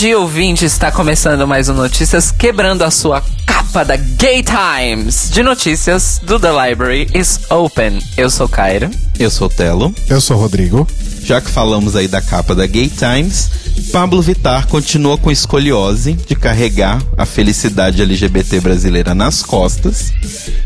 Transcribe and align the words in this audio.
Dia, 0.00 0.18
ouvinte. 0.18 0.64
Está 0.64 0.90
começando 0.90 1.46
mais 1.46 1.68
um 1.68 1.74
Notícias 1.74 2.30
quebrando 2.32 2.80
a 2.84 2.90
sua 2.90 3.22
capa 3.44 3.84
da 3.84 3.96
Gay 3.96 4.42
Times 4.42 5.28
de 5.30 5.42
notícias 5.42 6.18
do 6.24 6.40
The 6.40 6.48
Library 6.48 7.06
is 7.12 7.38
Open. 7.50 7.98
Eu 8.16 8.30
sou 8.30 8.48
Cairo. 8.48 8.88
Eu 9.18 9.30
sou 9.30 9.50
Telo. 9.50 9.94
Eu 10.08 10.18
sou 10.18 10.38
Rodrigo. 10.38 10.88
Já 11.22 11.38
que 11.38 11.50
falamos 11.50 11.96
aí 11.96 12.08
da 12.08 12.22
capa 12.22 12.54
da 12.54 12.66
Gay 12.66 12.88
Times, 12.88 13.50
Pablo 13.92 14.22
Vittar 14.22 14.66
continua 14.68 15.18
com 15.18 15.30
escoliose 15.30 16.12
de 16.12 16.34
carregar 16.36 17.02
a 17.16 17.26
felicidade 17.26 18.02
LGBT 18.02 18.60
brasileira 18.60 19.14
nas 19.14 19.42
costas. 19.42 20.12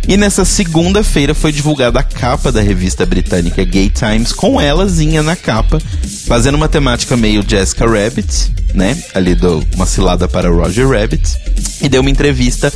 E 0.07 0.17
nessa 0.17 0.45
segunda-feira 0.45 1.35
foi 1.35 1.53
divulgada 1.53 2.01
a 2.01 2.03
capa 2.03 2.53
da 2.53 2.61
revista 2.61 3.07
britânica 3.07 3.65
Gay 3.65 3.89
Times 3.89 4.33
com 4.33 4.61
elazinha 4.61 5.23
na 5.23 5.37
capa, 5.37 5.81
fazendo 6.27 6.57
uma 6.57 6.69
temática 6.69 7.17
meio 7.17 7.45
Jessica 7.47 7.87
Rabbit, 7.87 8.53
né? 8.75 8.97
Ali 9.15 9.35
do 9.35 9.65
uma 9.75 9.87
cilada 9.87 10.29
para 10.29 10.51
Roger 10.51 10.89
Rabbit. 10.89 11.39
E 11.81 11.89
deu 11.89 12.01
uma 12.01 12.11
entrevista 12.11 12.73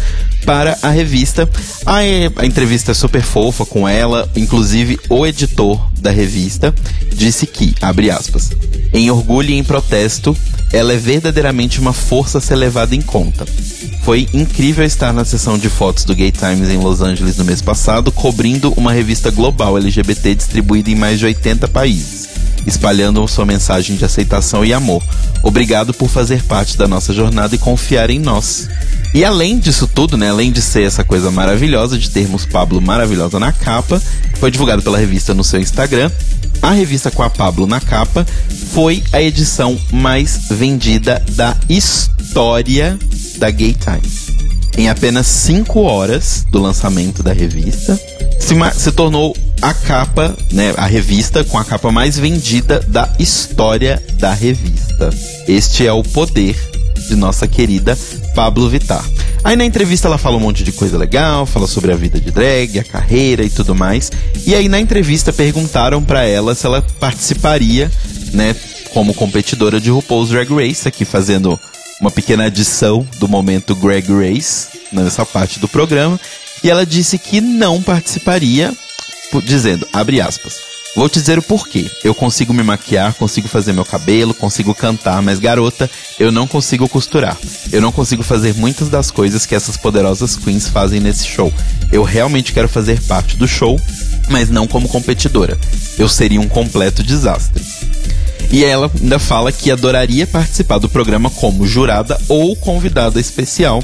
para 0.49 0.79
a 0.81 0.89
revista. 0.89 1.47
A, 1.85 1.99
a 1.99 2.47
entrevista 2.47 2.93
é 2.93 2.95
super 2.95 3.21
fofa 3.21 3.67
com 3.67 3.87
ela, 3.87 4.27
inclusive 4.35 4.99
o 5.11 5.27
editor 5.27 5.79
da 6.01 6.11
revista 6.11 6.75
disse 7.15 7.47
que, 7.47 7.75
abre 7.83 8.11
aspas, 8.11 8.51
em 8.95 9.11
orgulho 9.11 9.51
e 9.51 9.59
em 9.59 9.63
protesto, 9.63 10.35
ela 10.73 10.95
é 10.95 10.97
verdadeiramente 10.97 11.79
uma 11.79 11.93
força 11.93 12.39
a 12.39 12.41
ser 12.41 12.57
levada 12.57 12.95
em 12.95 13.03
conta. 13.03 13.45
Foi 14.03 14.27
incrível 14.33 14.87
estar 14.87 15.13
na 15.13 15.23
sessão 15.23 15.59
de 15.59 15.69
fotos 15.69 16.05
do 16.05 16.15
Gay 16.15 16.33
Times 16.33 16.71
em 16.71 16.79
Los 16.79 17.03
Angeles 17.03 17.37
no 17.37 17.45
mês 17.45 17.61
passado, 17.61 18.11
cobrindo 18.11 18.73
uma 18.75 18.93
revista 18.93 19.31
global 19.31 19.77
LGBT 19.77 20.35
distribuída 20.35 20.89
em 20.89 20.95
mais 20.95 21.19
de 21.19 21.27
80 21.27 21.69
países, 21.69 22.28
espalhando 22.67 23.27
sua 23.29 23.45
mensagem 23.45 23.97
de 23.97 24.05
aceitação 24.05 24.65
e 24.65 24.73
amor. 24.73 25.03
Obrigado 25.43 25.93
por 25.95 26.09
fazer 26.09 26.43
parte 26.43 26.77
da 26.77 26.89
nossa 26.89 27.13
jornada 27.13 27.55
e 27.55 27.59
confiar 27.59 28.11
em 28.11 28.19
nós. 28.19 28.69
E 29.15 29.25
além 29.25 29.59
disso 29.59 29.87
tudo, 29.87 30.17
né, 30.17 30.29
além 30.29 30.53
de 30.53 30.61
ser 30.61 30.83
essa 30.83 31.03
coisa 31.03 31.31
maravilhosa 31.31 31.99
de 31.99 32.11
termos 32.11 32.45
Pablo 32.45 32.81
maravilhosa 32.81 33.39
na 33.39 33.53
capa, 33.53 34.01
foi 34.39 34.51
divulgado 34.51 34.83
pela 34.83 34.99
revista 34.99 35.33
no 35.33 35.43
seu 35.43 35.61
Instagram, 35.61 36.11
a 36.61 36.73
revista 36.73 37.11
com 37.11 37.23
a 37.23 37.31
Pablo 37.31 37.67
na 37.67 37.81
capa 37.81 38.27
foi 38.73 39.03
a 39.13 39.23
edição 39.23 39.79
mais 39.93 40.49
vendida 40.51 41.23
da 41.31 41.57
história 41.69 42.99
da 43.39 43.51
Gay 43.51 43.75
Times. 43.75 44.37
Em 44.77 44.89
apenas 44.89 45.27
5 45.27 45.81
horas 45.81 46.45
do 46.51 46.61
lançamento 46.61 47.23
da 47.23 47.33
revista, 47.33 47.99
se, 48.39 48.55
se, 48.75 48.93
tornou 48.93 49.37
a 49.61 49.75
capa, 49.75 50.37
né, 50.53 50.73
a 50.77 50.87
revista 50.87 51.43
com 51.45 51.59
a 51.59 51.65
capa 51.65 51.91
mais 51.91 52.19
vendida 52.19 52.81
da 52.89 53.09
história 53.19 54.03
da 54.15 54.33
revista. 54.33 55.11
Este 55.47 55.87
é 55.87 55.93
o 55.93 56.03
poder 56.03 56.57
de 57.09 57.17
nossa 57.17 57.47
querida 57.47 57.97
Pablo 58.35 58.69
Vittar. 58.69 59.05
Aí 59.43 59.57
na 59.57 59.65
entrevista 59.65 60.09
ela 60.09 60.19
fala 60.19 60.37
um 60.37 60.41
monte 60.41 60.63
de 60.63 60.73
coisa 60.73 60.99
legal, 60.99 61.47
fala 61.47 61.67
sobre 61.67 61.93
a 61.93 61.97
vida 61.97 62.21
de 62.21 62.31
drag, 62.31 62.79
a 62.79 62.85
carreira 62.85 63.45
e 63.45 63.51
tudo 63.51 63.75
mais. 63.75 64.11
E 64.47 64.55
aí 64.55 64.69
na 64.69 64.81
entrevista 64.81 65.33
perguntaram 65.33 66.03
para 66.03 66.25
ela 66.25 66.55
se 66.55 66.67
ela 66.67 66.83
participaria, 67.01 67.91
né, 68.33 68.55
como 68.93 69.15
competidora 69.15 69.81
de 69.81 69.91
RuPaul's 69.91 70.31
Drag 70.31 70.53
Race, 70.53 70.87
aqui 70.87 71.05
fazendo 71.05 71.59
uma 72.01 72.11
pequena 72.11 72.45
adição 72.45 73.07
do 73.19 73.29
momento 73.29 73.75
Greg 73.75 74.09
Race 74.13 74.69
nessa 74.93 75.25
parte 75.27 75.59
do 75.59 75.69
programa. 75.69 76.19
E 76.63 76.71
ela 76.71 76.85
disse 76.85 77.19
que 77.19 77.41
não 77.41 77.83
participaria, 77.83 78.73
dizendo, 79.45 79.87
abre 79.93 80.21
aspas, 80.21 80.55
Vou 80.99 81.09
te 81.09 81.21
dizer 81.21 81.39
o 81.39 81.43
porquê. 81.43 81.89
Eu 82.03 82.13
consigo 82.13 82.53
me 82.53 82.63
maquiar, 82.63 83.15
consigo 83.15 83.47
fazer 83.47 83.73
meu 83.73 83.85
cabelo, 83.85 84.35
consigo 84.35 84.75
cantar, 84.75 85.23
mas 85.23 85.39
garota, 85.39 85.89
eu 86.19 86.33
não 86.33 86.45
consigo 86.47 86.89
costurar. 86.89 87.37
Eu 87.71 87.81
não 87.81 87.93
consigo 87.93 88.23
fazer 88.25 88.55
muitas 88.55 88.89
das 88.89 89.09
coisas 89.09 89.47
que 89.47 89.55
essas 89.55 89.77
poderosas 89.77 90.35
queens 90.35 90.69
fazem 90.69 90.99
nesse 90.99 91.25
show. 91.25 91.53
Eu 91.93 92.03
realmente 92.03 92.53
quero 92.53 92.69
fazer 92.69 93.01
parte 93.03 93.37
do 93.37 93.47
show, 93.47 93.79
mas 94.29 94.49
não 94.49 94.67
como 94.67 94.89
competidora. 94.89 95.57
Eu 95.97 96.09
seria 96.09 96.41
um 96.41 96.49
completo 96.49 97.03
desastre. 97.03 97.63
E 98.51 98.65
ela 98.65 98.91
ainda 99.01 99.19
fala 99.19 99.53
que 99.53 99.71
adoraria 99.71 100.27
participar 100.27 100.79
do 100.79 100.89
programa 100.89 101.31
como 101.31 101.67
jurada 101.67 102.19
ou 102.29 102.57
convidada 102.57 103.21
especial. 103.21 103.83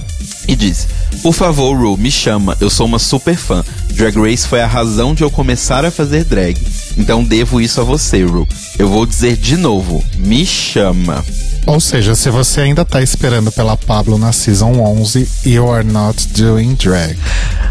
E 0.49 0.57
diz: 0.57 0.87
Por 1.23 1.35
favor, 1.35 1.77
Ru, 1.77 1.97
me 1.97 2.11
chama, 2.11 2.57
eu 2.61 2.71
sou 2.71 2.87
uma 2.87 2.99
super 2.99 3.37
fã. 3.37 3.65
Drag 3.91 4.17
Race 4.19 4.47
foi 4.47 4.61
a 4.61 4.67
razão 4.67 5.15
de 5.15 5.23
eu 5.23 5.31
começar 5.31 5.85
a 5.85 5.91
fazer 5.91 6.25
drag. 6.25 6.57
Então 6.97 7.23
devo 7.23 7.61
isso 7.61 7.81
a 7.81 7.85
você, 7.85 8.25
Ru. 8.25 8.47
Eu 8.79 8.89
vou 8.89 9.07
dizer 9.07 9.37
de 9.37 9.57
novo: 9.57 10.03
me 10.17 10.45
chama. 10.47 11.25
Ou 11.67 11.81
seja, 11.81 12.15
se 12.15 12.29
você 12.29 12.61
ainda 12.61 12.85
tá 12.85 13.01
esperando 13.01 13.51
pela 13.51 13.75
Pablo 13.75 14.19
na 14.19 14.33
Season 14.33 14.73
11, 14.73 15.29
you 15.47 15.71
are 15.71 15.85
not 15.85 16.29
doing 16.29 16.75
drag. 16.75 17.19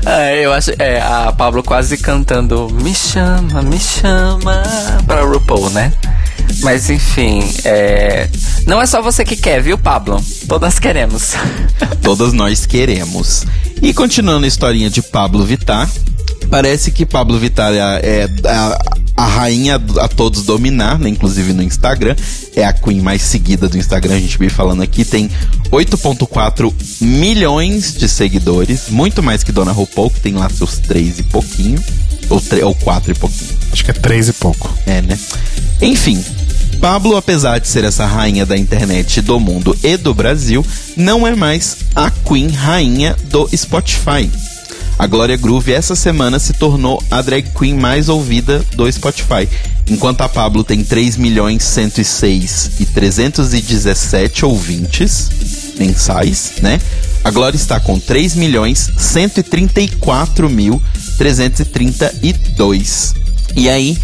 É, 0.05 0.43
eu 0.43 0.51
acho, 0.51 0.71
é, 0.79 0.99
a 0.99 1.31
Pablo 1.31 1.61
quase 1.63 1.97
cantando 1.97 2.67
Me 2.81 2.93
chama, 2.93 3.61
me 3.61 3.79
chama 3.79 4.63
para 5.05 5.23
RuPaul, 5.23 5.69
né? 5.69 5.93
Mas 6.61 6.89
enfim, 6.89 7.43
é... 7.63 8.29
não 8.65 8.81
é 8.81 8.85
só 8.85 9.01
você 9.01 9.25
que 9.25 9.35
quer, 9.35 9.61
viu, 9.61 9.77
Pablo? 9.77 10.23
Todas 10.47 10.79
queremos. 10.79 11.33
Todas 12.01 12.33
nós 12.33 12.65
queremos. 12.65 13.45
E 13.81 13.93
continuando 13.93 14.45
a 14.45 14.47
historinha 14.47 14.89
de 14.89 15.01
Pablo 15.01 15.43
Vittar, 15.43 15.89
parece 16.49 16.91
que 16.91 17.05
Pablo 17.05 17.37
Vittar 17.37 17.73
é, 17.73 17.77
é 17.77 18.29
a, 18.47 18.79
a, 19.17 19.27
rainha 19.27 19.75
a 19.99 20.07
todos 20.07 20.43
dominar, 20.43 20.99
né? 20.99 21.09
Inclusive 21.09 21.51
no 21.51 21.63
Instagram. 21.63 22.15
É 22.55 22.63
a 22.63 22.71
queen 22.71 23.01
mais 23.01 23.21
seguida 23.23 23.67
do 23.67 23.77
Instagram, 23.77 24.15
a 24.15 24.19
gente 24.19 24.37
veio 24.37 24.51
falando 24.51 24.81
aqui. 24.83 25.03
Tem 25.03 25.29
8,4 25.71 26.73
milhões 27.01 27.93
de 27.93 28.07
seguidores. 28.07 28.89
Muito 28.89 29.21
mais 29.21 29.43
que 29.43 29.51
Dona 29.51 29.71
RuPaul, 29.71 30.11
que 30.11 30.21
tem 30.21 30.33
lá 30.33 30.49
seus 30.49 30.77
3 30.77 31.19
e 31.19 31.23
pouquinho. 31.23 31.83
Ou, 32.29 32.39
3, 32.39 32.63
ou 32.63 32.75
4 32.75 33.11
e 33.11 33.15
pouquinho. 33.15 33.49
Acho 33.71 33.83
que 33.83 33.91
é 33.91 33.93
3 33.93 34.29
e 34.29 34.33
pouco. 34.33 34.73
É, 34.85 35.01
né? 35.01 35.19
Enfim, 35.81 36.23
Pablo, 36.73 37.15
apesar 37.15 37.59
de 37.59 37.67
ser 37.67 37.83
essa 37.83 38.05
rainha 38.05 38.45
da 38.45 38.57
internet 38.57 39.21
do 39.21 39.39
mundo 39.39 39.77
e 39.83 39.97
do 39.97 40.13
Brasil, 40.13 40.65
não 40.95 41.25
é 41.25 41.35
mais 41.35 41.77
a 41.95 42.09
Queen 42.09 42.49
rainha 42.49 43.15
do 43.29 43.49
Spotify. 43.55 44.29
A 44.97 45.07
Glória 45.07 45.35
Groove 45.35 45.73
essa 45.73 45.95
semana 45.95 46.39
se 46.39 46.53
tornou 46.53 47.01
a 47.09 47.21
drag 47.21 47.49
queen 47.57 47.75
mais 47.75 48.09
ouvida 48.09 48.63
do 48.75 48.91
Spotify, 48.91 49.49
enquanto 49.89 50.21
a 50.21 50.29
Pablo 50.29 50.63
tem 50.63 50.83
3 50.83 51.17
milhões 51.17 51.63
106 51.63 52.71
e 52.79 52.85
317 52.85 54.45
ouvintes 54.45 55.29
mensais, 55.77 56.53
né? 56.61 56.79
A 57.23 57.31
Glória 57.31 57.57
está 57.57 57.79
com 57.79 57.99
3 57.99 58.35
milhões 58.35 58.91
134 58.97 60.49
mil 60.49 60.81
332. 61.17 63.22
E 63.55 63.69
aí, 63.69 63.97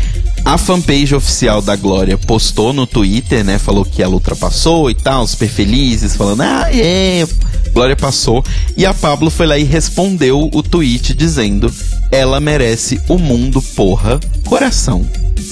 a 0.46 0.58
fanpage 0.58 1.14
oficial 1.16 1.62
da 1.62 1.76
Glória 1.76 2.18
postou 2.18 2.72
no 2.72 2.88
Twitter, 2.88 3.44
né? 3.44 3.58
Falou 3.58 3.84
que 3.84 4.02
ela 4.02 4.14
ultrapassou 4.14 4.90
e 4.90 4.96
tal, 4.96 5.26
super 5.28 5.50
felizes, 5.50 6.16
falando, 6.16 6.42
ah, 6.42 6.68
é, 6.72 7.28
Glória 7.74 7.96
passou. 7.96 8.44
E 8.78 8.86
a 8.86 8.94
Pablo 8.94 9.30
foi 9.30 9.48
lá 9.48 9.58
e 9.58 9.64
respondeu 9.64 10.50
o 10.54 10.64
tweet 10.64 11.14
dizendo: 11.14 11.74
ela 12.12 12.40
merece 12.40 13.02
o 13.08 13.18
mundo, 13.18 13.62
porra, 13.62 14.20
coração. 14.46 15.06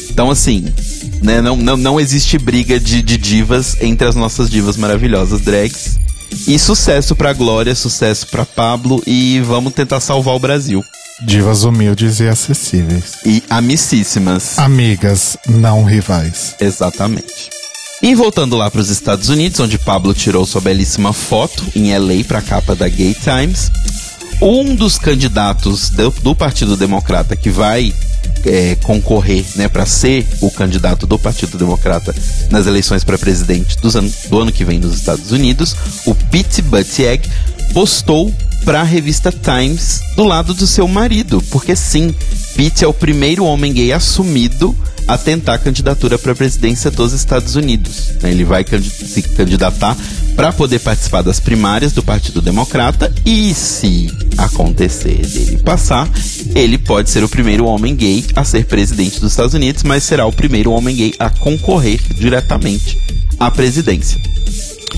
Então, 0.10 0.32
assim, 0.32 0.66
né, 1.22 1.42
não, 1.42 1.56
não, 1.56 1.78
não 1.78 2.00
existe 2.00 2.38
briga 2.38 2.80
de, 2.80 3.02
de 3.02 3.18
divas 3.18 3.78
entre 3.82 4.08
as 4.08 4.16
nossas 4.16 4.50
divas 4.50 4.78
maravilhosas 4.78 5.42
drags. 5.42 6.00
E 6.48 6.58
sucesso 6.60 7.16
pra 7.16 7.34
Glória, 7.34 7.74
sucesso 7.74 8.28
pra 8.28 8.46
Pablo 8.46 9.02
e 9.08 9.40
vamos 9.42 9.74
tentar 9.74 10.00
salvar 10.00 10.36
o 10.36 10.40
Brasil. 10.40 10.84
Divas 11.22 11.64
humildes 11.64 12.20
e 12.20 12.28
acessíveis. 12.28 13.18
E 13.26 13.44
amicíssimas. 13.50 14.60
Amigas, 14.60 15.36
não 15.48 15.84
rivais. 15.84 16.56
Exatamente. 16.60 17.50
E 18.04 18.14
voltando 18.14 18.56
lá 18.56 18.70
para 18.70 18.82
os 18.82 18.90
Estados 18.90 19.28
Unidos, 19.28 19.60
onde 19.60 19.80
Pablo 19.80 20.14
tirou 20.14 20.46
sua 20.46 20.62
belíssima 20.62 21.12
foto 21.12 21.66
em 21.76 21.98
LA 21.98 22.24
para 22.24 22.38
a 22.38 22.44
capa 22.44 22.76
da 22.76 22.88
Gay 22.88 23.16
Times, 23.16 23.72
um 24.40 24.76
dos 24.76 25.00
candidatos 25.00 25.90
do, 25.90 26.12
do 26.12 26.36
Partido 26.36 26.78
Democrata 26.78 27.36
que 27.36 27.50
vai 27.50 27.92
é, 28.46 28.76
concorrer 28.84 29.44
né, 29.56 29.68
para 29.68 29.88
ser 29.88 30.28
o 30.42 30.52
candidato 30.52 31.08
do 31.08 31.18
Partido 31.18 31.58
Democrata 31.58 32.14
nas 32.52 32.68
eleições 32.68 33.04
para 33.04 33.18
presidente 33.18 33.76
an 33.84 34.08
do 34.30 34.40
ano 34.40 34.52
que 34.52 34.64
vem 34.64 34.78
nos 34.78 34.94
Estados 34.94 35.32
Unidos, 35.32 35.76
o 36.06 36.14
Pete 36.14 36.62
Buttigieg, 36.62 37.28
postou 37.74 38.32
para 38.68 38.82
a 38.82 38.84
revista 38.84 39.32
Times 39.32 40.02
do 40.18 40.26
lado 40.26 40.54
do 40.54 40.68
seu 40.68 40.86
marido, 40.90 41.42
porque 41.50 41.74
sim, 41.74 42.14
Pete 42.54 42.84
é 42.84 42.88
o 42.88 42.94
primeiro 42.94 43.46
homem 43.46 43.72
gay 43.72 43.94
assumido 43.94 44.76
a 45.08 45.18
tentar 45.18 45.54
a 45.54 45.58
candidatura 45.58 46.20
para 46.20 46.34
a 46.34 46.36
presidência 46.36 46.92
dos 46.92 47.14
Estados 47.14 47.56
Unidos. 47.56 48.12
Né? 48.22 48.30
Ele 48.30 48.44
vai 48.44 48.66
se 48.66 49.22
candidatar 49.22 49.96
para 50.36 50.52
poder 50.52 50.80
participar 50.80 51.22
das 51.22 51.40
primárias 51.40 51.94
do 51.94 52.04
Partido 52.04 52.42
Democrata 52.42 53.10
e 53.26 53.54
se 53.54 54.12
acontecer 54.38 55.26
dele 55.26 55.60
passar, 55.60 56.10
ele 56.54 56.78
pode 56.78 57.10
ser 57.10 57.24
o 57.24 57.30
primeiro 57.30 57.66
homem 57.66 57.96
gay 57.96 58.26
a 58.36 58.44
ser 58.44 58.66
presidente 58.66 59.22
dos 59.22 59.32
Estados 59.32 59.54
Unidos, 59.54 59.84
mas 59.84 60.04
será 60.04 60.26
o 60.26 60.34
primeiro 60.34 60.72
homem 60.72 60.94
gay 60.94 61.14
a 61.20 61.30
concorrer 61.30 62.02
diretamente 62.14 63.00
à 63.40 63.50
presidência. 63.50 64.27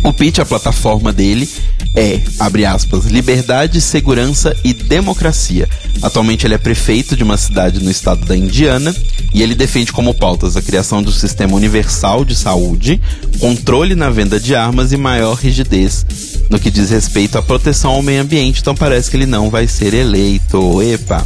O 0.03 0.13
pitch, 0.13 0.39
a 0.39 0.45
plataforma 0.45 1.11
dele, 1.11 1.49
é, 1.95 2.21
abre 2.39 2.65
aspas, 2.65 3.05
liberdade, 3.05 3.81
segurança 3.81 4.55
e 4.63 4.73
democracia. 4.73 5.67
Atualmente 6.01 6.45
ele 6.45 6.53
é 6.53 6.57
prefeito 6.57 7.15
de 7.15 7.23
uma 7.23 7.37
cidade 7.37 7.83
no 7.83 7.91
estado 7.91 8.25
da 8.25 8.35
Indiana 8.35 8.95
e 9.33 9.41
ele 9.41 9.55
defende 9.55 9.91
como 9.91 10.13
pautas 10.13 10.55
a 10.55 10.61
criação 10.61 11.03
do 11.03 11.11
sistema 11.11 11.55
universal 11.55 12.23
de 12.23 12.35
saúde, 12.35 13.01
controle 13.39 13.95
na 13.95 14.09
venda 14.09 14.39
de 14.39 14.55
armas 14.55 14.91
e 14.93 14.97
maior 14.97 15.35
rigidez 15.35 16.05
no 16.49 16.59
que 16.59 16.71
diz 16.71 16.89
respeito 16.89 17.37
à 17.37 17.41
proteção 17.41 17.91
ao 17.91 18.01
meio 18.01 18.21
ambiente. 18.21 18.59
Então 18.59 18.75
parece 18.75 19.09
que 19.09 19.15
ele 19.15 19.25
não 19.25 19.49
vai 19.49 19.67
ser 19.67 19.93
eleito. 19.93 20.81
Epa! 20.81 21.25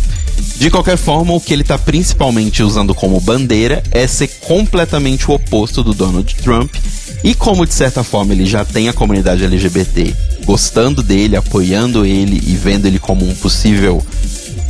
De 0.57 0.69
qualquer 0.69 0.97
forma, 0.97 1.33
o 1.33 1.39
que 1.39 1.53
ele 1.53 1.61
está 1.61 1.77
principalmente 1.77 2.61
usando 2.61 2.93
como 2.93 3.19
bandeira 3.19 3.81
é 3.91 4.05
ser 4.05 4.27
completamente 4.41 5.29
o 5.29 5.33
oposto 5.33 5.83
do 5.83 5.93
Donald 5.93 6.35
Trump. 6.35 6.73
E 7.23 7.33
como 7.33 7.65
de 7.65 7.73
certa 7.73 8.03
forma 8.03 8.33
ele 8.33 8.45
já 8.45 8.65
tem 8.65 8.89
a 8.89 8.93
comunidade 8.93 9.43
LGBT 9.45 10.13
gostando 10.45 11.01
dele, 11.01 11.37
apoiando 11.37 12.05
ele 12.05 12.41
e 12.45 12.55
vendo 12.55 12.85
ele 12.85 12.99
como 12.99 13.27
um 13.27 13.33
possível 13.35 14.05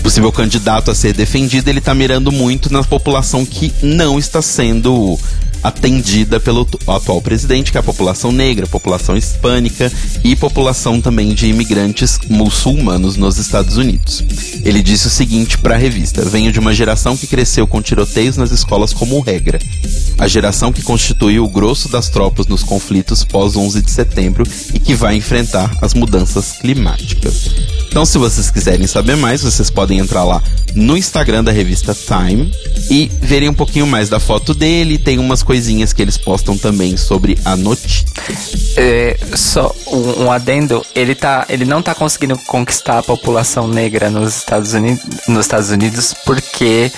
possível 0.04 0.32
candidato 0.34 0.92
a 0.92 0.96
ser 0.96 1.14
defendido, 1.14 1.70
ele 1.70 1.80
está 1.80 1.96
mirando 1.96 2.30
muito 2.30 2.72
na 2.72 2.84
população 2.84 3.46
que 3.46 3.74
não 3.82 4.20
está 4.20 4.42
sendo 4.42 5.18
atendida 5.63 6.39
pelo 6.39 6.68
atual 6.88 7.21
presidente, 7.21 7.71
que 7.71 7.77
é 7.77 7.80
a 7.80 7.83
população 7.83 8.31
negra, 8.31 8.68
população 8.68 9.15
hispânica 9.15 9.92
e 10.24 10.36
população 10.36 11.00
também 11.00 11.33
de 11.33 11.48
imigrantes 11.48 12.19
muçulmanos 12.30 13.15
nos 13.15 13.38
Estados 13.38 13.77
Unidos. 13.77 14.24
Ele 14.63 14.83
disse 14.83 15.07
o 15.07 15.10
seguinte 15.10 15.57
para 15.57 15.75
a 15.75 15.77
revista: 15.77 16.25
Venho 16.25 16.51
de 16.51 16.60
uma 16.60 16.74
geração 16.74 17.15
que 17.15 17.27
cresceu 17.27 17.65
com 17.65 17.81
tiroteios 17.81 18.38
nas 18.38 18.51
escolas 18.51 18.94
como 18.94 19.19
regra. 19.19 19.60
A 20.18 20.27
geração 20.27 20.71
que 20.71 20.83
constituiu 20.83 21.44
o 21.44 21.50
grosso 21.50 21.89
das 21.89 22.09
tropas 22.09 22.48
nos 22.48 22.63
conflitos 22.63 23.24
pós 23.24 23.56
11 23.56 23.81
de 23.81 23.92
setembro 23.92 24.45
e 24.74 24.80
que 24.80 24.94
vai 24.94 25.16
enfrentar 25.16 25.75
as 25.81 25.94
mudanças 25.94 26.54
climáticas. 26.54 27.50
Então, 27.88 28.06
se 28.06 28.18
vocês 28.18 28.50
quiserem 28.50 28.88
saber 28.88 29.16
mais, 29.16 29.44
vocês 29.44 29.69
podem 29.69 30.00
entrar 30.00 30.24
lá 30.24 30.42
no 30.74 30.98
Instagram 30.98 31.44
da 31.44 31.51
revista 31.51 31.94
Time 31.94 32.51
e 32.89 33.12
verem 33.21 33.50
um 33.50 33.54
pouquinho 33.54 33.86
mais 33.86 34.09
da 34.09 34.19
foto 34.19 34.54
dele. 34.54 34.98
Tem 34.98 35.19
umas 35.19 35.44
coisinhas 35.54 35.94
que 35.94 36.02
eles 36.02 36.18
postam 36.18 36.58
também 36.58 36.98
sobre 36.98 37.38
a 37.46 37.56
notícia. 37.56 38.08
É, 38.76 39.16
só 39.36 39.72
um, 39.86 40.24
um, 40.24 40.32
adendo, 40.32 40.84
ele, 40.96 41.14
tá, 41.14 41.46
ele 41.48 41.64
não 41.64 41.80
tá 41.80 41.94
conseguindo 41.94 42.36
conquistar 42.40 42.98
a 42.98 43.04
população 43.04 43.68
negra 43.68 44.10
nos 44.10 44.36
Estados 44.36 44.74
Unidos, 44.74 45.04
nos 45.28 45.46
Estados 45.46 45.70
Unidos 45.70 46.16
porque 46.26 46.92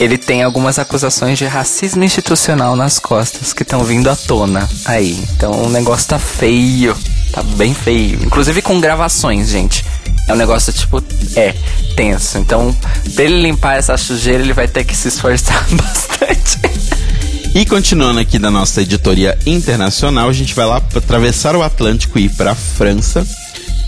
ele 0.00 0.18
tem 0.18 0.42
algumas 0.42 0.76
acusações 0.76 1.38
de 1.38 1.44
racismo 1.44 2.02
institucional 2.02 2.74
nas 2.74 2.98
costas 2.98 3.52
que 3.52 3.62
estão 3.62 3.84
vindo 3.84 4.10
à 4.10 4.16
tona 4.16 4.68
aí. 4.86 5.16
Então 5.36 5.52
o 5.62 5.70
negócio 5.70 6.08
tá 6.08 6.18
feio, 6.18 6.96
tá 7.30 7.44
bem 7.44 7.72
feio. 7.72 8.18
Inclusive 8.24 8.60
com 8.60 8.80
gravações, 8.80 9.50
gente. 9.50 9.84
É 10.26 10.32
um 10.32 10.36
negócio, 10.36 10.72
tipo, 10.72 11.02
é, 11.36 11.54
tenso. 11.94 12.38
Então, 12.38 12.74
pra 13.14 13.24
ele 13.24 13.40
limpar 13.40 13.78
essa 13.78 13.96
sujeira, 13.96 14.42
ele 14.42 14.52
vai 14.52 14.66
ter 14.66 14.84
que 14.84 14.96
se 14.96 15.08
esforçar 15.08 15.64
bastante. 15.70 16.79
E 17.52 17.66
continuando 17.66 18.20
aqui 18.20 18.38
da 18.38 18.50
nossa 18.50 18.80
editoria 18.80 19.36
internacional, 19.44 20.28
a 20.28 20.32
gente 20.32 20.54
vai 20.54 20.66
lá 20.66 20.76
atravessar 20.76 21.56
o 21.56 21.62
Atlântico 21.62 22.16
e 22.16 22.26
ir 22.26 22.30
para 22.30 22.52
a 22.52 22.54
França, 22.54 23.26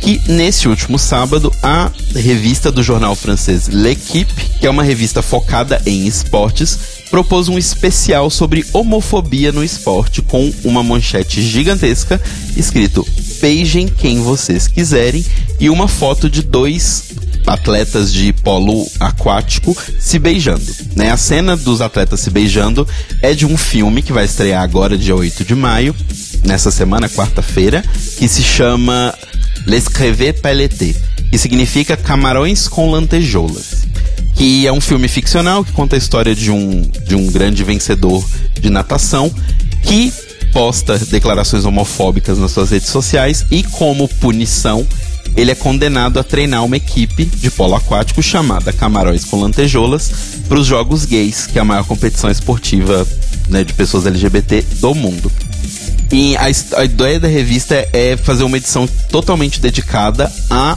que 0.01 0.21
nesse 0.27 0.67
último 0.67 0.99
sábado 0.99 1.53
a 1.63 1.89
revista 2.13 2.73
do 2.73 2.83
jornal 2.83 3.15
francês 3.15 3.69
L'Equipe, 3.69 4.35
que 4.59 4.67
é 4.67 4.71
uma 4.71 4.83
revista 4.83 5.23
focada 5.23 5.81
em 5.87 6.09
esportes, 6.09 6.77
propôs 7.09 7.49
um 7.49 7.57
especial 7.57 8.31
sobre 8.31 8.67
homofobia 8.73 9.53
no 9.53 9.63
esporte 9.63 10.23
com 10.23 10.53
uma 10.65 10.83
manchete 10.83 11.41
gigantesca 11.41 12.21
escrito 12.57 13.07
beijem 13.41 13.87
quem 13.87 14.21
vocês 14.21 14.67
quiserem 14.67 15.25
e 15.61 15.71
uma 15.71 15.87
foto 15.87 16.29
de 16.29 16.43
dois 16.43 17.13
atletas 17.47 18.13
de 18.13 18.33
polo 18.33 18.87
aquático 19.01 19.77
se 19.99 20.19
beijando. 20.19 20.65
Né? 20.97 21.11
A 21.11 21.17
cena 21.17 21.57
dos 21.57 21.81
atletas 21.81 22.21
se 22.21 22.31
beijando 22.31 22.87
é 23.21 23.35
de 23.35 23.47
um 23.47 23.57
filme 23.57 24.03
que 24.03 24.13
vai 24.13 24.25
estrear 24.25 24.63
agora, 24.63 24.97
dia 24.97 25.15
8 25.15 25.45
de 25.45 25.55
maio, 25.55 25.95
nessa 26.45 26.71
semana, 26.71 27.09
quarta-feira, 27.09 27.83
que 28.19 28.29
se 28.29 28.43
chama 28.43 29.15
L'Escrever 29.67 30.41
Pelleté, 30.41 30.95
que 31.31 31.39
significa 31.39 31.97
Camarões 31.97 32.69
com 32.69 32.91
Lantejoulas. 32.91 33.83
Que 34.35 34.67
é 34.67 34.73
um 34.73 34.81
filme 34.81 35.09
ficcional 35.09 35.65
que 35.65 35.73
conta 35.73 35.95
a 35.95 35.99
história 35.99 36.35
de 36.35 36.51
um, 36.51 36.81
de 36.81 37.15
um 37.15 37.31
grande 37.31 37.63
vencedor 37.63 38.25
de 38.59 38.71
natação 38.71 39.33
que 39.83 40.13
posta 40.53 40.99
declarações 40.99 41.65
homofóbicas 41.65 42.39
nas 42.39 42.51
suas 42.51 42.71
redes 42.71 42.89
sociais 42.89 43.47
e, 43.51 43.63
como 43.63 44.07
punição, 44.07 44.87
ele 45.37 45.51
é 45.51 45.55
condenado 45.55 46.19
a 46.19 46.25
treinar 46.25 46.65
uma 46.65 46.77
equipe 46.77 47.25
de 47.25 47.51
polo 47.51 47.75
aquático 47.75 48.23
chamada 48.23 48.73
Camarões 48.73 49.25
com 49.25 49.41
Lantejoulas 49.41 50.13
para 50.49 50.59
os 50.59 50.67
Jogos 50.67 51.05
Gays, 51.05 51.47
que 51.47 51.59
é 51.59 51.63
a 51.63 51.65
maior 51.65 51.85
competição 51.85 52.31
esportiva 52.31 53.07
né, 53.49 53.65
de 53.65 53.73
pessoas 53.73 54.07
LGBT 54.07 54.63
do 54.81 54.95
mundo. 54.95 55.31
E 56.13 56.37
a, 56.37 56.43
a, 56.77 56.85
ideia 56.85 57.19
da 57.19 57.27
revista 57.27 57.89
é 57.91 58.19
fazer 58.19 58.45
uma 58.45 58.59
edição 58.59 58.87
totalmente 59.11 59.59
dedicada 59.59 60.31
a, 60.51 60.77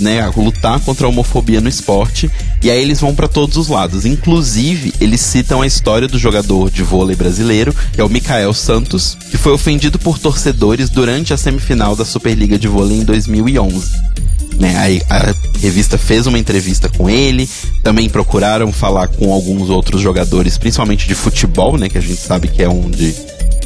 né, 0.00 0.22
a 0.22 0.30
lutar 0.30 0.80
contra 0.80 1.06
a 1.06 1.10
homofobia 1.10 1.60
no 1.60 1.68
esporte. 1.68 2.30
E 2.62 2.70
aí 2.70 2.80
eles 2.80 2.98
vão 2.98 3.14
para 3.14 3.28
todos 3.28 3.58
os 3.58 3.68
lados. 3.68 4.06
Inclusive, 4.06 4.94
eles 4.98 5.20
citam 5.20 5.60
a 5.60 5.66
história 5.66 6.08
do 6.08 6.18
jogador 6.18 6.70
de 6.70 6.82
vôlei 6.82 7.14
brasileiro, 7.14 7.74
que 7.92 8.00
é 8.00 8.04
o 8.04 8.08
Mikael 8.08 8.54
Santos, 8.54 9.18
que 9.30 9.36
foi 9.36 9.52
ofendido 9.52 9.98
por 9.98 10.18
torcedores 10.18 10.88
durante 10.88 11.34
a 11.34 11.36
semifinal 11.36 11.94
da 11.94 12.06
Superliga 12.06 12.58
de 12.58 12.66
Vôlei 12.66 12.96
em 12.96 13.04
2011. 13.04 14.10
Né, 14.58 15.00
a 15.08 15.34
revista 15.58 15.96
fez 15.98 16.26
uma 16.26 16.38
entrevista 16.38 16.88
com 16.88 17.08
ele, 17.08 17.48
também 17.82 18.08
procuraram 18.08 18.72
falar 18.72 19.08
com 19.08 19.32
alguns 19.32 19.70
outros 19.70 20.00
jogadores, 20.02 20.58
principalmente 20.58 21.06
de 21.06 21.14
futebol, 21.14 21.78
né, 21.78 21.88
que 21.88 21.96
a 21.96 22.02
gente 22.02 22.20
sabe 22.20 22.48
que 22.48 22.62
é 22.62 22.68
onde 22.68 23.14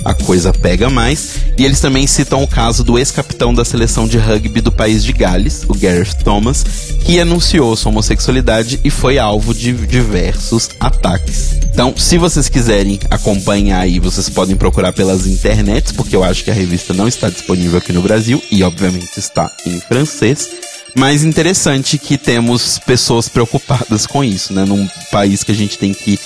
a 0.05 0.15
coisa 0.15 0.53
pega 0.53 0.89
mais. 0.89 1.37
E 1.57 1.65
eles 1.65 1.81
também 1.81 2.07
citam 2.07 2.43
o 2.43 2.49
caso 2.49 2.83
do 2.83 2.99
ex-capitão 2.99 3.55
da 3.55 3.65
seleção 3.65 4.07
de 4.07 4.19
rugby 4.19 4.61
do 4.61 4.73
país 4.73 5.05
de 5.05 5.13
Gales, 5.13 5.65
o 5.69 5.75
Gareth 5.75 6.15
Thomas, 6.25 6.65
que 7.05 7.21
anunciou 7.21 7.77
sua 7.77 7.91
homossexualidade 7.91 8.81
e 8.83 8.91
foi 8.91 9.19
alvo 9.19 9.55
de 9.55 9.73
diversos 9.73 10.71
ataques. 10.81 11.55
Então, 11.73 11.95
se 11.97 12.19
vocês 12.19 12.49
quiserem 12.49 12.99
acompanhar 13.11 13.81
aí, 13.81 13.99
vocês 13.99 14.29
podem 14.29 14.57
procurar 14.57 14.93
pelas 14.93 15.27
internets, 15.27 15.93
porque 15.93 16.15
eu 16.15 16.25
acho 16.25 16.45
que 16.45 16.51
a 16.51 16.55
revista 16.55 16.95
não 16.95 17.09
está 17.09 17.29
disponível 17.29 17.79
aqui 17.79 17.93
no 17.93 18.03
Brasil 18.03 18.43
e, 18.51 18.63
obviamente, 18.63 19.19
está 19.19 19.51
em 19.67 19.81
francês. 19.81 20.49
Mas 20.97 21.25
interessante 21.25 21.99
que 21.99 22.17
temos 22.17 22.79
pessoas 22.79 23.29
preocupadas 23.29 24.07
com 24.07 24.23
isso, 24.23 24.53
né? 24.53 24.65
Num 24.65 24.89
país 25.11 25.43
que 25.43 25.51
a 25.51 25.55
gente 25.55 25.77
tem 25.77 25.93
que 25.93 26.19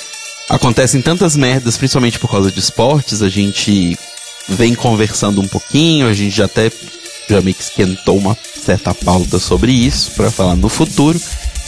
acontecem 0.48 1.02
tantas 1.02 1.36
merdas, 1.36 1.76
principalmente 1.76 2.18
por 2.18 2.30
causa 2.30 2.50
de 2.50 2.58
esportes, 2.58 3.22
a 3.22 3.28
gente 3.28 3.98
vem 4.48 4.74
conversando 4.74 5.40
um 5.40 5.46
pouquinho, 5.46 6.08
a 6.08 6.14
gente 6.14 6.34
já 6.34 6.46
até 6.46 6.70
já 7.28 7.42
que 7.42 7.50
esquentou 7.60 8.16
uma 8.16 8.36
certa 8.64 8.94
pauta 8.94 9.38
sobre 9.38 9.70
isso 9.70 10.12
para 10.12 10.30
falar 10.30 10.56
no 10.56 10.68
futuro. 10.68 11.20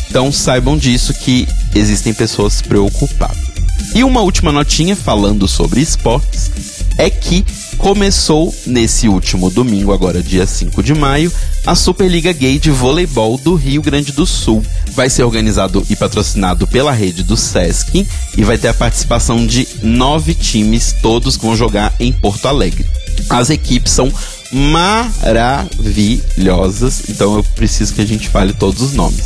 Então 0.08 0.32
saibam 0.32 0.76
disso 0.76 1.12
que 1.12 1.46
existem 1.74 2.14
pessoas 2.14 2.62
preocupadas. 2.62 3.50
E 3.94 4.02
uma 4.02 4.22
última 4.22 4.50
notinha 4.50 4.96
falando 4.96 5.46
sobre 5.46 5.80
esportes 5.80 6.50
é 6.96 7.10
que 7.10 7.44
começou 7.80 8.54
nesse 8.66 9.08
último 9.08 9.50
domingo, 9.50 9.92
agora 9.92 10.22
dia 10.22 10.46
5 10.46 10.80
de 10.82 10.94
maio, 10.94 11.32
a 11.66 11.74
Superliga 11.74 12.30
Gay 12.32 12.58
de 12.58 12.70
Voleibol 12.70 13.38
do 13.38 13.54
Rio 13.54 13.80
Grande 13.80 14.12
do 14.12 14.26
Sul. 14.26 14.62
Vai 14.92 15.08
ser 15.08 15.24
organizado 15.24 15.82
e 15.88 15.96
patrocinado 15.96 16.66
pela 16.66 16.92
rede 16.92 17.22
do 17.22 17.38
Sesc 17.38 18.06
e 18.36 18.44
vai 18.44 18.58
ter 18.58 18.68
a 18.68 18.74
participação 18.74 19.46
de 19.46 19.66
nove 19.82 20.34
times, 20.34 20.94
todos 21.00 21.36
vão 21.36 21.56
jogar 21.56 21.94
em 21.98 22.12
Porto 22.12 22.48
Alegre. 22.48 22.84
As 23.30 23.48
equipes 23.48 23.92
são 23.92 24.12
maravilhosas, 24.52 27.04
então 27.08 27.36
eu 27.36 27.42
preciso 27.42 27.94
que 27.94 28.02
a 28.02 28.06
gente 28.06 28.28
fale 28.28 28.52
todos 28.52 28.82
os 28.82 28.92
nomes. 28.92 29.24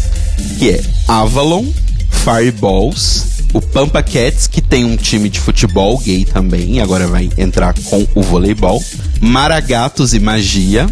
Que 0.58 0.70
é 0.70 0.80
Avalon, 1.08 1.66
Fireballs, 2.08 3.33
o 3.54 3.62
Pampa 3.62 4.02
Cats, 4.02 4.48
que 4.48 4.60
tem 4.60 4.84
um 4.84 4.96
time 4.96 5.30
de 5.30 5.38
futebol 5.38 5.96
gay 5.98 6.24
também, 6.24 6.80
agora 6.80 7.06
vai 7.06 7.30
entrar 7.38 7.72
com 7.84 8.06
o 8.14 8.20
voleibol. 8.20 8.82
Maragatos 9.20 10.12
e 10.12 10.18
Magia, 10.18 10.86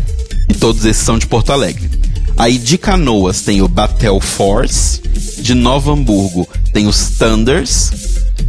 e 0.48 0.54
todos 0.54 0.84
esses 0.84 1.02
são 1.02 1.18
de 1.18 1.26
Porto 1.26 1.52
Alegre. 1.52 1.90
Aí 2.38 2.56
de 2.56 2.78
Canoas 2.78 3.42
tem 3.42 3.60
o 3.60 3.68
Batel 3.68 4.20
Force, 4.20 5.02
de 5.40 5.54
Novo 5.54 5.92
Hamburgo 5.92 6.48
tem 6.72 6.86
os 6.86 7.10
Thunders, 7.18 7.90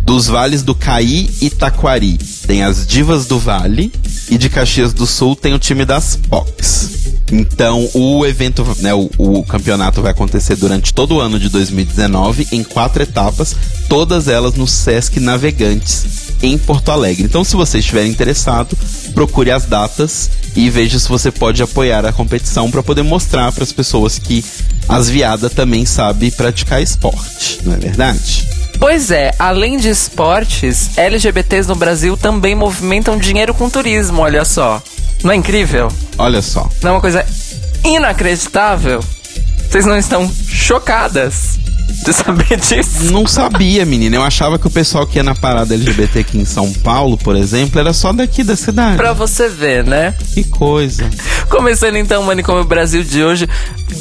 dos 0.06 0.28
vales 0.28 0.62
do 0.62 0.76
Caí 0.76 1.30
e 1.42 1.50
Taquari 1.50 2.18
tem 2.46 2.64
as 2.64 2.86
Divas 2.86 3.26
do 3.26 3.40
Vale, 3.40 3.92
e 4.30 4.38
de 4.38 4.48
Caxias 4.48 4.94
do 4.94 5.08
Sul 5.08 5.36
tem 5.36 5.54
o 5.54 5.60
time 5.60 5.86
das 5.86 6.16
POCs. 6.16 7.03
Então, 7.34 7.90
o 7.96 8.24
evento, 8.28 8.64
né, 8.80 8.94
o, 8.94 9.10
o, 9.18 9.44
campeonato 9.44 10.04
vai 10.04 10.12
acontecer 10.12 10.56
durante 10.56 10.94
todo 10.94 11.16
o 11.16 11.20
ano 11.20 11.40
de 11.40 11.50
2019 11.50 12.48
em 12.52 12.64
quatro 12.64 13.02
etapas, 13.02 13.56
todas 13.90 14.28
elas 14.28 14.54
no 14.54 14.68
Sesc 14.68 15.20
Navegantes 15.20 16.06
em 16.44 16.56
Porto 16.60 16.92
Alegre. 16.92 17.24
Então, 17.24 17.44
se 17.44 17.56
você 17.56 17.80
estiver 17.80 18.06
interessado, 18.06 18.78
procure 19.16 19.50
as 19.50 19.66
datas 19.66 20.30
e 20.56 20.70
veja 20.70 21.00
se 21.00 21.10
você 21.10 21.32
pode 21.32 21.64
apoiar 21.64 22.06
a 22.06 22.14
competição 22.14 22.70
para 22.70 22.84
poder 22.84 23.02
mostrar 23.02 23.52
para 23.52 23.64
as 23.64 23.72
pessoas 23.72 24.20
que 24.20 24.46
as 24.88 25.10
viadas 25.10 25.52
também 25.54 25.88
sabem 25.88 26.30
praticar 26.30 26.84
esporte, 26.84 27.62
não 27.64 27.74
é 27.74 27.78
verdade? 27.78 28.48
Pois 28.78 29.10
é, 29.10 29.34
além 29.40 29.78
de 29.78 29.90
esportes, 29.90 30.98
LGBTs 30.98 31.68
no 31.68 31.76
Brasil 31.76 32.16
também 32.16 32.54
movimentam 32.54 33.18
dinheiro 33.18 33.56
com 33.56 33.70
turismo, 33.70 34.22
olha 34.22 34.46
só. 34.46 34.84
Não 35.24 35.32
é 35.32 35.36
incrível? 35.36 35.88
Olha 36.18 36.42
só. 36.42 36.70
Não 36.82 36.92
é 36.92 36.94
uma 36.96 37.02
coisa 37.02 37.26
inacreditável? 37.86 39.04
Vocês 39.70 39.86
não 39.86 39.98
estão 39.98 40.30
chocadas 40.48 41.58
de 42.06 42.14
saber 42.14 42.60
disso? 42.60 43.12
Não 43.12 43.26
sabia, 43.26 43.86
menina. 43.86 44.18
Eu 44.18 44.24
achava 44.24 44.60
que 44.60 44.68
o 44.68 44.70
pessoal 44.70 45.08
que 45.08 45.18
ia 45.18 45.24
na 45.24 45.34
parada 45.34 45.74
LGBT 45.74 46.20
aqui 46.20 46.38
em 46.38 46.46
São 46.46 46.72
Paulo, 46.74 47.18
por 47.18 47.36
exemplo, 47.36 47.80
era 47.80 47.94
só 47.94 48.12
daqui 48.12 48.44
da 48.44 48.56
cidade. 48.56 48.98
Pra 48.98 49.14
você 49.14 49.48
ver, 49.50 49.84
né? 49.86 50.14
Que 50.34 50.44
coisa. 50.44 51.10
Começando 51.50 51.96
então 51.96 52.22
o 52.22 52.26
Manicômio 52.26 52.64
Brasil 52.66 53.04
de 53.04 53.24
hoje, 53.24 53.48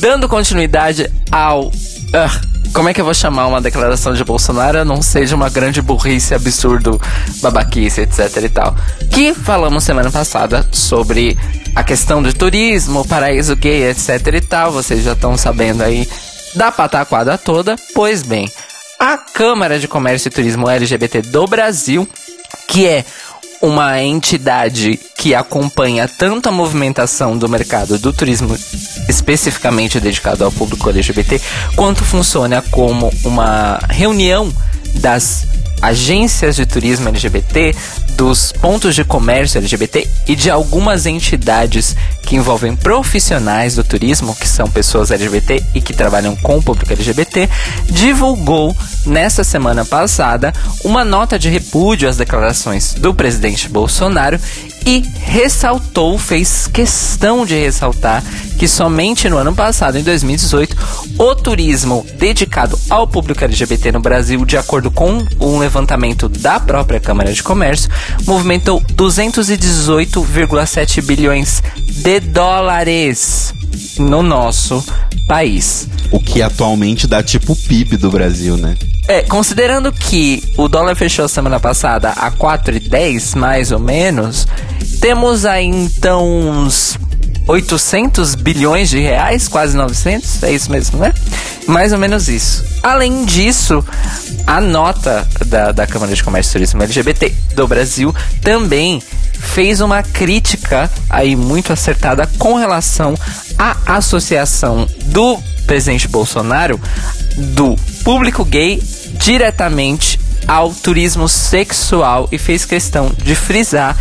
dando 0.00 0.28
continuidade 0.28 1.10
ao. 1.30 1.72
Uh, 2.12 2.72
como 2.72 2.88
é 2.88 2.94
que 2.94 3.00
eu 3.00 3.04
vou 3.04 3.14
chamar 3.14 3.46
uma 3.46 3.60
declaração 3.60 4.14
de 4.14 4.24
Bolsonaro 4.24 4.84
não 4.84 5.02
seja 5.02 5.36
uma 5.36 5.48
grande 5.48 5.80
burrice, 5.82 6.34
absurdo, 6.34 7.00
babaquice, 7.40 8.02
etc 8.02 8.36
e 8.42 8.48
tal. 8.48 8.74
Que 9.10 9.34
falamos 9.34 9.84
semana 9.84 10.10
passada 10.10 10.66
sobre 10.72 11.36
a 11.74 11.82
questão 11.82 12.22
do 12.22 12.32
turismo, 12.32 13.06
paraíso 13.06 13.56
gay, 13.56 13.90
etc 13.90 14.26
e 14.34 14.40
tal. 14.40 14.72
Vocês 14.72 15.04
já 15.04 15.12
estão 15.12 15.36
sabendo 15.36 15.82
aí 15.82 16.08
da 16.54 16.72
pataquada 16.72 17.36
toda. 17.36 17.76
Pois 17.94 18.22
bem, 18.22 18.50
a 18.98 19.18
Câmara 19.18 19.78
de 19.78 19.88
Comércio 19.88 20.28
e 20.28 20.30
Turismo 20.30 20.68
LGBT 20.68 21.22
do 21.22 21.46
Brasil, 21.46 22.08
que 22.68 22.86
é 22.86 23.04
uma 23.62 24.02
entidade 24.02 24.98
que 25.16 25.36
acompanha 25.36 26.08
tanto 26.08 26.48
a 26.48 26.52
movimentação 26.52 27.38
do 27.38 27.48
mercado 27.48 27.96
do 27.96 28.12
turismo 28.12 28.58
especificamente 29.08 30.00
dedicado 30.00 30.44
ao 30.44 30.50
público 30.50 30.90
LGBT, 30.90 31.40
quanto 31.76 32.04
funciona 32.04 32.60
como 32.72 33.08
uma 33.24 33.78
reunião 33.88 34.52
das 34.94 35.46
agências 35.82 36.54
de 36.54 36.64
turismo 36.64 37.08
LGBT, 37.08 37.74
dos 38.16 38.52
pontos 38.52 38.94
de 38.94 39.04
comércio 39.04 39.58
LGBT 39.58 40.08
e 40.28 40.36
de 40.36 40.48
algumas 40.48 41.06
entidades 41.06 41.96
que 42.22 42.36
envolvem 42.36 42.76
profissionais 42.76 43.74
do 43.74 43.82
turismo, 43.82 44.34
que 44.34 44.48
são 44.48 44.70
pessoas 44.70 45.10
LGBT 45.10 45.62
e 45.74 45.80
que 45.80 45.92
trabalham 45.92 46.36
com 46.36 46.58
o 46.58 46.62
público 46.62 46.92
LGBT, 46.92 47.50
divulgou 47.90 48.76
nesta 49.04 49.42
semana 49.42 49.84
passada 49.84 50.52
uma 50.84 51.04
nota 51.04 51.38
de 51.38 51.48
repúdio 51.48 52.08
às 52.08 52.16
declarações 52.16 52.94
do 52.94 53.12
presidente 53.12 53.68
Bolsonaro 53.68 54.38
e 54.86 55.04
ressaltou, 55.20 56.18
fez 56.18 56.66
questão 56.66 57.46
de 57.46 57.54
ressaltar 57.54 58.22
que 58.58 58.66
somente 58.68 59.28
no 59.28 59.36
ano 59.38 59.54
passado, 59.54 59.98
em 59.98 60.02
2018, 60.02 60.76
o 61.18 61.34
turismo 61.34 62.06
dedicado 62.16 62.78
ao 62.88 63.06
público 63.08 63.42
LGBT 63.42 63.90
no 63.92 64.00
Brasil, 64.00 64.44
de 64.44 64.56
acordo 64.56 64.88
com 64.90 65.26
um 65.40 65.58
levantamento 65.58 66.28
da 66.28 66.60
própria 66.60 67.00
Câmara 67.00 67.32
de 67.32 67.42
Comércio, 67.42 67.90
movimentou 68.24 68.80
218,7 68.80 71.02
bilhões 71.02 71.60
de 71.88 72.20
dólares 72.20 73.52
no 73.98 74.22
nosso 74.22 74.84
país. 75.26 75.88
O 76.10 76.20
que 76.20 76.42
atualmente 76.42 77.06
dá 77.06 77.22
tipo 77.22 77.52
o 77.52 77.56
PIB 77.56 77.96
do 77.96 78.10
Brasil, 78.10 78.56
né? 78.56 78.76
É, 79.08 79.22
considerando 79.22 79.92
que 79.92 80.42
o 80.56 80.68
dólar 80.68 80.94
fechou 80.94 81.26
semana 81.28 81.58
passada 81.58 82.10
a 82.10 82.30
4,10 82.30 83.36
mais 83.36 83.72
ou 83.72 83.78
menos, 83.78 84.46
temos 85.00 85.44
aí 85.44 85.66
então 85.66 86.24
uns 86.24 86.96
800 87.46 88.34
bilhões 88.36 88.88
de 88.88 88.98
reais, 88.98 89.48
quase 89.48 89.76
900, 89.76 90.42
é 90.42 90.52
isso 90.52 90.70
mesmo, 90.70 90.98
né? 90.98 91.12
Mais 91.66 91.92
ou 91.92 91.98
menos 91.98 92.28
isso. 92.28 92.64
Além 92.82 93.24
disso, 93.24 93.84
a 94.46 94.60
nota 94.60 95.26
da, 95.46 95.72
da 95.72 95.86
Câmara 95.86 96.14
de 96.14 96.22
Comércio 96.22 96.50
e 96.50 96.52
Turismo 96.52 96.82
LGBT 96.82 97.34
do 97.54 97.66
Brasil 97.66 98.14
também 98.40 99.02
fez 99.38 99.80
uma 99.80 100.02
crítica 100.02 100.90
aí 101.10 101.34
muito 101.34 101.72
acertada 101.72 102.28
com 102.38 102.54
relação 102.54 103.14
à 103.58 103.96
associação 103.96 104.86
do 105.06 105.38
presidente 105.66 106.08
Bolsonaro 106.08 106.80
do 107.36 107.76
público 108.04 108.44
gay 108.44 108.82
diretamente 109.14 110.18
ao 110.46 110.72
turismo 110.72 111.28
sexual 111.28 112.28
e 112.32 112.38
fez 112.38 112.64
questão 112.64 113.10
de 113.22 113.34
frisar 113.34 113.96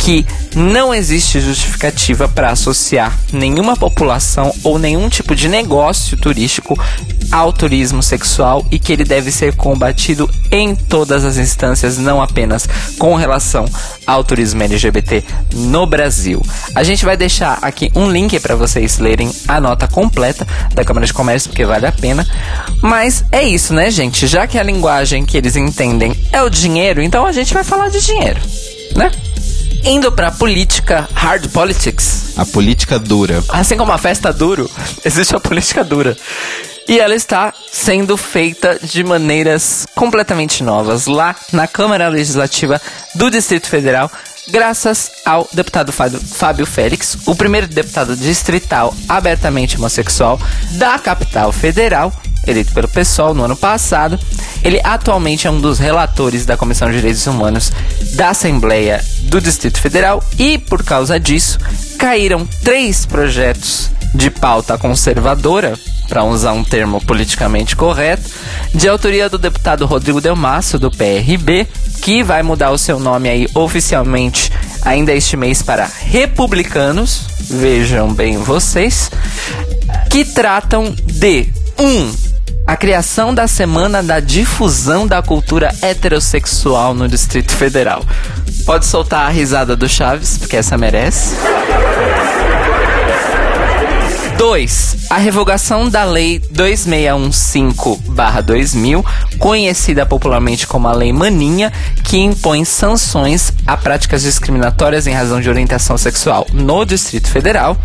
que 0.00 0.26
não 0.56 0.94
existe 0.94 1.40
justificativa 1.40 2.26
para 2.26 2.50
associar 2.50 3.16
nenhuma 3.32 3.76
população 3.76 4.52
ou 4.64 4.78
nenhum 4.78 5.08
tipo 5.08 5.34
de 5.36 5.46
negócio 5.46 6.16
turístico 6.16 6.76
ao 7.30 7.52
turismo 7.52 8.02
sexual 8.02 8.66
e 8.70 8.78
que 8.78 8.92
ele 8.92 9.04
deve 9.04 9.30
ser 9.30 9.54
combatido 9.54 10.28
em 10.50 10.74
todas 10.74 11.24
as 11.24 11.36
instâncias, 11.36 11.98
não 11.98 12.20
apenas 12.20 12.66
com 12.98 13.14
relação 13.14 13.66
ao 14.06 14.24
turismo 14.24 14.62
LGBT 14.62 15.22
no 15.54 15.86
Brasil. 15.86 16.42
A 16.74 16.82
gente 16.82 17.04
vai 17.04 17.16
deixar 17.16 17.58
aqui 17.62 17.92
um 17.94 18.10
link 18.10 18.40
para 18.40 18.56
vocês 18.56 18.98
lerem 18.98 19.30
a 19.46 19.60
nota 19.60 19.86
completa 19.86 20.46
da 20.74 20.82
Câmara 20.82 21.06
de 21.06 21.12
Comércio, 21.12 21.50
porque 21.50 21.64
vale 21.64 21.86
a 21.86 21.92
pena. 21.92 22.26
Mas 22.82 23.22
é 23.30 23.44
isso, 23.44 23.74
né, 23.74 23.90
gente? 23.90 24.26
Já 24.26 24.46
que 24.46 24.58
a 24.58 24.62
linguagem 24.62 25.26
que 25.26 25.36
eles 25.36 25.56
entendem 25.56 26.16
é 26.32 26.42
o 26.42 26.48
dinheiro, 26.48 27.02
então 27.02 27.26
a 27.26 27.32
gente 27.32 27.52
vai 27.52 27.62
falar 27.62 27.90
de 27.90 28.04
dinheiro, 28.04 28.40
né? 28.96 29.10
Indo 29.84 30.12
pra 30.12 30.30
política, 30.30 31.08
hard 31.14 31.48
politics. 31.48 32.34
A 32.36 32.44
política 32.44 32.98
dura. 32.98 33.42
Assim 33.48 33.76
como 33.76 33.92
a 33.92 33.98
festa 33.98 34.32
duro, 34.32 34.70
existe 35.04 35.34
a 35.34 35.40
política 35.40 35.82
dura. 35.82 36.16
E 36.88 36.98
ela 36.98 37.14
está 37.14 37.54
sendo 37.70 38.16
feita 38.16 38.78
de 38.82 39.02
maneiras 39.04 39.86
completamente 39.94 40.62
novas 40.62 41.06
lá 41.06 41.34
na 41.52 41.66
Câmara 41.66 42.08
Legislativa 42.08 42.80
do 43.14 43.30
Distrito 43.30 43.68
Federal, 43.68 44.10
graças 44.50 45.10
ao 45.24 45.48
deputado 45.52 45.92
Fábio 45.92 46.66
Félix, 46.66 47.16
o 47.26 47.34
primeiro 47.34 47.66
deputado 47.66 48.16
distrital 48.16 48.94
abertamente 49.08 49.76
homossexual 49.76 50.40
da 50.72 50.98
capital 50.98 51.52
federal, 51.52 52.12
eleito 52.46 52.72
pelo 52.72 52.88
PSOL 52.88 53.32
no 53.32 53.44
ano 53.44 53.56
passado. 53.56 54.18
Ele 54.62 54.80
atualmente 54.82 55.46
é 55.46 55.50
um 55.50 55.60
dos 55.60 55.78
relatores 55.78 56.44
da 56.44 56.56
Comissão 56.56 56.90
de 56.90 56.96
Direitos 56.96 57.26
Humanos 57.26 57.72
da 58.14 58.30
Assembleia 58.30 59.02
do 59.22 59.40
Distrito 59.40 59.80
Federal 59.80 60.22
e, 60.38 60.58
por 60.58 60.84
causa 60.84 61.18
disso, 61.18 61.58
caíram 61.98 62.46
três 62.62 63.06
projetos 63.06 63.90
de 64.14 64.30
pauta 64.30 64.76
conservadora, 64.76 65.78
para 66.10 66.24
usar 66.24 66.52
um 66.52 66.64
termo 66.64 67.00
politicamente 67.00 67.76
correto, 67.76 68.28
de 68.74 68.88
autoria 68.88 69.28
do 69.28 69.38
deputado 69.38 69.86
Rodrigo 69.86 70.20
Delmasso, 70.20 70.76
do 70.76 70.90
PRB, 70.90 71.68
que 72.02 72.24
vai 72.24 72.42
mudar 72.42 72.72
o 72.72 72.78
seu 72.78 72.98
nome 72.98 73.28
aí 73.28 73.48
oficialmente 73.54 74.52
ainda 74.82 75.12
este 75.12 75.36
mês 75.36 75.62
para 75.62 75.88
Republicanos, 76.00 77.26
vejam 77.48 78.12
bem 78.12 78.38
vocês, 78.38 79.08
que 80.10 80.24
tratam 80.24 80.92
de 81.06 81.46
um 81.78 82.12
a 82.66 82.76
criação 82.76 83.32
da 83.32 83.46
Semana 83.46 84.02
da 84.02 84.20
Difusão 84.20 85.06
da 85.06 85.22
Cultura 85.22 85.74
Heterossexual 85.80 86.92
no 86.92 87.08
Distrito 87.08 87.52
Federal. 87.52 88.04
Pode 88.66 88.86
soltar 88.86 89.26
a 89.26 89.28
risada 89.28 89.76
do 89.76 89.88
Chaves, 89.88 90.38
porque 90.38 90.56
essa 90.56 90.76
merece. 90.76 91.34
2. 94.40 94.96
A 95.10 95.18
revogação 95.18 95.90
da 95.90 96.02
Lei 96.02 96.40
2615-2000, 96.54 99.04
conhecida 99.38 100.06
popularmente 100.06 100.66
como 100.66 100.88
a 100.88 100.94
Lei 100.94 101.12
Maninha, 101.12 101.70
que 102.02 102.16
impõe 102.16 102.64
sanções 102.64 103.52
a 103.66 103.76
práticas 103.76 104.22
discriminatórias 104.22 105.06
em 105.06 105.12
razão 105.12 105.42
de 105.42 105.50
orientação 105.50 105.98
sexual 105.98 106.46
no 106.54 106.86
Distrito 106.86 107.28
Federal. 107.28 107.76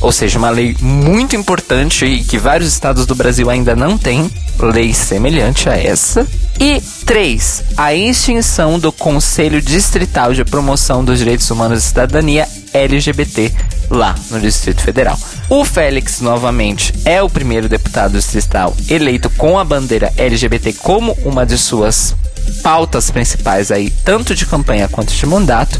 Ou 0.00 0.10
seja, 0.10 0.36
uma 0.36 0.50
lei 0.50 0.76
muito 0.80 1.36
importante 1.36 2.04
e 2.04 2.24
que 2.24 2.38
vários 2.38 2.72
estados 2.72 3.06
do 3.06 3.14
Brasil 3.14 3.48
ainda 3.48 3.76
não 3.76 3.96
têm 3.96 4.28
lei 4.58 4.92
semelhante 4.92 5.68
a 5.68 5.76
essa. 5.76 6.26
E 6.58 6.82
3. 7.06 7.62
A 7.76 7.94
extinção 7.94 8.80
do 8.80 8.90
Conselho 8.90 9.62
Distrital 9.62 10.34
de 10.34 10.44
Promoção 10.44 11.04
dos 11.04 11.20
Direitos 11.20 11.48
Humanos 11.48 11.78
e 11.78 11.82
Cidadania 11.86 12.48
LGBT 12.74 13.52
lá 13.90 14.14
no 14.30 14.40
Distrito 14.40 14.82
Federal. 14.82 15.18
O 15.48 15.64
Félix, 15.64 16.20
novamente, 16.20 16.92
é 17.04 17.22
o 17.22 17.30
primeiro 17.30 17.68
deputado 17.68 18.12
distrital 18.12 18.76
eleito 18.90 19.30
com 19.30 19.58
a 19.58 19.64
bandeira 19.64 20.12
LGBT 20.16 20.72
como 20.74 21.12
uma 21.24 21.46
de 21.46 21.56
suas 21.56 22.14
pautas 22.62 23.10
principais 23.10 23.70
aí, 23.70 23.90
tanto 23.90 24.34
de 24.34 24.46
campanha 24.46 24.88
quanto 24.88 25.12
de 25.12 25.26
mandato, 25.26 25.78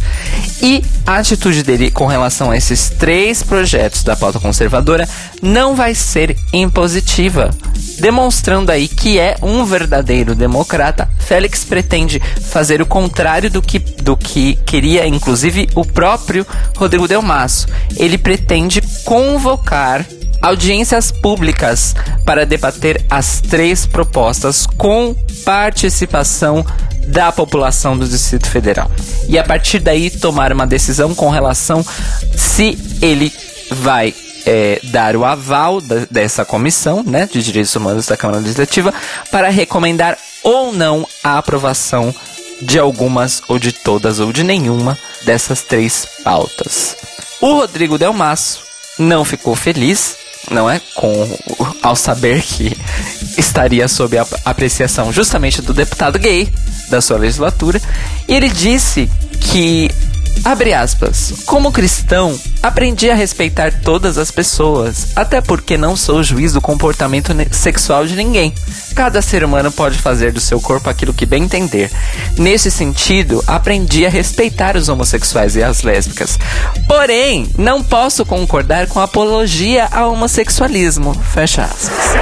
e 0.63 0.85
a 1.07 1.17
atitude 1.17 1.63
dele 1.63 1.91
com 1.91 2.07
relação 2.07 2.51
a 2.51 2.57
esses 2.57 2.91
três 2.91 3.43
projetos 3.43 4.03
da 4.03 4.17
pauta 4.17 4.41
conservadora 4.41 5.09
não 5.43 5.75
vai 5.75 5.95
ser 5.95 6.37
impositiva, 6.53 7.51
demonstrando 7.99 8.71
aí 8.73 8.89
que 8.89 9.19
é 9.19 9.37
um 9.43 9.65
verdadeiro 9.65 10.35
democrata. 10.35 11.09
Félix 11.19 11.65
pretende 11.65 12.21
fazer 12.41 12.81
o 12.81 12.87
contrário 12.87 13.51
do 13.51 13.63
que, 13.63 13.79
do 13.79 14.17
que 14.17 14.57
queria, 14.67 15.07
inclusive, 15.07 15.69
o 15.75 15.85
próprio 15.85 16.47
Rodrigo 16.77 17.09
Delmasso. 17.09 17.67
Ele 17.97 18.19
pretende 18.19 18.83
convocar 19.05 20.05
audiências 20.45 21.11
públicas 21.11 21.97
para 22.23 22.45
debater 22.45 23.03
as 23.09 23.41
três 23.41 23.87
propostas 23.87 24.67
com 24.67 25.17
participação 25.43 26.65
da 27.07 27.33
população 27.33 27.97
do 27.97 28.07
Distrito 28.07 28.51
Federal. 28.51 28.91
E 29.27 29.39
a 29.39 29.43
partir 29.43 29.79
daí 29.79 30.11
tomar 30.11 30.53
uma 30.53 30.67
decisão 30.67 31.15
com 31.15 31.31
relação 31.31 31.83
se 32.37 32.79
ele 33.01 33.33
vai 33.71 34.15
é, 34.45 34.81
dar 34.85 35.17
o 35.17 35.25
aval 35.25 35.81
da, 35.81 36.07
dessa 36.11 36.45
comissão 36.45 37.03
né, 37.03 37.27
de 37.31 37.43
direitos 37.43 37.75
humanos 37.75 38.07
da 38.07 38.17
Câmara 38.17 38.41
Legislativa 38.41 38.93
para 39.31 39.49
recomendar 39.49 40.19
ou 40.43 40.75
não 40.75 41.09
a 41.23 41.39
aprovação 41.39 42.15
de 42.61 42.79
algumas 42.79 43.43
ou 43.49 43.59
de 43.59 43.73
todas 43.73 44.21
ou 44.21 44.31
de 44.31 44.45
nenhuma 44.45 44.99
dessas 45.25 45.63
três 45.63 46.07
pautas. 46.23 46.99
O 47.41 47.55
Rodrigo 47.55 47.97
Delmasso 47.97 48.61
não 48.99 49.25
ficou 49.25 49.57
feliz 49.57 50.23
não 50.51 50.69
é? 50.69 50.81
Com 50.95 51.39
ao 51.83 51.95
saber 51.97 52.43
que 52.43 52.77
estaria 53.37 53.87
sob 53.89 54.17
a 54.19 54.27
apreciação 54.45 55.13
justamente 55.13 55.61
do 55.61 55.73
deputado 55.73 56.19
gay 56.19 56.49
da 56.89 57.01
sua 57.01 57.19
legislatura, 57.19 57.81
e 58.29 58.35
ele 58.35 58.49
disse 58.49 59.09
que 59.41 59.91
Abre 60.45 60.75
aspas. 60.75 61.33
Como 61.47 61.73
cristão, 61.73 62.39
aprendi 62.63 63.11
a 63.11 63.15
respeitar 63.15 63.73
todas 63.83 64.19
as 64.19 64.31
pessoas, 64.31 65.09
até 65.17 65.41
porque 65.41 65.79
não 65.79 65.97
sou 65.97 66.23
juiz 66.23 66.53
do 66.53 66.61
comportamento 66.61 67.33
sexual 67.51 68.07
de 68.07 68.15
ninguém. 68.15 68.53
Cada 68.95 69.23
ser 69.23 69.43
humano 69.43 69.73
pode 69.73 69.99
fazer 69.99 70.33
do 70.33 70.41
seu 70.41 70.61
corpo 70.61 70.91
aquilo 70.91 71.15
que 71.15 71.25
bem 71.25 71.45
entender. 71.45 71.91
Nesse 72.37 72.71
sentido, 72.71 73.43
aprendi 73.47 74.05
a 74.05 74.11
respeitar 74.11 74.77
os 74.77 74.91
homossexuais 74.91 75.57
e 75.57 75.63
as 75.63 75.83
lésbicas. 75.83 76.39
Porém, 76.87 77.49
não 77.57 77.83
posso 77.83 78.27
concordar 78.27 78.87
com 78.87 79.01
a 79.01 79.05
apologia 79.05 79.89
ao 79.91 80.13
homossexualismo. 80.13 81.15
Fecha 81.33 81.65
aspas. 81.65 82.15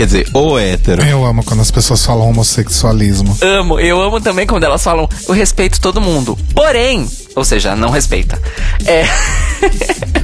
Quer 0.00 0.06
dizer, 0.06 0.28
ô 0.32 0.58
hétero. 0.58 1.02
Eu 1.02 1.26
amo 1.26 1.44
quando 1.44 1.60
as 1.60 1.70
pessoas 1.70 2.02
falam 2.02 2.26
homossexualismo. 2.30 3.36
Amo, 3.42 3.78
eu 3.78 4.00
amo 4.00 4.18
também 4.18 4.46
quando 4.46 4.64
elas 4.64 4.82
falam 4.82 5.06
eu 5.28 5.34
respeito 5.34 5.78
todo 5.78 6.00
mundo. 6.00 6.38
Porém, 6.54 7.06
ou 7.36 7.44
seja, 7.44 7.76
não 7.76 7.90
respeita. 7.90 8.40
É. 8.86 9.04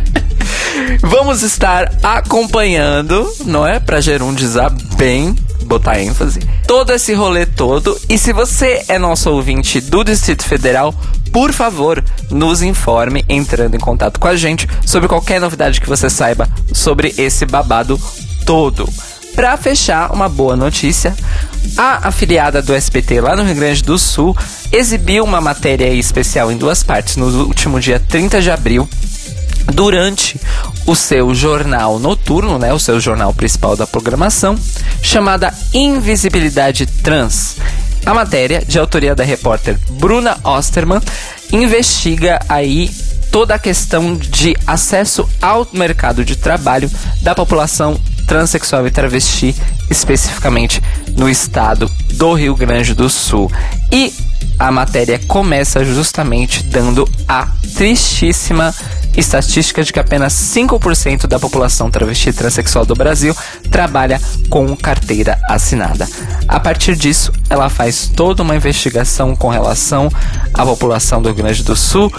Vamos 1.03 1.43
estar 1.43 1.93
acompanhando, 2.03 3.31
não 3.45 3.67
é? 3.67 3.79
Pra 3.79 4.01
gerundizar 4.01 4.73
bem, 4.97 5.37
botar 5.65 6.01
ênfase. 6.01 6.41
Todo 6.67 6.95
esse 6.95 7.13
rolê 7.13 7.45
todo. 7.45 8.01
E 8.09 8.17
se 8.17 8.33
você 8.33 8.83
é 8.89 8.99
nosso 8.99 9.29
ouvinte 9.29 9.79
do 9.79 10.03
Distrito 10.03 10.47
Federal, 10.47 10.95
por 11.31 11.53
favor, 11.53 12.03
nos 12.31 12.63
informe 12.63 13.27
entrando 13.29 13.75
em 13.75 13.79
contato 13.79 14.19
com 14.19 14.27
a 14.27 14.37
gente 14.37 14.67
sobre 14.87 15.07
qualquer 15.07 15.39
novidade 15.39 15.83
que 15.83 15.87
você 15.87 16.09
saiba 16.09 16.49
sobre 16.73 17.13
esse 17.19 17.45
babado 17.45 18.01
todo. 18.47 18.89
Para 19.37 19.55
fechar, 19.59 20.13
uma 20.13 20.31
boa 20.31 20.57
notícia: 20.57 21.15
a 21.77 22.09
afiliada 22.09 22.63
do 22.63 22.75
SBT 22.75 23.21
lá 23.21 23.37
no 23.37 23.45
Rio 23.45 23.55
Grande 23.55 23.83
do 23.83 23.99
Sul 23.99 24.35
exibiu 24.73 25.23
uma 25.25 25.43
matéria 25.43 25.93
especial 25.93 26.51
em 26.51 26.57
duas 26.57 26.83
partes 26.83 27.17
no 27.17 27.27
último 27.45 27.79
dia 27.79 28.01
30 28.01 28.41
de 28.41 28.51
abril, 28.51 28.89
durante 29.75 30.41
o 30.87 30.97
seu 30.97 31.35
jornal 31.35 31.99
noturno, 31.99 32.59
né, 32.59 32.73
o 32.73 32.79
seu 32.79 32.99
jornal 32.99 33.35
principal 33.35 33.77
da 33.77 33.87
programação, 33.87 34.59
chamada 35.03 35.53
Invisibilidade 35.75 36.87
Trans. 36.87 37.57
A 38.07 38.15
matéria, 38.15 38.63
de 38.67 38.79
autoria 38.79 39.15
da 39.15 39.25
repórter 39.25 39.79
Bruna 39.91 40.39
Osterman, 40.45 41.01
investiga 41.53 42.41
aí 42.49 42.89
toda 43.37 43.55
a 43.55 43.59
questão 43.59 44.17
de 44.17 44.57
acesso 44.67 45.29
ao 45.43 45.69
mercado 45.71 46.25
de 46.25 46.37
trabalho 46.37 46.91
da 47.21 47.35
população 47.35 48.01
transexual 48.27 48.87
e 48.87 48.91
travesti, 48.91 49.55
especificamente 49.91 50.83
no 51.15 51.29
estado 51.29 51.87
do 52.15 52.33
Rio 52.33 52.55
Grande 52.57 52.95
do 52.95 53.11
Sul. 53.11 53.53
E 53.93 54.11
a 54.59 54.73
matéria 54.73 55.21
começa 55.29 55.85
justamente 55.85 56.63
dando 56.63 57.07
a 57.29 57.49
tristíssima 57.77 58.75
estatística 59.15 59.85
de 59.85 59.93
que 59.93 60.01
apenas 60.01 60.33
5% 60.33 61.27
da 61.27 61.39
população 61.39 61.91
travesti 61.91 62.31
e 62.31 62.33
transexual 62.33 62.87
do 62.87 62.95
Brasil 62.95 63.37
trabalha 63.71 64.19
com 64.49 64.75
carteira 64.75 65.39
assinada. 65.47 66.09
A 66.49 66.59
partir 66.59 66.97
disso, 66.97 67.33
ela 67.51 67.69
faz 67.69 68.11
toda 68.15 68.43
uma 68.43 68.57
investigação 68.57 69.37
com 69.37 69.49
relação 69.49 70.11
à 70.55 70.65
população 70.65 71.21
do 71.21 71.29
Rio 71.29 71.37
Grande 71.37 71.63
do 71.63 71.77
Sul 71.77 72.11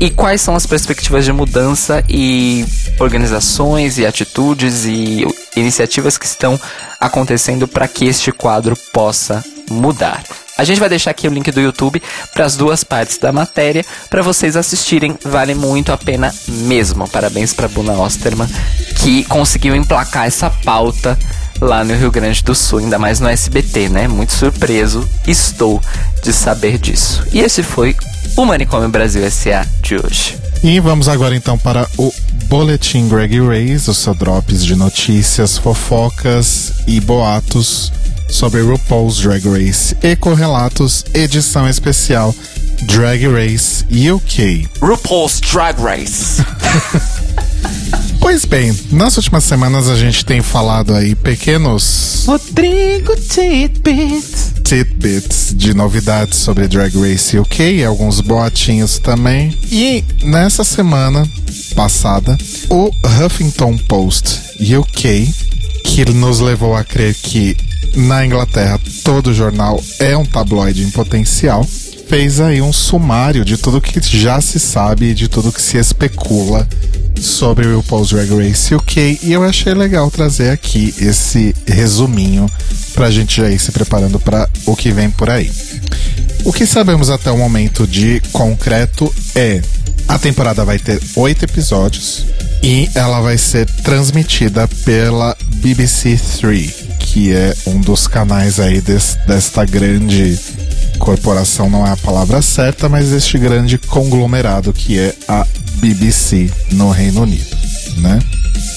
e 0.00 0.10
quais 0.10 0.40
são 0.40 0.54
as 0.54 0.66
perspectivas 0.66 1.24
de 1.24 1.32
mudança 1.32 2.04
e 2.08 2.64
organizações 3.00 3.98
e 3.98 4.06
atitudes 4.06 4.84
e 4.84 5.26
iniciativas 5.56 6.16
que 6.16 6.26
estão 6.26 6.58
acontecendo 7.00 7.66
para 7.66 7.88
que 7.88 8.06
este 8.06 8.30
quadro 8.32 8.76
possa 8.92 9.44
mudar. 9.70 10.22
A 10.56 10.64
gente 10.64 10.80
vai 10.80 10.88
deixar 10.88 11.12
aqui 11.12 11.28
o 11.28 11.30
link 11.30 11.52
do 11.52 11.60
YouTube 11.60 12.02
para 12.34 12.44
as 12.44 12.56
duas 12.56 12.82
partes 12.82 13.16
da 13.18 13.30
matéria 13.30 13.84
para 14.10 14.22
vocês 14.22 14.56
assistirem. 14.56 15.16
Vale 15.24 15.54
muito 15.54 15.92
a 15.92 15.96
pena 15.96 16.34
mesmo. 16.48 17.08
Parabéns 17.08 17.54
para 17.54 17.68
Buna 17.68 17.92
Osterman 17.92 18.48
que 18.96 19.24
conseguiu 19.26 19.76
emplacar 19.76 20.26
essa 20.26 20.50
pauta 20.50 21.16
lá 21.60 21.84
no 21.84 21.94
Rio 21.94 22.10
Grande 22.10 22.42
do 22.42 22.54
Sul, 22.54 22.80
ainda 22.80 22.98
mais 22.98 23.20
no 23.20 23.28
SBT, 23.28 23.88
né? 23.88 24.08
Muito 24.08 24.32
surpreso 24.32 25.08
estou 25.26 25.80
de 26.22 26.32
saber 26.32 26.76
disso. 26.78 27.24
E 27.32 27.38
esse 27.40 27.62
foi 27.62 27.96
o 28.38 28.46
Manicômio 28.46 28.88
Brasil 28.88 29.24
S.A. 29.24 29.66
de 29.82 29.96
hoje. 29.96 30.38
E 30.62 30.78
vamos 30.78 31.08
agora 31.08 31.34
então 31.34 31.58
para 31.58 31.88
o 31.98 32.14
Boletim 32.44 33.08
Greg 33.08 33.36
Race, 33.40 33.90
o 33.90 33.94
seu 33.94 34.14
drops 34.14 34.64
de 34.64 34.76
notícias, 34.76 35.58
fofocas 35.58 36.74
e 36.86 37.00
boatos 37.00 37.92
sobre 38.28 38.60
RuPaul's 38.60 39.18
Drag 39.18 39.44
Race 39.44 39.96
e 40.04 40.14
correlatos, 40.14 41.04
edição 41.12 41.68
especial 41.68 42.32
Drag 42.82 43.26
Race 43.26 43.84
UK. 43.90 44.68
RuPaul's 44.80 45.40
Drag 45.40 45.76
Race. 45.82 46.40
Pois 48.20 48.44
bem, 48.44 48.76
nas 48.90 49.16
últimas 49.16 49.44
semanas 49.44 49.88
a 49.88 49.96
gente 49.96 50.24
tem 50.24 50.42
falado 50.42 50.94
aí 50.94 51.14
pequenos 51.14 52.24
Rodrigo 52.26 53.16
Titbits. 53.16 54.52
tidbits 54.64 55.54
de 55.56 55.72
novidades 55.72 56.38
sobre 56.38 56.68
Drag 56.68 56.94
Race 56.98 57.38
UK, 57.38 57.82
alguns 57.84 58.20
boatinhos 58.20 58.98
também. 58.98 59.56
E 59.70 60.04
nessa 60.22 60.62
semana 60.62 61.26
passada, 61.74 62.36
o 62.68 62.90
Huffington 63.24 63.78
Post 63.78 64.40
UK, 64.60 65.32
que 65.84 66.04
nos 66.12 66.40
levou 66.40 66.76
a 66.76 66.84
crer 66.84 67.14
que 67.14 67.56
na 67.94 68.26
Inglaterra 68.26 68.78
todo 69.02 69.32
jornal 69.32 69.82
é 69.98 70.16
um 70.16 70.24
tabloide 70.24 70.82
em 70.82 70.90
potencial, 70.90 71.66
fez 72.08 72.40
aí 72.40 72.62
um 72.62 72.72
sumário 72.72 73.44
de 73.44 73.58
tudo 73.58 73.82
que 73.82 74.00
já 74.00 74.40
se 74.40 74.58
sabe 74.58 75.12
de 75.12 75.28
tudo 75.28 75.52
que 75.52 75.60
se 75.60 75.76
especula 75.76 76.66
sobre 77.20 77.66
o 77.66 77.76
RuPaul's 77.76 78.08
Drag 78.08 78.30
Race 78.30 78.74
UK 78.74 79.20
e 79.22 79.32
eu 79.32 79.44
achei 79.44 79.74
legal 79.74 80.10
trazer 80.10 80.50
aqui 80.50 80.94
esse 80.98 81.54
resuminho 81.66 82.50
pra 82.94 83.10
gente 83.10 83.36
já 83.36 83.50
ir 83.50 83.58
se 83.58 83.72
preparando 83.72 84.18
para 84.18 84.48
o 84.64 84.74
que 84.74 84.90
vem 84.90 85.10
por 85.10 85.28
aí. 85.28 85.50
O 86.44 86.52
que 86.52 86.64
sabemos 86.64 87.10
até 87.10 87.30
o 87.30 87.36
momento 87.36 87.86
de 87.86 88.22
concreto 88.32 89.14
é 89.34 89.60
a 90.08 90.18
temporada 90.18 90.64
vai 90.64 90.78
ter 90.78 90.98
oito 91.16 91.44
episódios 91.44 92.24
e 92.62 92.88
ela 92.94 93.20
vai 93.20 93.36
ser 93.36 93.66
transmitida 93.82 94.66
pela 94.82 95.36
BBC 95.56 96.18
Three, 96.40 96.74
que 96.98 97.34
é 97.34 97.54
um 97.66 97.80
dos 97.80 98.06
canais 98.06 98.58
aí 98.58 98.80
des, 98.80 99.18
desta 99.26 99.66
grande 99.66 100.38
corporação, 100.98 101.68
não 101.70 101.86
é 101.86 101.90
a 101.90 101.96
palavra 101.96 102.42
certa, 102.42 102.88
mas 102.88 103.12
este 103.12 103.38
grande 103.38 103.78
conglomerado 103.78 104.72
que 104.72 104.98
é 104.98 105.14
a 105.26 105.46
BBC 105.76 106.50
no 106.72 106.90
Reino 106.90 107.22
Unido, 107.22 107.56
né? 107.98 108.18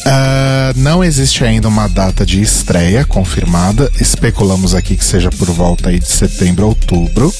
Uh, 0.02 0.80
não 0.80 1.04
existe 1.04 1.44
ainda 1.44 1.68
uma 1.68 1.88
data 1.88 2.26
de 2.26 2.42
estreia 2.42 3.06
confirmada. 3.06 3.92
Especulamos 4.00 4.74
aqui 4.74 4.98
que 4.98 5.06
seja 5.06 5.30
por 5.30 5.50
volta 5.52 5.90
aí 5.90 6.00
de 6.00 6.08
setembro, 6.08 6.68
outubro. 6.68 7.34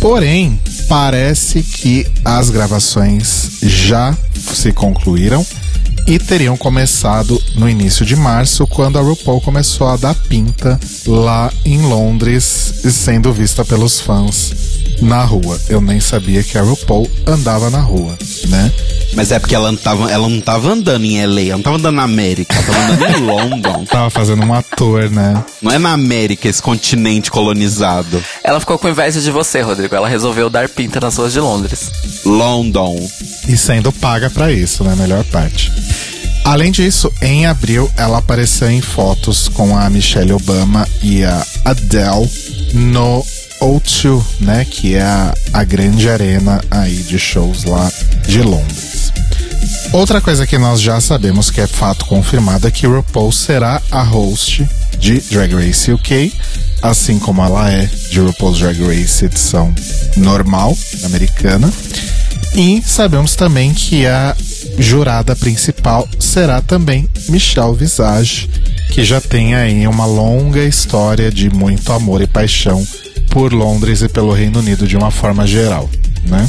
Porém, 0.00 0.60
parece 0.88 1.62
que 1.62 2.06
as 2.24 2.50
gravações 2.50 3.58
já 3.62 4.16
se 4.54 4.72
concluíram 4.72 5.44
e 6.06 6.18
teriam 6.18 6.56
começado 6.56 7.42
no 7.54 7.68
início 7.68 8.06
de 8.06 8.14
março, 8.14 8.66
quando 8.66 8.98
a 8.98 9.02
RuPaul 9.02 9.40
começou 9.40 9.88
a 9.88 9.96
dar 9.96 10.14
pinta 10.14 10.78
lá 11.06 11.52
em 11.64 11.82
Londres, 11.82 12.44
sendo 12.90 13.32
vista 13.32 13.64
pelos 13.64 14.00
fãs 14.00 14.52
na 15.02 15.24
rua. 15.24 15.58
Eu 15.68 15.80
nem 15.80 16.00
sabia 16.00 16.42
que 16.42 16.56
a 16.56 16.62
RuPaul 16.62 17.10
andava 17.26 17.70
na 17.70 17.80
rua, 17.80 18.16
né? 18.48 18.72
Mas 19.14 19.32
é 19.32 19.38
porque 19.38 19.54
ela 19.54 19.72
não 19.72 19.78
tava, 19.78 20.10
ela 20.10 20.28
não 20.28 20.40
tava 20.40 20.70
andando 20.70 21.04
em 21.04 21.24
LA, 21.24 21.40
ela 21.42 21.56
não 21.56 21.62
tava 21.62 21.76
andando 21.76 21.94
na 21.96 22.02
América, 22.02 22.54
ela 22.54 22.64
tava 22.64 22.92
andando 22.92 23.18
em 23.18 23.26
London. 23.26 23.84
Tava 23.96 24.10
fazendo 24.10 24.42
uma 24.42 24.62
tour, 24.62 25.10
né? 25.10 25.42
Não 25.62 25.70
é 25.70 25.78
na 25.78 25.92
América, 25.92 26.48
esse 26.48 26.60
continente 26.60 27.30
colonizado. 27.30 28.22
Ela 28.42 28.60
ficou 28.60 28.78
com 28.78 28.88
inveja 28.88 29.20
de 29.20 29.30
você, 29.30 29.60
Rodrigo. 29.60 29.94
Ela 29.94 30.08
resolveu 30.08 30.50
dar 30.50 30.68
pinta 30.68 31.00
nas 31.00 31.16
ruas 31.16 31.32
de 31.32 31.40
Londres. 31.40 31.90
London. 32.24 32.96
E 33.48 33.56
sendo 33.56 33.92
paga 33.92 34.28
pra 34.28 34.52
isso, 34.52 34.82
né? 34.84 34.94
Melhor 34.96 35.24
parte. 35.24 35.72
Além 36.44 36.70
disso, 36.70 37.12
em 37.20 37.44
abril 37.44 37.90
ela 37.96 38.18
apareceu 38.18 38.70
em 38.70 38.80
fotos 38.80 39.48
com 39.48 39.76
a 39.76 39.90
Michelle 39.90 40.32
Obama 40.32 40.86
e 41.02 41.24
a 41.24 41.44
Adele 41.64 42.30
no 42.72 43.24
O2, 43.60 44.22
né? 44.40 44.64
Que 44.64 44.94
é 44.94 45.02
a, 45.02 45.34
a 45.52 45.64
grande 45.64 46.08
arena 46.08 46.62
aí 46.70 47.02
de 47.02 47.18
shows 47.18 47.64
lá 47.64 47.90
de 48.28 48.42
Londres. 48.42 49.12
Outra 49.92 50.20
coisa 50.20 50.46
que 50.46 50.58
nós 50.58 50.80
já 50.80 51.00
sabemos 51.00 51.50
que 51.50 51.60
é 51.60 51.66
fato 51.66 52.04
confirmado 52.06 52.66
é 52.68 52.70
que 52.70 52.86
RuPaul 52.86 53.32
será 53.32 53.80
a 53.90 54.02
host 54.02 54.68
de 54.98 55.20
Drag 55.20 55.54
Race 55.54 55.92
UK, 55.92 56.32
assim 56.82 57.18
como 57.18 57.42
ela 57.42 57.70
é 57.70 57.86
de 58.10 58.20
RuPaul's 58.20 58.58
Drag 58.58 58.80
Race 58.82 59.24
edição 59.24 59.74
normal 60.16 60.76
americana. 61.04 61.72
E 62.56 62.82
sabemos 62.82 63.36
também 63.36 63.74
que 63.74 64.06
a 64.06 64.34
jurada 64.78 65.36
principal 65.36 66.08
será 66.18 66.62
também 66.62 67.06
Michelle 67.28 67.76
Visage, 67.76 68.48
que 68.90 69.04
já 69.04 69.20
tem 69.20 69.54
aí 69.54 69.86
uma 69.86 70.06
longa 70.06 70.64
história 70.64 71.30
de 71.30 71.50
muito 71.50 71.92
amor 71.92 72.22
e 72.22 72.26
paixão 72.26 72.82
por 73.28 73.52
Londres 73.52 74.00
e 74.00 74.08
pelo 74.08 74.32
Reino 74.32 74.60
Unido 74.60 74.88
de 74.88 74.96
uma 74.96 75.10
forma 75.10 75.46
geral, 75.46 75.90
né? 76.24 76.48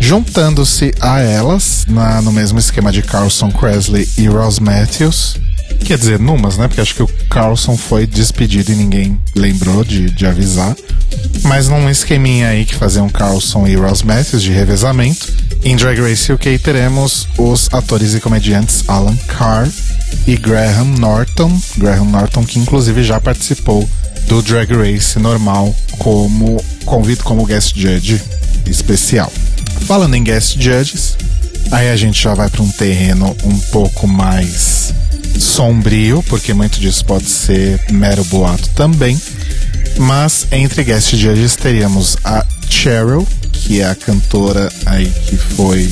Juntando-se 0.00 0.94
a 0.98 1.20
elas, 1.20 1.84
na, 1.86 2.22
no 2.22 2.32
mesmo 2.32 2.58
esquema 2.58 2.90
de 2.90 3.02
Carlson 3.02 3.50
Presley 3.50 4.08
e 4.16 4.26
Ross 4.28 4.58
Matthews, 4.58 5.36
quer 5.84 5.98
dizer, 5.98 6.18
numas, 6.18 6.56
né? 6.56 6.66
Porque 6.66 6.80
acho 6.80 6.94
que 6.94 7.02
o 7.02 7.08
Carlson 7.28 7.76
foi 7.76 8.06
despedido 8.06 8.72
e 8.72 8.74
ninguém 8.74 9.20
lembrou 9.34 9.84
de, 9.84 10.08
de 10.10 10.26
avisar. 10.26 10.74
Mas 11.42 11.68
num 11.68 11.90
esqueminha 11.90 12.48
aí 12.48 12.64
que 12.64 12.74
faziam 12.74 13.08
Carlson 13.08 13.66
e 13.66 13.74
Ross 13.74 14.02
Matthews 14.02 14.42
de 14.42 14.50
revezamento, 14.50 15.32
em 15.64 15.76
Drag 15.76 16.00
Race 16.00 16.32
UK 16.32 16.58
teremos 16.58 17.28
os 17.38 17.68
atores 17.72 18.14
e 18.14 18.20
comediantes 18.20 18.84
Alan 18.88 19.16
Carr 19.28 19.68
e 20.26 20.36
Graham 20.36 20.96
Norton. 20.98 21.60
Graham 21.76 22.06
Norton 22.06 22.44
que 22.44 22.58
inclusive 22.58 23.02
já 23.04 23.20
participou 23.20 23.88
do 24.26 24.42
Drag 24.42 24.72
Race 24.72 25.18
normal 25.18 25.74
como 25.98 26.62
convido 26.84 27.22
como 27.22 27.46
guest 27.46 27.76
judge 27.76 28.20
especial. 28.66 29.32
Falando 29.86 30.14
em 30.14 30.24
guest 30.24 30.54
judges, 30.60 31.16
aí 31.70 31.90
a 31.90 31.96
gente 31.96 32.20
já 32.20 32.34
vai 32.34 32.48
para 32.48 32.62
um 32.62 32.70
terreno 32.70 33.36
um 33.44 33.58
pouco 33.70 34.06
mais 34.08 34.92
sombrio, 35.38 36.22
porque 36.28 36.52
muito 36.52 36.80
disso 36.80 37.04
pode 37.04 37.28
ser 37.28 37.80
mero 37.90 38.24
boato 38.24 38.68
também. 38.70 39.20
Mas 39.98 40.46
entre 40.50 40.82
guest 40.84 41.14
judges 41.14 41.56
teríamos 41.56 42.16
a 42.24 42.44
Cheryl, 42.72 43.26
que 43.52 43.80
é 43.80 43.86
a 43.86 43.94
cantora 43.94 44.68
aí 44.86 45.06
que 45.26 45.36
foi. 45.36 45.88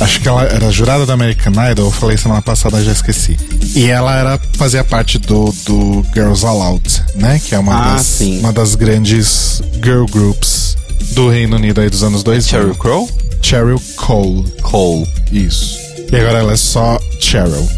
Acho 0.00 0.20
que 0.20 0.28
ela 0.28 0.44
era 0.44 0.70
jurada 0.70 1.04
da 1.04 1.12
American 1.14 1.52
Idol, 1.70 1.86
eu 1.86 1.90
falei 1.90 2.16
semana 2.16 2.40
passada, 2.40 2.82
já 2.82 2.92
esqueci. 2.92 3.36
E 3.74 3.86
ela 3.88 4.16
era 4.16 4.40
fazia 4.56 4.82
parte 4.84 5.18
do, 5.18 5.52
do 5.66 6.06
Girls 6.14 6.46
Aloud, 6.46 6.82
né? 7.16 7.40
Que 7.44 7.54
é 7.54 7.58
uma, 7.58 7.92
Ah, 7.92 7.94
das, 7.96 8.06
sim. 8.06 8.38
uma 8.38 8.52
das 8.52 8.74
grandes 8.74 9.60
girl 9.84 10.06
groups 10.06 10.76
do 11.12 11.28
Reino 11.28 11.56
Unido 11.56 11.80
aí 11.80 11.90
dos 11.90 12.02
anos 12.02 12.22
2000. 12.22 12.48
Cheryl 12.60 12.74
Crow? 12.76 13.10
Cheryl 13.42 13.82
Cole. 13.96 14.44
Cole. 14.62 15.06
Isso. 15.30 15.76
E 16.10 16.16
agora 16.16 16.38
ela 16.38 16.52
é 16.52 16.56
só 16.56 16.98
Cheryl. 17.20 17.68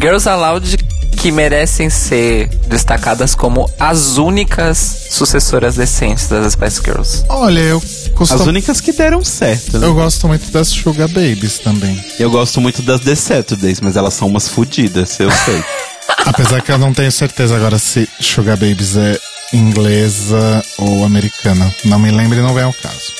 Girls 0.00 0.28
Aloud 0.28 0.76
que 1.24 1.32
merecem 1.32 1.88
ser 1.88 2.48
destacadas 2.66 3.34
como 3.34 3.66
as 3.80 4.18
únicas 4.18 5.06
sucessoras 5.08 5.74
decentes 5.74 6.28
das 6.28 6.52
Spice 6.52 6.82
Girls. 6.84 7.24
Olha, 7.30 7.60
eu 7.60 7.78
As 7.78 8.12
costumo... 8.12 8.50
únicas 8.50 8.78
que 8.78 8.92
deram 8.92 9.24
certo, 9.24 9.78
né? 9.78 9.86
Eu 9.86 9.94
gosto 9.94 10.28
muito 10.28 10.50
das 10.50 10.68
Sugar 10.68 11.08
Babies 11.08 11.60
também. 11.60 11.98
Eu 12.18 12.30
gosto 12.30 12.60
muito 12.60 12.82
das 12.82 13.00
The 13.00 13.14
Saturdays, 13.14 13.80
mas 13.80 13.96
elas 13.96 14.12
são 14.12 14.28
umas 14.28 14.48
fodidas, 14.48 15.18
eu 15.18 15.30
sei. 15.30 15.64
Apesar 16.26 16.60
que 16.60 16.70
eu 16.70 16.76
não 16.76 16.92
tenho 16.92 17.10
certeza 17.10 17.56
agora 17.56 17.78
se 17.78 18.06
Sugar 18.20 18.58
Babies 18.58 18.94
é 18.94 19.18
inglesa 19.54 20.62
ou 20.76 21.06
americana. 21.06 21.74
Não 21.86 21.98
me 21.98 22.10
lembro 22.10 22.38
e 22.38 22.42
não 22.42 22.52
vem 22.52 22.64
ao 22.64 22.74
caso. 22.74 23.14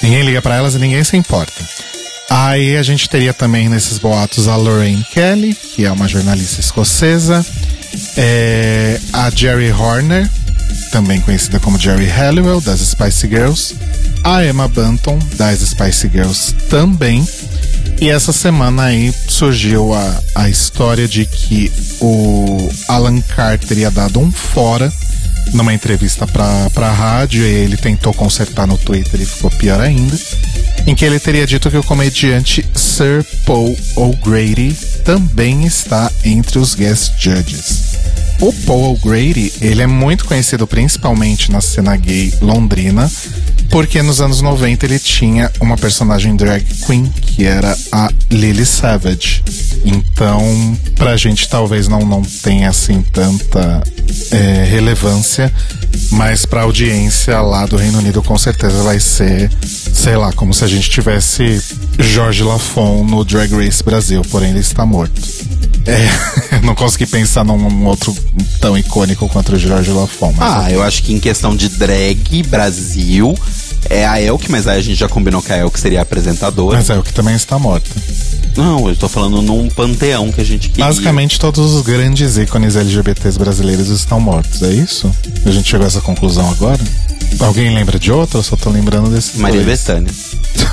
Ninguém 0.00 0.22
liga 0.22 0.40
pra 0.40 0.54
elas 0.54 0.76
e 0.76 0.78
ninguém 0.78 1.02
se 1.02 1.16
importa. 1.16 1.64
Aí 2.40 2.76
a 2.76 2.84
gente 2.84 3.08
teria 3.08 3.34
também 3.34 3.68
nesses 3.68 3.98
boatos 3.98 4.46
a 4.46 4.54
Lorraine 4.54 5.04
Kelly, 5.12 5.54
que 5.54 5.84
é 5.84 5.90
uma 5.90 6.06
jornalista 6.06 6.60
escocesa. 6.60 7.44
É, 8.16 9.00
a 9.12 9.28
Jerry 9.28 9.72
Horner, 9.72 10.30
também 10.92 11.20
conhecida 11.20 11.58
como 11.58 11.76
Jerry 11.76 12.06
Halliwell, 12.06 12.60
das 12.60 12.78
Spice 12.78 13.26
Girls. 13.26 13.74
A 14.22 14.44
Emma 14.44 14.68
Bunton, 14.68 15.18
das 15.34 15.58
Spice 15.58 16.08
Girls 16.08 16.54
também. 16.70 17.26
E 18.00 18.08
essa 18.08 18.32
semana 18.32 18.84
aí 18.84 19.12
surgiu 19.26 19.92
a, 19.92 20.22
a 20.36 20.48
história 20.48 21.08
de 21.08 21.26
que 21.26 21.72
o 22.00 22.70
Alan 22.86 23.20
Carr 23.20 23.58
teria 23.58 23.90
dado 23.90 24.20
um 24.20 24.30
fora 24.30 24.92
numa 25.52 25.74
entrevista 25.74 26.24
pra, 26.24 26.70
pra 26.70 26.92
rádio 26.92 27.42
e 27.42 27.46
ele 27.46 27.76
tentou 27.76 28.14
consertar 28.14 28.64
no 28.64 28.78
Twitter 28.78 29.20
e 29.20 29.26
ficou 29.26 29.50
pior 29.50 29.80
ainda. 29.80 30.16
Em 30.88 30.94
que 30.94 31.04
ele 31.04 31.20
teria 31.20 31.46
dito 31.46 31.70
que 31.70 31.76
o 31.76 31.82
comediante 31.82 32.64
Sir 32.74 33.22
Paul 33.44 33.76
O'Grady 33.94 34.74
também 35.04 35.66
está 35.66 36.10
entre 36.24 36.58
os 36.58 36.74
guest 36.74 37.12
judges. 37.18 37.87
O 38.40 38.52
Paul 38.52 38.92
O'Grady, 38.92 39.52
ele 39.60 39.82
é 39.82 39.86
muito 39.86 40.24
conhecido 40.24 40.66
principalmente 40.66 41.50
na 41.50 41.60
cena 41.60 41.96
gay 41.96 42.32
londrina, 42.40 43.10
porque 43.68 44.00
nos 44.00 44.20
anos 44.20 44.40
90 44.40 44.86
ele 44.86 44.98
tinha 44.98 45.50
uma 45.60 45.76
personagem 45.76 46.36
drag 46.36 46.64
queen, 46.86 47.06
que 47.20 47.44
era 47.44 47.76
a 47.90 48.08
Lily 48.30 48.64
Savage. 48.64 49.42
Então, 49.84 50.78
pra 50.94 51.16
gente 51.16 51.48
talvez 51.48 51.88
não, 51.88 52.06
não 52.06 52.22
tenha 52.22 52.68
assim 52.68 53.02
tanta 53.12 53.82
é, 54.30 54.64
relevância, 54.64 55.52
mas 56.12 56.46
pra 56.46 56.62
audiência 56.62 57.40
lá 57.40 57.66
do 57.66 57.76
Reino 57.76 57.98
Unido 57.98 58.22
com 58.22 58.38
certeza 58.38 58.82
vai 58.82 59.00
ser, 59.00 59.50
sei 59.92 60.16
lá, 60.16 60.32
como 60.32 60.54
se 60.54 60.64
a 60.64 60.68
gente 60.68 60.88
tivesse 60.88 61.60
Jorge 61.98 62.42
Lafon 62.42 63.04
no 63.04 63.24
Drag 63.24 63.52
Race 63.52 63.82
Brasil, 63.82 64.22
porém 64.30 64.50
ele 64.50 64.60
está 64.60 64.86
morto. 64.86 65.20
É, 65.86 66.60
não 66.64 66.74
consegui 66.74 67.06
pensar 67.06 67.44
num 67.44 67.86
outro 67.86 68.14
tão 68.60 68.76
icônico 68.76 69.28
quanto 69.28 69.52
o 69.54 69.58
Jorge 69.58 69.90
Lafon. 69.90 70.34
Ah, 70.38 70.70
eu 70.70 70.82
acho 70.82 71.02
que 71.02 71.12
em 71.12 71.18
questão 71.20 71.56
de 71.56 71.68
drag, 71.68 72.42
Brasil, 72.44 73.34
é 73.88 74.06
a 74.06 74.20
Elke, 74.20 74.50
mas 74.50 74.66
aí 74.66 74.78
a 74.78 74.82
gente 74.82 74.98
já 74.98 75.08
combinou 75.08 75.40
que 75.40 75.52
a 75.52 75.58
Elke 75.58 75.80
seria 75.80 76.00
a 76.00 76.02
apresentadora. 76.02 76.76
Mas 76.76 76.90
o 76.90 77.02
que 77.02 77.12
também 77.12 77.34
está 77.34 77.58
morta. 77.58 77.88
Não, 78.56 78.88
eu 78.88 78.96
tô 78.96 79.08
falando 79.08 79.40
num 79.40 79.68
panteão 79.68 80.32
que 80.32 80.40
a 80.40 80.44
gente 80.44 80.68
queria. 80.68 80.84
Basicamente, 80.84 81.38
todos 81.38 81.74
os 81.74 81.82
grandes 81.82 82.36
ícones 82.36 82.76
LGBTs 82.76 83.38
brasileiros 83.38 83.88
estão 83.88 84.20
mortos, 84.20 84.62
é 84.62 84.72
isso? 84.72 85.10
A 85.46 85.50
gente 85.50 85.70
chegou 85.70 85.84
a 85.84 85.88
essa 85.88 86.00
conclusão 86.00 86.50
agora? 86.50 86.80
Alguém 87.40 87.72
lembra 87.72 87.98
de 87.98 88.10
outro? 88.10 88.40
Eu 88.40 88.42
só 88.42 88.56
tô 88.56 88.68
lembrando 88.70 89.10
desses 89.10 89.36
Maria 89.36 89.62
dois. 89.62 89.78
Bethânia. 89.78 90.12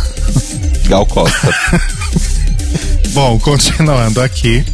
Gal 0.87 1.05
Costa. 1.05 1.53
Bom, 3.13 3.39
continuando 3.39 4.21
aqui. 4.21 4.65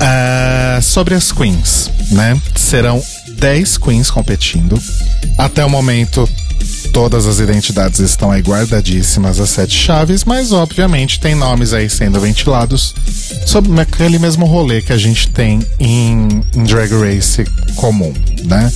É, 0.00 0.80
sobre 0.80 1.14
as 1.14 1.32
queens, 1.32 1.90
né? 2.10 2.40
Serão 2.54 3.02
10 3.38 3.78
queens 3.78 4.10
competindo. 4.10 4.80
Até 5.36 5.64
o 5.64 5.70
momento, 5.70 6.28
todas 6.92 7.26
as 7.26 7.38
identidades 7.38 8.00
estão 8.00 8.30
aí 8.30 8.42
guardadíssimas, 8.42 9.38
as 9.38 9.50
sete 9.50 9.76
chaves, 9.76 10.24
mas 10.24 10.52
obviamente 10.52 11.20
tem 11.20 11.34
nomes 11.34 11.72
aí 11.72 11.88
sendo 11.88 12.20
ventilados 12.20 12.94
sobre 13.46 13.80
aquele 13.80 14.18
mesmo 14.18 14.46
rolê 14.46 14.82
que 14.82 14.92
a 14.92 14.98
gente 14.98 15.28
tem 15.28 15.60
em, 15.78 16.42
em 16.54 16.64
Drag 16.64 16.90
Race 16.92 17.44
comum, 17.76 18.12
né? 18.44 18.70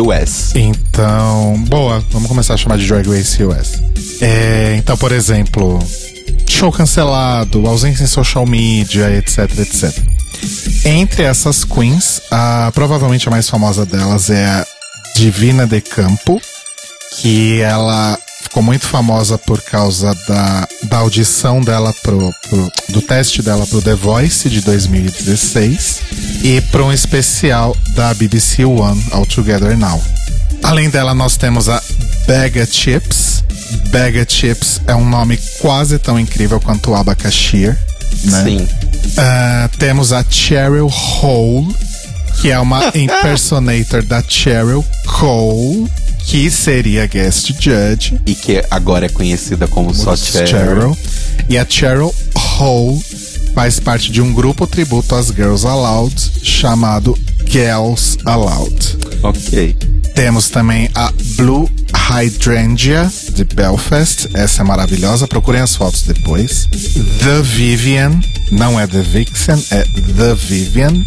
US. 0.00 0.54
Então, 0.54 1.62
boa, 1.68 2.02
vamos 2.10 2.28
começar 2.28 2.54
a 2.54 2.56
chamar 2.56 2.78
de 2.78 2.86
Drag 2.86 3.06
Race 3.08 3.42
US. 3.42 3.80
É, 4.20 4.76
então, 4.78 4.96
por 4.96 5.12
exemplo, 5.12 5.78
show 6.48 6.70
cancelado, 6.70 7.66
ausência 7.66 8.04
em 8.04 8.06
social 8.06 8.46
media, 8.46 9.10
etc, 9.16 9.58
etc. 9.58 10.11
Entre 10.84 11.22
essas 11.22 11.64
queens, 11.64 12.20
a, 12.30 12.70
provavelmente 12.74 13.28
a 13.28 13.30
mais 13.30 13.48
famosa 13.48 13.86
delas 13.86 14.30
é 14.30 14.44
a 14.44 14.66
Divina 15.14 15.66
de 15.66 15.80
Campo, 15.80 16.40
que 17.16 17.60
ela 17.60 18.18
ficou 18.42 18.62
muito 18.62 18.86
famosa 18.86 19.38
por 19.38 19.62
causa 19.62 20.14
da, 20.28 20.68
da 20.82 20.98
audição 20.98 21.60
dela 21.60 21.94
pro, 22.02 22.34
pro, 22.42 22.72
do 22.90 23.00
teste 23.00 23.42
dela 23.42 23.66
pro 23.66 23.80
The 23.80 23.94
Voice 23.94 24.48
de 24.48 24.60
2016 24.60 26.00
e 26.42 26.60
para 26.60 26.82
um 26.82 26.92
especial 26.92 27.76
da 27.94 28.12
BBC 28.12 28.64
One 28.64 29.02
All 29.12 29.24
Together 29.24 29.76
Now. 29.76 30.02
Além 30.62 30.90
dela, 30.90 31.14
nós 31.14 31.36
temos 31.36 31.68
a 31.68 31.82
Bega 32.26 32.66
Chips. 32.66 33.42
Bega 33.88 34.26
Chips 34.28 34.80
é 34.86 34.94
um 34.94 35.08
nome 35.08 35.38
quase 35.60 35.98
tão 35.98 36.18
incrível 36.18 36.60
quanto 36.60 36.90
o 36.90 36.94
Abacaxir, 36.94 37.78
né? 38.24 38.44
Sim. 38.44 38.58
Uh, 38.58 39.76
temos 39.78 40.12
a 40.12 40.24
Cheryl 40.28 40.86
Hole, 40.86 41.74
que 42.40 42.50
é 42.50 42.58
uma 42.58 42.90
impersonator 42.94 44.02
da 44.02 44.22
Cheryl 44.26 44.84
Cole, 45.06 45.90
que 46.18 46.50
seria 46.50 47.06
guest 47.06 47.52
judge. 47.58 48.20
E 48.26 48.34
que 48.34 48.64
agora 48.70 49.06
é 49.06 49.08
conhecida 49.08 49.66
como 49.66 49.94
só 49.94 50.16
Cheryl. 50.16 50.46
Cheryl. 50.46 50.98
E 51.48 51.58
a 51.58 51.66
Cheryl 51.68 52.14
Hole 52.58 53.02
faz 53.54 53.78
parte 53.78 54.10
de 54.10 54.22
um 54.22 54.32
grupo 54.32 54.66
tributo 54.66 55.14
às 55.14 55.26
Girls 55.26 55.66
Aloud 55.66 56.14
chamado 56.42 57.18
Girls 57.46 58.16
Aloud. 58.24 58.98
Ok. 59.22 59.76
Temos 60.14 60.50
também 60.50 60.90
a 60.94 61.10
Blue 61.36 61.70
Hydrangea 61.94 63.10
de 63.34 63.44
Belfast. 63.44 64.28
Essa 64.34 64.62
é 64.62 64.64
maravilhosa. 64.64 65.26
Procurem 65.26 65.60
as 65.60 65.74
fotos 65.74 66.02
depois. 66.02 66.68
The 67.18 67.42
Vivian. 67.42 68.20
Não 68.50 68.78
é 68.78 68.86
The 68.86 69.00
Vixen, 69.00 69.64
é 69.70 69.82
The 69.82 70.34
Vivian, 70.34 71.02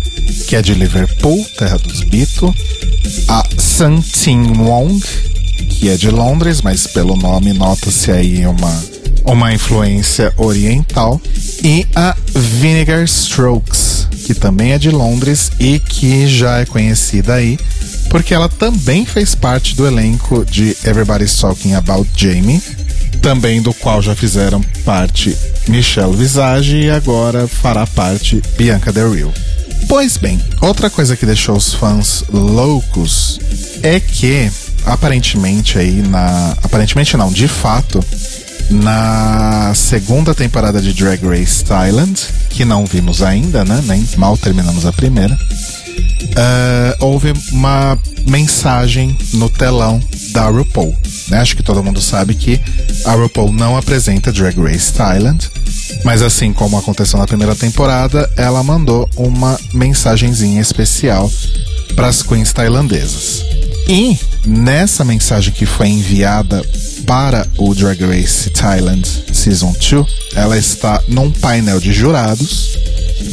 que 0.48 0.56
é 0.56 0.64
de 0.64 0.74
Liverpool, 0.74 1.46
terra 1.58 1.78
dos 1.78 2.02
Beatles. 2.02 2.56
A 3.28 3.44
Sun 3.60 4.02
Ting 4.02 4.58
Wong, 4.58 5.00
que 5.70 5.90
é 5.90 5.96
de 5.96 6.10
Londres, 6.10 6.64
mas 6.64 6.88
pelo 6.88 7.16
nome 7.16 7.54
nota-se 7.54 8.12
aí 8.12 8.48
uma, 8.48 8.84
uma 9.26 9.54
influência 9.54 10.34
oriental. 10.38 11.22
E 11.64 11.86
a 11.96 12.16
Vinegar 12.34 13.04
Strokes, 13.04 14.08
que 14.26 14.34
também 14.34 14.72
é 14.72 14.80
de 14.80 14.90
Londres 14.90 15.52
e 15.60 15.78
que 15.78 16.28
já 16.28 16.62
é 16.62 16.66
conhecida 16.66 17.36
aí 17.36 17.60
porque 18.10 18.34
ela 18.34 18.50
também 18.50 19.06
fez 19.06 19.36
parte 19.36 19.76
do 19.76 19.86
elenco 19.86 20.46
de 20.46 20.76
Everybody's 20.84 21.36
Talking 21.36 21.74
About 21.74 22.10
Jamie, 22.16 22.62
também 23.22 23.62
do 23.62 23.74
qual 23.74 24.02
já 24.02 24.16
fizeram 24.16 24.62
parte 24.84 25.36
Michelle 25.68 26.16
Visage 26.16 26.78
e 26.78 26.90
agora 26.90 27.48
fará 27.48 27.88
parte 27.88 28.42
Bianca 28.58 28.92
Del 28.92 29.14
Rio. 29.14 29.34
Pois 29.88 30.18
bem, 30.18 30.42
outra 30.62 30.90
coisa 30.90 31.16
que 31.16 31.26
deixou 31.26 31.56
os 31.56 31.74
fãs 31.74 32.24
loucos 32.32 33.40
é 33.84 34.00
que 34.00 34.50
aparentemente 34.86 35.78
aí 35.78 36.02
na, 36.02 36.56
aparentemente 36.64 37.18
não, 37.18 37.32
de 37.32 37.48
fato, 37.48 38.04
na 38.70 39.74
segunda 39.76 40.34
temporada 40.34 40.82
de 40.82 40.94
Drag 40.94 41.24
Race 41.26 41.64
Thailand, 41.64 42.20
que 42.50 42.66
não 42.66 42.86
vimos 42.86 43.22
ainda, 43.22 43.64
né? 43.64 43.84
Nem 43.86 44.08
mal 44.18 44.38
terminamos 44.38 44.86
a 44.86 44.94
primeira. 44.94 45.38
Uh, 46.24 47.06
houve 47.06 47.34
uma 47.52 47.98
mensagem 48.28 49.18
no 49.34 49.50
telão 49.50 50.02
da 50.32 50.48
RuPaul. 50.50 50.96
Né? 51.30 51.40
Acho 51.40 51.56
que 51.56 51.64
todo 51.64 51.84
mundo 51.84 52.02
sabe 52.02 52.36
que 52.36 52.60
a 53.06 53.14
RuPaul 53.14 53.52
não 53.52 53.78
apresenta 53.78 54.32
Drag 54.32 54.58
Race 54.60 54.94
Thailand, 54.94 55.50
mas 56.04 56.22
assim 56.22 56.52
como 56.54 56.78
aconteceu 56.78 57.20
na 57.20 57.28
primeira 57.28 57.56
temporada, 57.56 58.30
ela 58.36 58.64
mandou 58.64 59.10
uma 59.16 59.60
mensagenzinha 59.74 60.62
especial 60.62 61.32
para 61.96 62.08
as 62.08 62.22
queens 62.22 62.52
tailandesas. 62.52 63.44
E 63.88 64.18
nessa 64.46 65.06
mensagem 65.06 65.54
que 65.54 65.66
foi 65.66 65.88
enviada 65.88 66.64
para 67.06 67.48
o 67.58 67.74
Drag 67.76 68.04
Race 68.04 68.50
Thailand 68.50 69.08
Season 69.32 69.74
2, 69.74 70.06
ela 70.36 70.58
está 70.58 71.02
num 71.08 71.32
painel 71.32 71.80
de 71.80 71.94
jurados, 71.94 72.78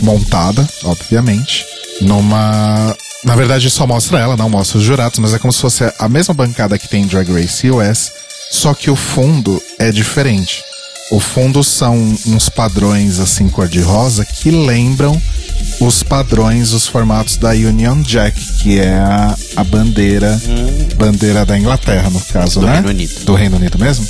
montada, 0.02 0.68
obviamente, 0.84 1.64
numa. 2.02 2.94
Na 3.24 3.36
verdade, 3.36 3.70
só 3.70 3.86
mostra 3.86 4.18
ela, 4.18 4.36
não 4.36 4.50
mostra 4.50 4.78
os 4.78 4.84
jurados, 4.84 5.18
mas 5.18 5.32
é 5.32 5.38
como 5.38 5.52
se 5.52 5.60
fosse 5.60 5.92
a 5.98 6.08
mesma 6.08 6.34
bancada 6.34 6.78
que 6.78 6.88
tem 6.88 7.04
em 7.04 7.06
Drag 7.06 7.30
Race 7.32 7.70
US, 7.70 8.12
só 8.50 8.74
que 8.74 8.90
o 8.90 8.96
fundo 8.96 9.62
é 9.78 9.92
diferente. 9.92 10.62
O 11.10 11.20
fundo 11.20 11.62
são 11.62 11.94
uns 12.26 12.48
padrões 12.48 13.20
assim 13.20 13.48
cor-de-rosa 13.48 14.24
que 14.24 14.50
lembram 14.50 15.20
os 15.78 16.02
padrões, 16.02 16.72
os 16.72 16.86
formatos 16.86 17.36
da 17.36 17.50
Union 17.50 18.00
Jack, 18.02 18.40
que 18.62 18.80
é 18.80 18.94
a, 18.94 19.36
a 19.56 19.64
bandeira 19.64 20.40
hum. 20.46 20.88
bandeira 20.96 21.44
da 21.44 21.58
Inglaterra, 21.58 22.08
no 22.08 22.20
caso, 22.20 22.60
do 22.60 22.66
né? 22.66 22.74
Reino 22.74 22.88
Unido. 22.88 23.24
Do 23.24 23.34
Reino 23.34 23.56
Unido 23.56 23.78
mesmo. 23.78 24.06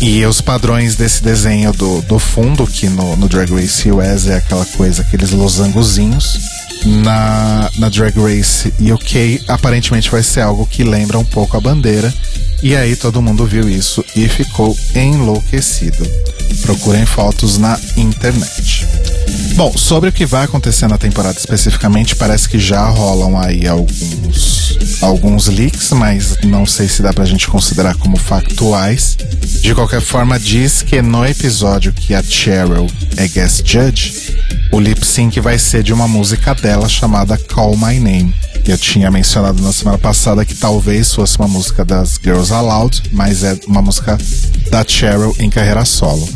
E 0.00 0.24
os 0.26 0.40
padrões 0.40 0.96
desse 0.96 1.22
desenho 1.22 1.72
do, 1.72 2.02
do 2.02 2.18
fundo, 2.18 2.66
que 2.66 2.88
no, 2.88 3.16
no 3.16 3.28
Drag 3.28 3.50
Race 3.52 3.90
US 3.90 4.26
é 4.26 4.36
aquela 4.36 4.64
coisa, 4.66 5.02
aqueles 5.02 5.30
losangozinhos 5.30 6.38
na, 6.88 7.70
na 7.78 7.88
Drag 7.88 8.14
Race 8.18 8.72
UK 8.80 9.42
aparentemente 9.46 10.10
vai 10.10 10.22
ser 10.22 10.40
algo 10.40 10.66
que 10.66 10.82
lembra 10.82 11.18
um 11.18 11.24
pouco 11.24 11.56
a 11.56 11.60
bandeira. 11.60 12.12
E 12.62 12.74
aí 12.74 12.96
todo 12.96 13.22
mundo 13.22 13.46
viu 13.46 13.68
isso 13.68 14.04
e 14.16 14.28
ficou 14.28 14.76
enlouquecido. 14.94 16.04
Procurem 16.62 17.06
fotos 17.06 17.56
na 17.56 17.78
internet. 17.96 18.86
Bom, 19.54 19.76
sobre 19.76 20.08
o 20.08 20.12
que 20.12 20.26
vai 20.26 20.44
acontecer 20.44 20.88
na 20.88 20.98
temporada 20.98 21.38
especificamente, 21.38 22.16
parece 22.16 22.48
que 22.48 22.58
já 22.58 22.88
rolam 22.88 23.38
aí 23.38 23.66
alguns, 23.66 24.78
alguns 25.00 25.46
leaks, 25.48 25.90
mas 25.90 26.36
não 26.44 26.66
sei 26.66 26.88
se 26.88 27.02
dá 27.02 27.12
pra 27.12 27.24
gente 27.24 27.48
considerar 27.48 27.94
como 27.96 28.16
factuais. 28.16 29.16
De 29.60 29.74
qualquer 29.74 30.00
forma, 30.00 30.38
diz 30.38 30.82
que 30.82 31.02
no 31.02 31.24
episódio 31.26 31.92
que 31.92 32.14
a 32.14 32.22
Cheryl 32.22 32.88
é 33.16 33.28
guest 33.28 33.62
judge, 33.66 34.27
o 34.70 34.80
lip 34.80 35.04
sync 35.04 35.40
vai 35.40 35.58
ser 35.58 35.82
de 35.82 35.92
uma 35.92 36.06
música 36.06 36.54
dela 36.54 36.88
chamada 36.88 37.36
Call 37.36 37.76
My 37.76 37.98
Name. 37.98 38.34
Eu 38.66 38.76
tinha 38.76 39.10
mencionado 39.10 39.62
na 39.62 39.72
semana 39.72 39.98
passada 39.98 40.44
que 40.44 40.54
talvez 40.54 41.14
fosse 41.14 41.38
uma 41.38 41.48
música 41.48 41.84
das 41.84 42.20
Girls 42.22 42.52
Aloud, 42.52 43.02
mas 43.12 43.42
é 43.42 43.58
uma 43.66 43.80
música 43.80 44.18
da 44.70 44.84
Cheryl 44.86 45.34
em 45.38 45.48
carreira 45.48 45.84
solo. 45.84 46.28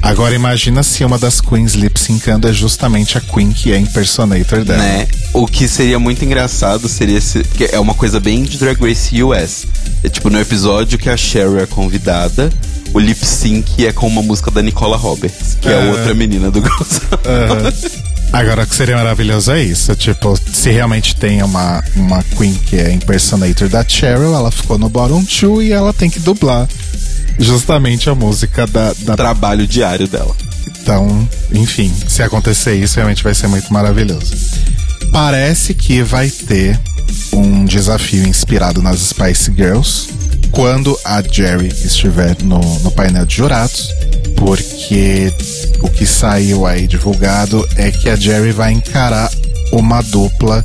Agora 0.00 0.34
imagina 0.34 0.82
se 0.82 1.04
uma 1.04 1.18
das 1.18 1.40
queens 1.40 1.74
lip 1.74 1.98
syncando 1.98 2.48
é 2.48 2.52
justamente 2.52 3.18
a 3.18 3.20
queen 3.20 3.50
que 3.52 3.72
é 3.72 3.78
impersonator 3.78 4.64
dela. 4.64 4.82
Né? 4.82 5.08
O 5.34 5.46
que 5.46 5.66
seria 5.66 5.98
muito 5.98 6.24
engraçado 6.24 6.88
seria 6.88 7.20
se. 7.20 7.44
É 7.72 7.80
uma 7.80 7.94
coisa 7.94 8.20
bem 8.20 8.44
de 8.44 8.58
Drag 8.58 8.80
Race 8.80 9.22
US. 9.22 9.66
É 10.02 10.08
tipo 10.08 10.30
no 10.30 10.40
episódio 10.40 10.98
que 10.98 11.10
a 11.10 11.16
Cheryl 11.16 11.58
é 11.58 11.66
convidada, 11.66 12.50
o 12.92 12.98
lip 12.98 13.24
sync 13.24 13.86
é 13.86 13.92
com 13.92 14.06
uma 14.06 14.22
música 14.22 14.50
da 14.50 14.62
Nicola 14.62 14.96
Roberts, 14.96 15.56
que 15.60 15.68
é, 15.68 15.72
é 15.72 15.90
outra 15.90 16.14
menina 16.14 16.50
do 16.50 16.60
Girls. 16.60 17.00
Agora, 18.32 18.64
o 18.64 18.66
que 18.66 18.74
seria 18.74 18.96
maravilhoso 18.96 19.52
é 19.52 19.62
isso. 19.62 19.94
Tipo, 19.96 20.38
se 20.52 20.70
realmente 20.70 21.16
tem 21.16 21.42
uma, 21.42 21.82
uma 21.96 22.22
Queen 22.22 22.54
que 22.54 22.76
é 22.76 22.92
impersonator 22.92 23.68
da 23.68 23.82
Cheryl, 23.86 24.34
ela 24.34 24.50
ficou 24.50 24.76
no 24.78 24.88
bottom 24.88 25.24
two 25.24 25.62
e 25.62 25.72
ela 25.72 25.92
tem 25.92 26.10
que 26.10 26.20
dublar 26.20 26.68
justamente 27.38 28.10
a 28.10 28.14
música 28.14 28.66
da, 28.66 28.92
da... 29.00 29.16
Trabalho 29.16 29.66
diário 29.66 30.06
dela. 30.06 30.34
Então, 30.82 31.26
enfim, 31.52 31.92
se 32.06 32.22
acontecer 32.22 32.74
isso, 32.74 32.96
realmente 32.96 33.22
vai 33.22 33.34
ser 33.34 33.46
muito 33.46 33.72
maravilhoso. 33.72 34.34
Parece 35.10 35.72
que 35.72 36.02
vai 36.02 36.28
ter 36.28 36.78
um 37.32 37.64
desafio 37.64 38.26
inspirado 38.26 38.82
nas 38.82 39.00
Spice 39.00 39.52
Girls 39.54 40.08
quando 40.50 40.98
a 41.04 41.22
Jerry 41.22 41.68
estiver 41.68 42.36
no, 42.42 42.60
no 42.80 42.90
painel 42.90 43.26
de 43.26 43.36
jurados, 43.36 43.90
porque 44.36 45.32
o 45.80 45.88
que 45.88 46.06
saiu 46.06 46.66
aí 46.66 46.86
divulgado 46.86 47.66
é 47.76 47.90
que 47.90 48.08
a 48.08 48.16
Jerry 48.16 48.52
vai 48.52 48.72
encarar 48.72 49.30
uma 49.72 50.00
dupla 50.02 50.64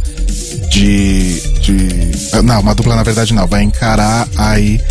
de, 0.70 1.42
de. 1.60 2.42
Não, 2.44 2.62
uma 2.62 2.74
dupla 2.74 2.96
na 2.96 3.04
verdade 3.04 3.34
não, 3.34 3.48
vai 3.48 3.64
encarar 3.64 4.28
aí 4.38 4.82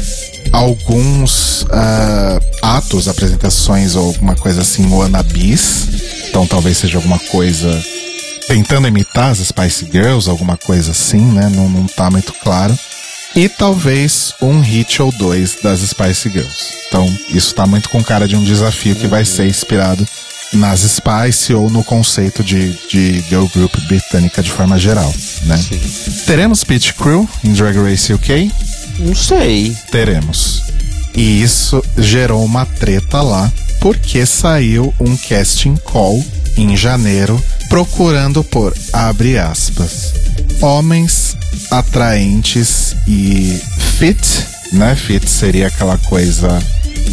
alguns 0.52 1.62
uh, 1.62 2.40
atos, 2.62 3.08
apresentações 3.08 3.96
ou 3.96 4.06
alguma 4.06 4.36
coisa 4.36 4.62
assim, 4.62 4.86
wannabes. 4.88 5.88
Então 6.28 6.46
talvez 6.46 6.78
seja 6.78 6.98
alguma 6.98 7.18
coisa 7.18 7.82
tentando 8.46 8.88
imitar 8.88 9.30
as 9.30 9.38
Spice 9.38 9.88
Girls, 9.90 10.28
alguma 10.28 10.56
coisa 10.56 10.90
assim, 10.90 11.24
né? 11.24 11.50
Não, 11.54 11.68
não 11.68 11.86
tá 11.86 12.10
muito 12.10 12.32
claro 12.34 12.76
e 13.34 13.48
talvez 13.48 14.32
um 14.40 14.60
hit 14.60 15.00
ou 15.00 15.10
dois 15.12 15.56
das 15.62 15.80
Spice 15.80 16.28
Girls. 16.28 16.74
Então, 16.88 17.06
isso 17.28 17.54
tá 17.54 17.66
muito 17.66 17.88
com 17.88 18.02
cara 18.02 18.28
de 18.28 18.36
um 18.36 18.44
desafio 18.44 18.94
que 18.94 19.06
vai 19.06 19.24
ser 19.24 19.46
inspirado 19.46 20.06
nas 20.52 20.80
Spice 20.80 21.54
ou 21.54 21.70
no 21.70 21.82
conceito 21.82 22.44
de, 22.44 22.72
de 22.88 23.20
girl 23.28 23.46
group 23.46 23.74
britânica 23.86 24.42
de 24.42 24.50
forma 24.50 24.78
geral, 24.78 25.12
né? 25.44 25.56
Sim. 25.56 25.80
Teremos 26.26 26.62
Pit 26.62 26.92
Crew 26.94 27.28
em 27.42 27.52
Drag 27.52 27.76
Race 27.78 28.12
UK? 28.12 28.52
Não 28.98 29.14
sei. 29.14 29.74
Teremos. 29.90 30.62
E 31.14 31.42
isso 31.42 31.82
gerou 31.96 32.44
uma 32.44 32.66
treta 32.66 33.22
lá, 33.22 33.50
porque 33.80 34.24
saiu 34.26 34.94
um 35.00 35.16
casting 35.16 35.76
call 35.76 36.22
em 36.56 36.76
janeiro 36.76 37.42
procurando 37.68 38.44
por, 38.44 38.74
abre 38.92 39.38
aspas, 39.38 40.12
homens 40.60 41.31
atraentes 41.72 42.94
e 43.06 43.60
fit 43.98 44.52
né? 44.72 44.96
Fit 44.96 45.28
seria 45.28 45.66
aquela 45.66 45.98
coisa, 45.98 46.58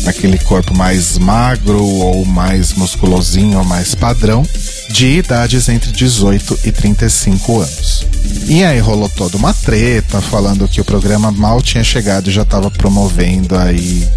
aquele 0.06 0.38
corpo 0.40 0.76
mais 0.76 1.18
magro 1.18 1.84
ou 1.84 2.26
mais 2.26 2.74
musculosinho 2.74 3.64
mais 3.66 3.94
padrão, 3.94 4.46
de 4.90 5.18
idades 5.18 5.68
entre 5.70 5.92
18 5.92 6.60
e 6.64 6.72
35 6.72 7.60
anos. 7.60 8.08
E 8.48 8.64
aí 8.64 8.80
rolou 8.80 9.10
toda 9.10 9.38
uma 9.38 9.54
treta 9.54 10.22
falando 10.22 10.68
que 10.68 10.82
o 10.82 10.86
programa 10.86 11.32
mal 11.32 11.62
tinha 11.62 11.84
chegado 11.84 12.30
e 12.30 12.34
já 12.34 12.44
estava 12.44 12.72
promovendo 12.72 13.56
aí 13.58 14.08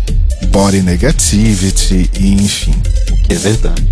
body 0.49 0.83
negativity 0.83 2.11
e 2.19 2.33
enfim. 2.33 2.75
É 3.29 3.35
verdade. 3.35 3.83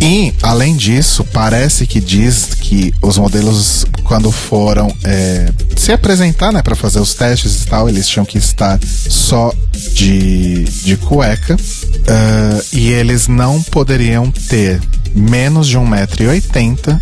E, 0.00 0.32
além 0.42 0.76
disso, 0.76 1.24
parece 1.32 1.86
que 1.86 2.00
diz 2.00 2.48
que 2.60 2.94
os 3.02 3.18
modelos, 3.18 3.84
quando 4.04 4.30
foram 4.30 4.94
é, 5.04 5.50
se 5.76 5.92
apresentar, 5.92 6.52
né, 6.52 6.62
para 6.62 6.76
fazer 6.76 7.00
os 7.00 7.14
testes 7.14 7.62
e 7.62 7.66
tal, 7.66 7.88
eles 7.88 8.06
tinham 8.06 8.24
que 8.24 8.38
estar 8.38 8.78
só 8.82 9.52
de, 9.92 10.64
de 10.64 10.96
cueca. 10.96 11.56
Uh, 11.56 12.64
e 12.72 12.88
eles 12.88 13.28
não 13.28 13.62
poderiam 13.62 14.30
ter 14.30 14.80
menos 15.14 15.66
de 15.66 15.76
1,80m, 15.78 17.00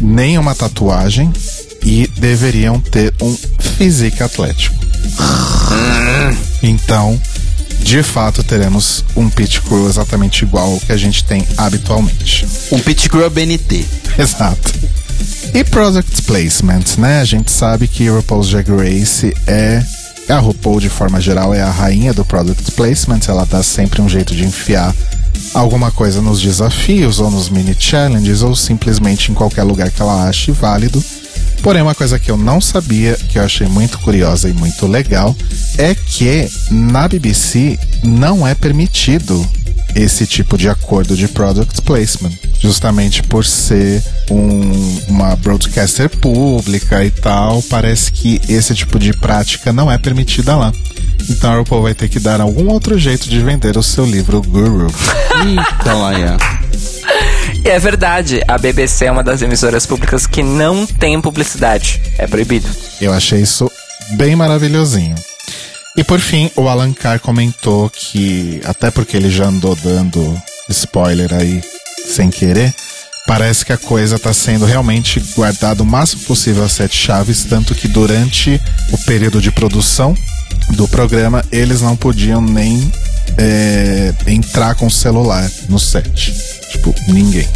nem 0.00 0.38
uma 0.38 0.54
tatuagem, 0.54 1.32
e 1.82 2.06
deveriam 2.18 2.80
ter 2.80 3.12
um 3.20 3.36
físico 3.76 4.22
atlético. 4.22 4.76
Então, 6.62 7.20
de 7.86 8.02
fato 8.02 8.42
teremos 8.42 9.04
um 9.14 9.30
pit 9.30 9.60
crew 9.60 9.88
exatamente 9.88 10.44
igual 10.44 10.72
ao 10.72 10.80
que 10.80 10.90
a 10.90 10.96
gente 10.96 11.22
tem 11.22 11.46
habitualmente. 11.56 12.44
Um 12.72 12.80
pit 12.80 13.08
crew 13.08 13.30
BNT. 13.30 13.84
Exato. 14.18 14.74
E 15.54 15.62
product 15.62 16.22
placement, 16.22 16.82
né? 16.98 17.20
A 17.20 17.24
gente 17.24 17.52
sabe 17.52 17.86
que 17.86 18.08
RuPaul's 18.08 18.48
Drag 18.48 18.68
Race 18.68 19.32
é 19.46 19.80
a 20.28 20.38
RuPaul 20.40 20.80
de 20.80 20.88
forma 20.88 21.20
geral 21.20 21.54
é 21.54 21.62
a 21.62 21.70
rainha 21.70 22.12
do 22.12 22.24
product 22.24 22.72
placement, 22.72 23.20
ela 23.28 23.46
dá 23.46 23.62
sempre 23.62 24.02
um 24.02 24.08
jeito 24.08 24.34
de 24.34 24.44
enfiar 24.44 24.92
alguma 25.54 25.92
coisa 25.92 26.20
nos 26.20 26.42
desafios 26.42 27.20
ou 27.20 27.30
nos 27.30 27.48
mini 27.48 27.76
challenges 27.78 28.42
ou 28.42 28.56
simplesmente 28.56 29.30
em 29.30 29.34
qualquer 29.34 29.62
lugar 29.62 29.92
que 29.92 30.02
ela 30.02 30.28
ache 30.28 30.50
válido. 30.50 31.02
Porém, 31.62 31.82
uma 31.82 31.94
coisa 31.94 32.18
que 32.18 32.30
eu 32.30 32.36
não 32.36 32.60
sabia, 32.60 33.14
que 33.14 33.38
eu 33.38 33.42
achei 33.42 33.66
muito 33.66 33.98
curiosa 33.98 34.48
e 34.48 34.52
muito 34.52 34.86
legal, 34.86 35.34
é 35.78 35.94
que 35.94 36.48
na 36.70 37.08
BBC 37.08 37.78
não 38.02 38.46
é 38.46 38.54
permitido 38.54 39.46
esse 39.94 40.26
tipo 40.26 40.58
de 40.58 40.68
acordo 40.68 41.16
de 41.16 41.26
product 41.26 41.80
placement, 41.82 42.32
justamente 42.60 43.22
por 43.22 43.44
ser 43.44 44.02
um, 44.30 45.00
uma 45.08 45.34
broadcaster 45.36 46.10
pública 46.18 47.02
e 47.04 47.10
tal, 47.10 47.62
parece 47.62 48.12
que 48.12 48.40
esse 48.48 48.74
tipo 48.74 48.98
de 48.98 49.12
prática 49.14 49.72
não 49.72 49.90
é 49.90 49.96
permitida 49.96 50.54
lá. 50.54 50.72
Então 51.28 51.52
a 51.52 51.56
RuPaul 51.56 51.82
vai 51.82 51.94
ter 51.94 52.08
que 52.08 52.20
dar 52.20 52.40
algum 52.40 52.68
outro 52.68 52.98
jeito 52.98 53.28
de 53.28 53.40
vender 53.40 53.76
o 53.76 53.82
seu 53.82 54.04
livro 54.04 54.42
Guru. 54.42 54.92
Eita, 55.44 55.90
é. 56.14 56.55
E 57.66 57.68
é 57.68 57.80
verdade, 57.80 58.40
a 58.46 58.56
BBC 58.56 59.06
é 59.06 59.10
uma 59.10 59.24
das 59.24 59.42
emissoras 59.42 59.84
públicas 59.84 60.24
que 60.24 60.40
não 60.40 60.86
tem 60.86 61.20
publicidade. 61.20 62.00
É 62.16 62.24
proibido. 62.24 62.68
Eu 63.00 63.12
achei 63.12 63.40
isso 63.40 63.68
bem 64.10 64.36
maravilhosinho. 64.36 65.16
E 65.96 66.04
por 66.04 66.20
fim, 66.20 66.48
o 66.54 66.68
Alan 66.68 66.92
Carr 66.92 67.18
comentou 67.18 67.90
que, 67.90 68.60
até 68.64 68.88
porque 68.88 69.16
ele 69.16 69.28
já 69.28 69.46
andou 69.46 69.74
dando 69.74 70.40
spoiler 70.70 71.34
aí 71.34 71.60
sem 72.06 72.30
querer, 72.30 72.72
parece 73.26 73.66
que 73.66 73.72
a 73.72 73.76
coisa 73.76 74.14
está 74.14 74.32
sendo 74.32 74.64
realmente 74.64 75.18
guardada 75.34 75.82
o 75.82 75.86
máximo 75.86 76.22
possível 76.22 76.62
a 76.62 76.68
sete 76.68 76.96
chaves, 76.96 77.44
tanto 77.46 77.74
que 77.74 77.88
durante 77.88 78.62
o 78.92 78.98
período 78.98 79.40
de 79.40 79.50
produção 79.50 80.16
do 80.76 80.86
programa 80.86 81.44
eles 81.50 81.82
não 81.82 81.96
podiam 81.96 82.40
nem 82.40 82.92
é, 83.38 84.12
entrar 84.26 84.74
com 84.74 84.86
o 84.86 84.90
celular 84.90 85.50
no 85.68 85.78
set. 85.78 86.34
Tipo, 86.70 86.94
ninguém. 87.08 87.48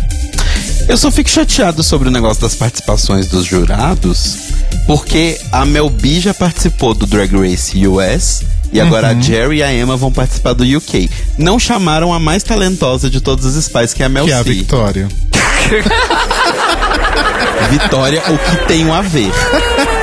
Eu 0.88 0.96
só 0.96 1.11
fico 1.11 1.28
chateado 1.30 1.83
sobre 1.83 2.09
o 2.09 2.11
negócio 2.11 2.42
das 2.42 2.54
participações 2.54 3.28
dos 3.28 3.44
jurados, 3.44 4.37
porque 4.87 5.38
a 5.52 5.64
Mel 5.64 5.88
B 5.88 6.20
já 6.20 6.35
participou 6.35 6.94
do 6.94 7.06
Drag 7.06 7.30
Race 7.37 7.87
US 7.87 8.42
e 8.72 8.80
agora 8.80 9.09
a 9.09 9.14
Jerry 9.14 9.59
e 9.59 9.62
a 9.62 9.72
Emma 9.72 9.96
vão 9.96 10.11
participar 10.12 10.52
do 10.52 10.64
UK. 10.64 11.09
Não 11.38 11.59
chamaram 11.59 12.12
a 12.12 12.18
mais 12.18 12.42
talentosa 12.42 13.09
de 13.11 13.20
todos 13.20 13.44
os 13.44 13.64
Spies, 13.64 13.94
que 13.94 14.02
é 14.02 14.06
a 14.06 14.09
Mel 14.09 14.24
Que 14.24 14.33
é 14.33 14.35
a 14.35 14.42
C. 14.42 14.50
Victoria. 14.50 15.09
Vitória, 17.70 18.22
o 18.28 18.38
que 18.38 18.66
tem 18.66 18.90
a 18.90 19.00
ver. 19.02 19.30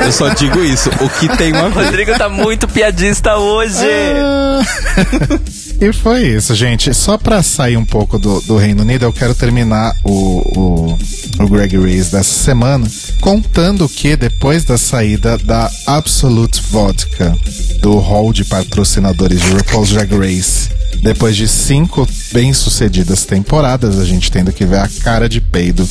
Eu 0.02 0.12
só 0.12 0.28
digo 0.30 0.62
isso, 0.64 0.88
o 1.00 1.08
que 1.08 1.28
tem 1.36 1.54
a 1.54 1.66
O 1.66 1.70
ver. 1.70 1.84
Rodrigo 1.84 2.16
tá 2.16 2.28
muito 2.28 2.66
piadista 2.68 3.36
hoje. 3.36 3.84
Ah. 4.16 4.62
e 5.80 5.92
foi 5.92 6.26
isso, 6.26 6.54
gente. 6.54 6.92
Só 6.92 7.16
pra 7.16 7.42
sair 7.42 7.76
um 7.76 7.84
pouco 7.84 8.18
do, 8.18 8.40
do 8.42 8.56
Reino 8.56 8.82
Unido, 8.82 9.04
eu 9.04 9.12
quero 9.12 9.34
terminar 9.34 9.94
o, 10.04 10.42
o, 10.58 10.98
o 11.44 11.48
Greg 11.48 11.76
Race 11.76 12.10
dessa 12.10 12.44
semana 12.44 12.86
contando 13.20 13.88
que 13.88 14.16
depois 14.16 14.64
da 14.64 14.76
saída 14.76 15.38
da 15.38 15.70
Absolute 15.86 16.62
Vodka 16.70 17.36
do 17.80 17.98
hall 17.98 18.32
de 18.32 18.44
patrocinadores 18.44 19.40
de 19.40 19.50
RuPaul's 19.52 19.90
Drag 19.90 20.14
Race, 20.16 20.70
depois 21.02 21.36
de 21.36 21.46
cinco 21.48 22.06
bem-sucedidas 22.32 23.24
temporadas, 23.24 23.98
a 23.98 24.04
gente 24.04 24.30
tendo 24.30 24.52
que 24.52 24.64
ver 24.64 24.78
a 24.80 24.88
cara 25.02 25.28
de 25.28 25.40
peido 25.40 25.88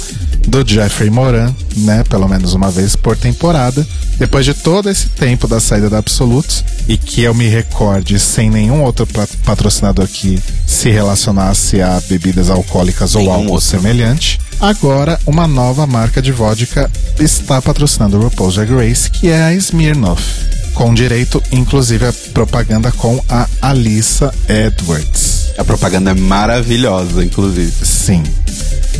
do 0.47 0.65
Jeffrey 0.65 1.09
Moran, 1.09 1.53
né? 1.77 2.03
Pelo 2.09 2.27
menos 2.27 2.53
uma 2.53 2.71
vez 2.71 2.95
por 2.95 3.17
temporada. 3.17 3.85
Depois 4.17 4.45
de 4.45 4.53
todo 4.53 4.89
esse 4.89 5.09
tempo 5.09 5.47
da 5.47 5.59
saída 5.59 5.89
da 5.89 5.97
Absolute, 5.99 6.63
e 6.87 6.97
que 6.97 7.21
eu 7.21 7.33
me 7.33 7.47
recorde 7.47 8.17
sem 8.19 8.49
nenhum 8.49 8.81
outro 8.81 9.05
pa- 9.05 9.27
patrocinador 9.45 10.07
que 10.07 10.41
se 10.65 10.89
relacionasse 10.89 11.81
a 11.81 12.01
bebidas 12.07 12.49
alcoólicas 12.49 13.13
ou 13.15 13.21
Nenhum 13.21 13.33
algo 13.33 13.51
outro. 13.53 13.67
semelhante, 13.67 14.39
agora 14.59 15.19
uma 15.25 15.47
nova 15.47 15.85
marca 15.85 16.21
de 16.21 16.31
vodka 16.31 16.89
está 17.19 17.61
patrocinando 17.61 18.17
o 18.17 18.21
RuPaul's 18.23 18.55
Drag 18.55 18.71
Race, 18.73 19.09
que 19.11 19.27
é 19.29 19.43
a 19.43 19.53
Smirnoff. 19.53 20.23
Com 20.77 20.93
direito, 20.93 21.41
inclusive, 21.51 22.05
a 22.05 22.13
propaganda 22.33 22.91
com 22.91 23.19
a 23.27 23.47
Alissa 23.63 24.31
Edwards. 24.47 25.49
A 25.57 25.63
propaganda 25.63 26.11
é 26.11 26.13
maravilhosa, 26.13 27.25
inclusive. 27.25 27.83
Sim. 27.83 28.21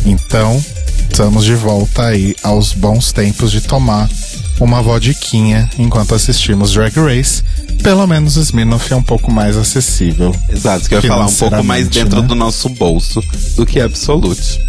Então, 0.04 0.60
estamos 1.08 1.44
de 1.44 1.54
volta 1.54 2.06
aí 2.06 2.34
aos 2.42 2.72
bons 2.72 3.12
tempos 3.12 3.52
de 3.52 3.60
tomar 3.60 4.10
uma 4.58 4.82
vodquinha 4.82 5.70
enquanto 5.78 6.16
assistimos 6.16 6.72
Drag 6.72 6.98
Race. 6.98 7.44
Pelo 7.80 8.08
menos 8.08 8.36
o 8.36 8.40
Smirnoff 8.40 8.92
é 8.92 8.96
um 8.96 9.02
pouco 9.02 9.30
mais 9.30 9.56
acessível. 9.56 10.34
Exato, 10.48 10.88
que 10.88 10.96
eu 10.96 11.00
ia 11.00 11.08
falar 11.08 11.26
um 11.26 11.34
pouco 11.34 11.62
mais 11.62 11.86
dentro 11.86 12.22
né? 12.22 12.26
do 12.26 12.34
nosso 12.34 12.68
bolso 12.70 13.22
do 13.54 13.64
que 13.64 13.78
Absolute. 13.78 14.60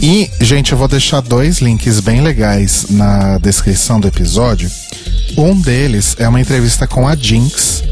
E, 0.00 0.30
gente, 0.40 0.72
eu 0.72 0.78
vou 0.78 0.88
deixar 0.88 1.20
dois 1.20 1.58
links 1.58 2.00
bem 2.00 2.20
legais 2.20 2.86
na 2.90 3.38
descrição 3.38 3.98
do 3.98 4.08
episódio. 4.08 4.70
Um 5.36 5.60
deles 5.60 6.16
é 6.18 6.28
uma 6.28 6.40
entrevista 6.40 6.86
com 6.86 7.06
a 7.06 7.16
Jinx, 7.16 7.82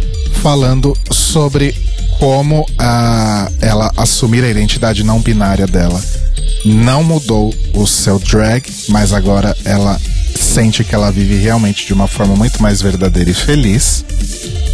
falando 0.42 0.96
sobre 1.10 1.74
como 2.18 2.64
a, 2.78 3.50
ela 3.60 3.90
assumir 3.96 4.44
a 4.44 4.48
identidade 4.48 5.04
não 5.04 5.20
binária 5.20 5.66
dela 5.66 6.02
não 6.66 7.04
mudou 7.04 7.54
o 7.74 7.86
seu 7.86 8.18
drag, 8.18 8.64
mas 8.88 9.12
agora 9.12 9.54
ela 9.64 10.00
sente 10.34 10.82
que 10.84 10.94
ela 10.94 11.10
vive 11.10 11.36
realmente 11.36 11.86
de 11.86 11.92
uma 11.92 12.08
forma 12.08 12.34
muito 12.34 12.62
mais 12.62 12.80
verdadeira 12.82 13.30
e 13.30 13.34
feliz. 13.34 14.04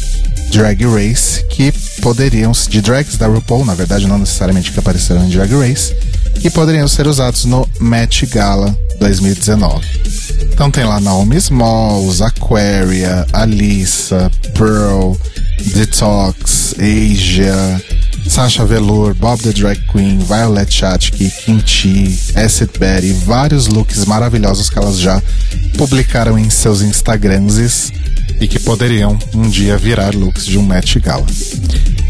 Drag 0.51 0.85
Race 0.85 1.43
que 1.49 1.71
poderiam, 2.01 2.51
de 2.51 2.81
drags 2.81 3.17
da 3.17 3.27
RuPaul, 3.27 3.65
na 3.65 3.73
verdade, 3.73 4.07
não 4.07 4.17
necessariamente 4.17 4.71
que 4.71 4.79
apareceram 4.79 5.25
em 5.25 5.29
Drag 5.29 5.51
Race, 5.53 5.95
que 6.39 6.49
poderiam 6.49 6.87
ser 6.87 7.07
usados 7.07 7.45
no 7.45 7.67
Met 7.79 8.25
Gala 8.27 8.77
2019. 8.99 9.85
Então 10.53 10.71
tem 10.71 10.83
lá 10.83 10.99
Naomi 10.99 11.37
Smalls, 11.37 12.21
Aquaria, 12.21 13.25
Alissa, 13.33 14.31
Pearl, 14.53 15.13
Detox, 15.57 16.75
Asia, 16.79 17.81
Sasha 18.27 18.65
Velour, 18.65 19.13
Bob 19.13 19.39
the 19.41 19.53
Drag 19.53 19.79
Queen, 19.87 20.19
Violet 20.19 20.69
Chachki, 20.69 21.29
Kimchi, 21.29 22.17
Acid 22.35 22.77
Betty, 22.79 23.13
vários 23.13 23.67
looks 23.67 24.05
maravilhosos 24.05 24.69
que 24.69 24.77
elas 24.77 24.99
já 24.99 25.21
publicaram 25.77 26.37
em 26.37 26.49
seus 26.49 26.81
Instagrams 26.81 27.91
e 28.39 28.47
que 28.47 28.59
poderiam 28.59 29.17
um 29.33 29.49
dia 29.49 29.77
virar 29.77 30.13
looks 30.13 30.45
de 30.45 30.57
um 30.57 30.65
Met 30.65 30.99
Gala. 30.99 31.25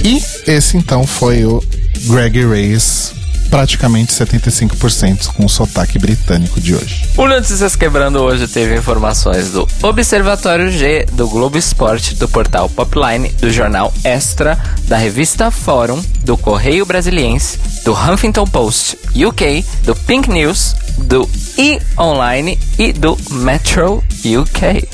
E 0.03 0.21
esse 0.49 0.77
então 0.77 1.05
foi 1.05 1.45
o 1.45 1.63
Greg 2.07 2.43
Race 2.45 3.14
praticamente 3.49 4.13
75% 4.13 5.27
com 5.27 5.45
o 5.45 5.49
sotaque 5.49 5.97
britânico 5.97 6.59
de 6.59 6.75
hoje. 6.75 7.07
O 7.17 7.27
Notícias 7.27 7.75
Quebrando 7.75 8.19
hoje 8.19 8.47
teve 8.47 8.75
informações 8.75 9.51
do 9.51 9.67
Observatório 9.81 10.71
G, 10.71 11.05
do 11.13 11.27
Globo 11.27 11.57
Esporte, 11.57 12.15
do 12.15 12.27
portal 12.27 12.69
Popline, 12.69 13.29
do 13.39 13.51
jornal 13.51 13.93
Extra, 14.03 14.57
da 14.87 14.97
revista 14.97 15.49
Fórum, 15.51 16.01
do 16.23 16.37
Correio 16.37 16.85
Brasiliense, 16.85 17.59
do 17.83 17.93
Huffington 17.93 18.45
Post 18.45 18.97
UK, 19.15 19.65
do 19.83 19.95
Pink 19.95 20.29
News, 20.29 20.75
do 20.97 21.29
E-Online 21.57 22.59
e 22.77 22.91
do 22.93 23.17
Metro 23.31 24.03
UK. 24.25 24.87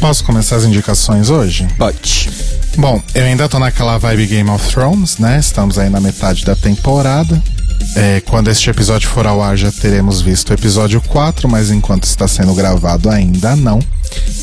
Posso 0.00 0.24
começar 0.24 0.56
as 0.56 0.64
indicações 0.64 1.30
hoje? 1.30 1.66
Pode. 1.78 2.30
Bom, 2.76 3.02
eu 3.14 3.24
ainda 3.24 3.48
tô 3.48 3.58
naquela 3.58 3.98
vibe 3.98 4.26
Game 4.26 4.50
of 4.50 4.66
Thrones, 4.72 5.18
né? 5.18 5.38
Estamos 5.38 5.78
aí 5.78 5.90
na 5.90 6.00
metade 6.00 6.44
da 6.44 6.56
temporada. 6.56 7.40
É, 7.96 8.20
quando 8.20 8.48
este 8.48 8.70
episódio 8.70 9.08
for 9.08 9.26
ao 9.26 9.42
ar, 9.42 9.56
já 9.56 9.70
teremos 9.70 10.20
visto 10.20 10.50
o 10.50 10.54
episódio 10.54 11.00
4, 11.00 11.48
mas 11.48 11.70
enquanto 11.70 12.04
está 12.04 12.26
sendo 12.26 12.54
gravado, 12.54 13.10
ainda 13.10 13.54
não. 13.56 13.78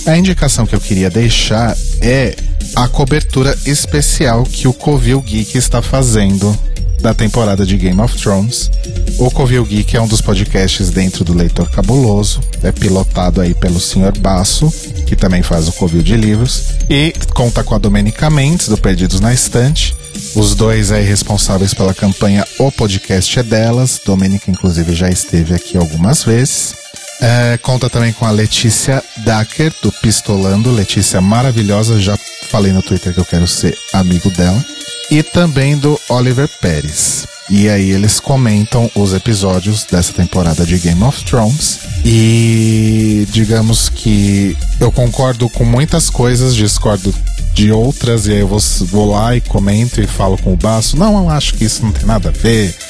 A 0.05 0.17
indicação 0.17 0.65
que 0.65 0.75
eu 0.75 0.81
queria 0.81 1.09
deixar 1.09 1.75
é 2.01 2.35
a 2.75 2.87
cobertura 2.87 3.57
especial 3.65 4.43
que 4.43 4.67
o 4.67 4.73
Covil 4.73 5.21
Geek 5.21 5.57
está 5.57 5.81
fazendo 5.81 6.57
da 7.01 7.13
temporada 7.13 7.65
de 7.65 7.77
Game 7.77 7.99
of 8.01 8.17
Thrones. 8.17 8.69
O 9.17 9.31
Covil 9.31 9.63
Geek 9.65 9.95
é 9.95 10.01
um 10.01 10.07
dos 10.07 10.21
podcasts 10.21 10.89
dentro 10.89 11.23
do 11.23 11.33
Leitor 11.33 11.69
Cabuloso, 11.69 12.41
é 12.61 12.71
pilotado 12.71 13.41
aí 13.41 13.53
pelo 13.53 13.79
Sr. 13.79 14.17
Basso, 14.19 14.71
que 15.05 15.15
também 15.15 15.41
faz 15.41 15.67
o 15.67 15.73
Covil 15.73 16.03
de 16.03 16.15
Livros, 16.15 16.63
e 16.89 17.13
conta 17.33 17.63
com 17.63 17.75
a 17.75 17.77
Domenica 17.77 18.29
Mendes, 18.29 18.67
do 18.67 18.77
Perdidos 18.77 19.19
na 19.19 19.33
Estante. 19.33 19.95
Os 20.35 20.55
dois 20.55 20.91
aí 20.91 21.03
responsáveis 21.03 21.73
pela 21.73 21.93
campanha 21.93 22.45
O 22.57 22.71
Podcast 22.71 23.39
é 23.39 23.43
Delas. 23.43 23.99
Domenica, 24.05 24.49
inclusive, 24.51 24.93
já 24.93 25.09
esteve 25.09 25.53
aqui 25.53 25.77
algumas 25.77 26.23
vezes. 26.23 26.75
É, 27.21 27.57
conta 27.61 27.89
também 27.89 28.13
com 28.13 28.25
a 28.25 28.31
Letícia 28.31 29.03
Dacker, 29.17 29.73
do 29.81 29.91
Pistolando. 29.91 30.71
Letícia 30.71 31.19
maravilhosa, 31.19 31.99
já 31.99 32.17
falei 32.49 32.71
no 32.71 32.81
Twitter 32.81 33.13
que 33.13 33.19
eu 33.19 33.25
quero 33.25 33.47
ser 33.47 33.77
amigo 33.93 34.29
dela 34.31 34.63
e 35.11 35.23
também 35.23 35.77
do 35.77 35.99
Oliver 36.09 36.47
Pérez. 36.61 37.27
E 37.49 37.67
aí 37.67 37.89
eles 37.89 38.19
comentam 38.19 38.89
os 38.93 39.11
episódios 39.11 39.83
dessa 39.83 40.13
temporada 40.13 40.63
de 40.65 40.77
Game 40.77 41.03
of 41.03 41.23
Thrones. 41.25 41.79
E 42.05 43.27
digamos 43.31 43.89
que 43.89 44.55
eu 44.79 44.91
concordo 44.91 45.49
com 45.49 45.65
muitas 45.65 46.11
coisas, 46.11 46.55
discordo 46.55 47.13
de 47.53 47.71
outras, 47.71 48.27
e 48.27 48.31
aí 48.31 48.39
eu 48.39 48.47
vou, 48.47 48.59
vou 48.87 49.11
lá 49.11 49.35
e 49.35 49.41
comento 49.41 50.01
e 50.01 50.07
falo 50.07 50.37
com 50.37 50.53
o 50.53 50.57
Baço. 50.57 50.97
Não, 50.97 51.23
eu 51.23 51.29
acho 51.29 51.55
que 51.55 51.65
isso 51.65 51.83
não 51.83 51.91
tem 51.91 52.05
nada 52.05 52.29
a 52.29 52.31
ver. 52.31 52.75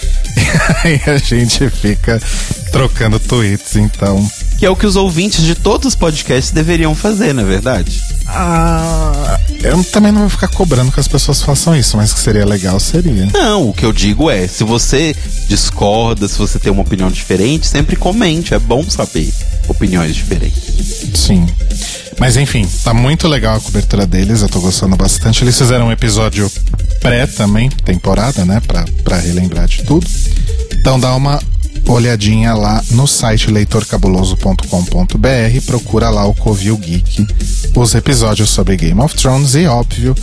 E 0.85 0.87
aí 0.87 1.01
a 1.07 1.17
gente 1.17 1.69
fica 1.69 2.21
trocando 2.71 3.19
tweets, 3.19 3.75
então. 3.75 4.25
Que 4.59 4.65
é 4.65 4.69
o 4.69 4.75
que 4.75 4.85
os 4.85 4.97
ouvintes 4.97 5.43
de 5.43 5.55
todos 5.55 5.87
os 5.87 5.95
podcasts 5.95 6.51
deveriam 6.51 6.93
fazer, 6.93 7.33
na 7.33 7.43
é 7.43 7.45
verdade? 7.45 8.03
Ah, 8.27 9.39
eu 9.63 9.81
também 9.85 10.11
não 10.11 10.21
vou 10.21 10.29
ficar 10.29 10.49
cobrando 10.49 10.91
que 10.91 10.99
as 10.99 11.07
pessoas 11.07 11.41
façam 11.41 11.73
isso, 11.75 11.95
mas 11.95 12.13
que 12.13 12.19
seria 12.19 12.45
legal, 12.45 12.77
seria. 12.77 13.25
Não, 13.33 13.69
o 13.69 13.73
que 13.73 13.85
eu 13.85 13.93
digo 13.93 14.29
é, 14.29 14.47
se 14.47 14.65
você 14.65 15.15
discorda, 15.47 16.27
se 16.27 16.37
você 16.37 16.59
tem 16.59 16.71
uma 16.71 16.81
opinião 16.81 17.09
diferente, 17.09 17.67
sempre 17.67 17.95
comente, 17.95 18.53
é 18.53 18.59
bom 18.59 18.83
saber 18.89 19.33
opiniões 19.69 20.13
diferentes. 20.13 20.61
Sim. 21.15 21.47
Mas 22.19 22.35
enfim, 22.35 22.67
tá 22.83 22.93
muito 22.93 23.29
legal 23.29 23.55
a 23.55 23.59
cobertura 23.61 24.05
deles, 24.05 24.41
eu 24.41 24.49
tô 24.49 24.59
gostando 24.59 24.95
bastante. 24.97 25.41
Eles 25.43 25.57
fizeram 25.57 25.87
um 25.87 25.91
episódio 25.91 26.51
pré 26.99 27.25
também, 27.25 27.69
temporada, 27.69 28.43
né? 28.43 28.61
Pra, 28.67 28.83
pra 29.05 29.17
relembrar 29.17 29.67
de 29.67 29.83
tudo. 29.83 30.05
Então 30.73 30.99
dá 30.99 31.15
uma 31.15 31.39
olhadinha 31.87 32.53
lá 32.53 32.81
no 32.91 33.07
site 33.07 33.51
leitorcabuloso.com.br, 33.51 35.65
procura 35.65 36.09
lá 36.09 36.25
o 36.25 36.33
Covil 36.33 36.77
Geek, 36.77 37.27
os 37.75 37.95
episódios 37.95 38.49
sobre 38.49 38.77
Game 38.77 38.99
of 39.01 39.15
Thrones 39.15 39.55
e, 39.55 39.65
óbvio, 39.65 40.15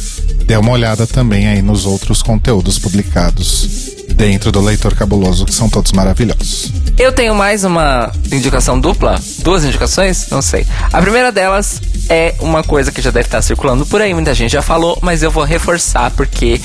dê 0.46 0.56
uma 0.56 0.72
olhada 0.72 1.06
também 1.06 1.48
aí 1.48 1.62
nos 1.62 1.86
outros 1.86 2.22
conteúdos 2.22 2.78
publicados 2.78 3.94
dentro 4.14 4.50
do 4.50 4.60
Leitor 4.60 4.94
Cabuloso, 4.94 5.44
que 5.44 5.54
são 5.54 5.68
todos 5.68 5.92
maravilhosos. 5.92 6.72
Eu 6.98 7.12
tenho 7.12 7.34
mais 7.34 7.64
uma 7.64 8.10
indicação 8.32 8.80
dupla, 8.80 9.20
duas 9.40 9.64
indicações, 9.64 10.28
não 10.30 10.40
sei. 10.40 10.66
A 10.92 11.02
primeira 11.02 11.30
delas 11.30 11.80
é 12.08 12.34
uma 12.40 12.62
coisa 12.62 12.90
que 12.90 13.02
já 13.02 13.10
deve 13.10 13.26
estar 13.26 13.42
circulando 13.42 13.84
por 13.84 14.00
aí, 14.00 14.14
muita 14.14 14.34
gente 14.34 14.52
já 14.52 14.62
falou, 14.62 14.98
mas 15.02 15.22
eu 15.22 15.30
vou 15.30 15.44
reforçar 15.44 16.10
porque 16.12 16.60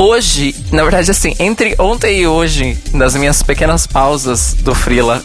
hoje, 0.00 0.54
na 0.72 0.82
verdade, 0.82 1.10
assim, 1.10 1.36
entre 1.38 1.74
ontem 1.78 2.20
e 2.20 2.26
hoje, 2.26 2.78
nas 2.94 3.14
minhas 3.14 3.42
pequenas 3.42 3.86
pausas 3.86 4.54
do 4.54 4.74
Freela 4.74 5.22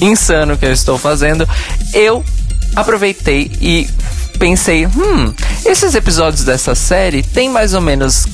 insano 0.00 0.58
que 0.58 0.66
eu 0.66 0.72
estou 0.72 0.98
fazendo, 0.98 1.48
eu 1.94 2.24
aproveitei 2.74 3.52
e 3.60 3.88
pensei, 4.36 4.86
hum, 4.86 5.32
esses 5.64 5.94
episódios 5.94 6.42
dessa 6.42 6.74
série 6.74 7.22
tem 7.22 7.48
mais 7.48 7.72
ou 7.72 7.80
menos 7.80 8.26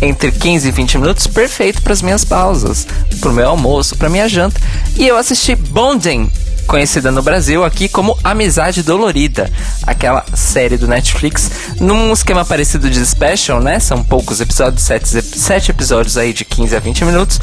entre 0.00 0.30
15 0.30 0.68
e 0.68 0.70
20 0.70 0.98
minutos, 0.98 1.26
perfeito 1.26 1.82
para 1.82 1.92
as 1.92 2.02
minhas 2.02 2.24
pausas, 2.24 2.86
para 3.20 3.30
o 3.30 3.32
meu 3.32 3.48
almoço, 3.48 3.96
para 3.96 4.08
minha 4.08 4.28
janta. 4.28 4.60
E 4.96 5.08
eu 5.08 5.16
assisti 5.16 5.56
Bonding, 5.56 6.30
conhecida 6.66 7.10
no 7.10 7.22
Brasil 7.22 7.64
aqui 7.64 7.88
como 7.88 8.18
Amizade 8.22 8.82
Dolorida, 8.82 9.50
aquela 9.86 10.24
série 10.34 10.76
do 10.76 10.86
Netflix, 10.86 11.50
num 11.80 12.12
esquema 12.12 12.44
parecido 12.44 12.90
de 12.90 13.04
Special, 13.04 13.60
né? 13.60 13.78
São 13.78 14.02
poucos 14.02 14.40
episódios, 14.40 14.82
sete, 14.82 15.08
sete 15.08 15.70
episódios 15.70 16.18
aí 16.18 16.32
de 16.32 16.44
15 16.44 16.76
a 16.76 16.80
20 16.80 17.04
minutos, 17.04 17.40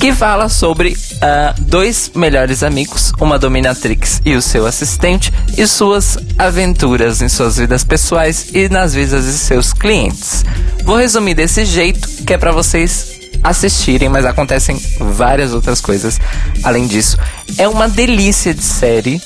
que 0.00 0.12
fala 0.12 0.48
sobre 0.48 0.92
uh, 0.92 1.60
dois 1.60 2.10
melhores 2.14 2.62
amigos, 2.62 3.12
uma 3.20 3.38
dominatrix 3.38 4.20
e 4.24 4.34
o 4.34 4.42
seu 4.42 4.66
assistente, 4.66 5.32
e 5.56 5.66
suas 5.66 6.18
aventuras 6.38 7.20
em 7.22 7.28
suas 7.28 7.58
vidas 7.58 7.84
pessoais 7.84 8.48
e 8.52 8.68
nas 8.68 8.94
vidas 8.94 9.24
de 9.26 9.32
seus 9.32 9.72
clientes. 9.72 10.44
Vou 10.84 10.96
resumir 10.96 11.34
desse 11.34 11.64
jeito, 11.64 12.08
que 12.24 12.32
é 12.32 12.38
para 12.38 12.52
vocês 12.52 13.11
assistirem, 13.42 14.08
mas 14.08 14.24
acontecem 14.24 14.80
várias 14.98 15.52
outras 15.52 15.80
coisas 15.80 16.20
além 16.62 16.86
disso. 16.86 17.18
É 17.58 17.68
uma 17.68 17.88
delícia 17.88 18.54
de 18.54 18.62
série. 18.62 19.20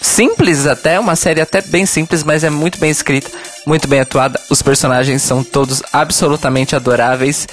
Simples 0.00 0.66
até, 0.66 0.98
uma 0.98 1.14
série 1.14 1.40
até 1.40 1.60
bem 1.60 1.86
simples, 1.86 2.24
mas 2.24 2.42
é 2.42 2.50
muito 2.50 2.78
bem 2.78 2.90
escrita, 2.90 3.30
muito 3.64 3.86
bem 3.86 4.00
atuada. 4.00 4.40
Os 4.50 4.60
personagens 4.60 5.22
são 5.22 5.44
todos 5.44 5.82
absolutamente 5.92 6.74
adoráveis 6.74 7.46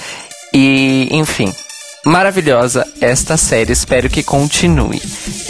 e, 0.52 1.08
enfim, 1.12 1.54
maravilhosa 2.04 2.86
esta 3.00 3.36
série, 3.36 3.72
espero 3.72 4.10
que 4.10 4.22
continue. 4.22 5.00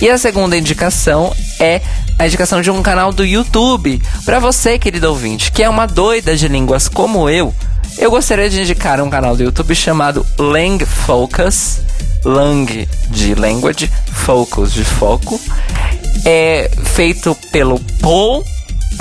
E 0.01 0.11
a 0.11 0.19
segunda 0.19 0.59
indicação 0.59 1.35
é 1.59 1.81
a 2.19 2.27
indicação 2.27 2.61
de 2.61 2.71
um 2.71 2.83
canal 2.83 3.13
do 3.13 3.25
YouTube 3.25 4.01
para 4.27 4.39
você, 4.39 4.79
querido 4.79 5.09
ouvinte, 5.09 5.51
que 5.53 5.63
é 5.63 5.69
uma 5.69 5.87
doida 5.87 6.37
de 6.37 6.49
línguas 6.49 6.87
como 6.87 7.31
eu 7.31 7.55
eu 7.99 8.11
gostaria 8.11 8.49
de 8.49 8.61
indicar 8.61 9.01
um 9.01 9.11
canal 9.11 9.37
do 9.37 9.43
YouTube 9.43 9.75
chamado 9.75 10.25
Lang 10.39 10.85
Focus. 10.85 11.81
Lang 12.25 12.89
de 13.09 13.35
language, 13.35 13.91
focus 14.13 14.73
de 14.75 14.85
foco. 14.85 15.41
É 16.25 16.71
feito 16.85 17.35
pelo 17.51 17.81
Paul, 18.01 18.45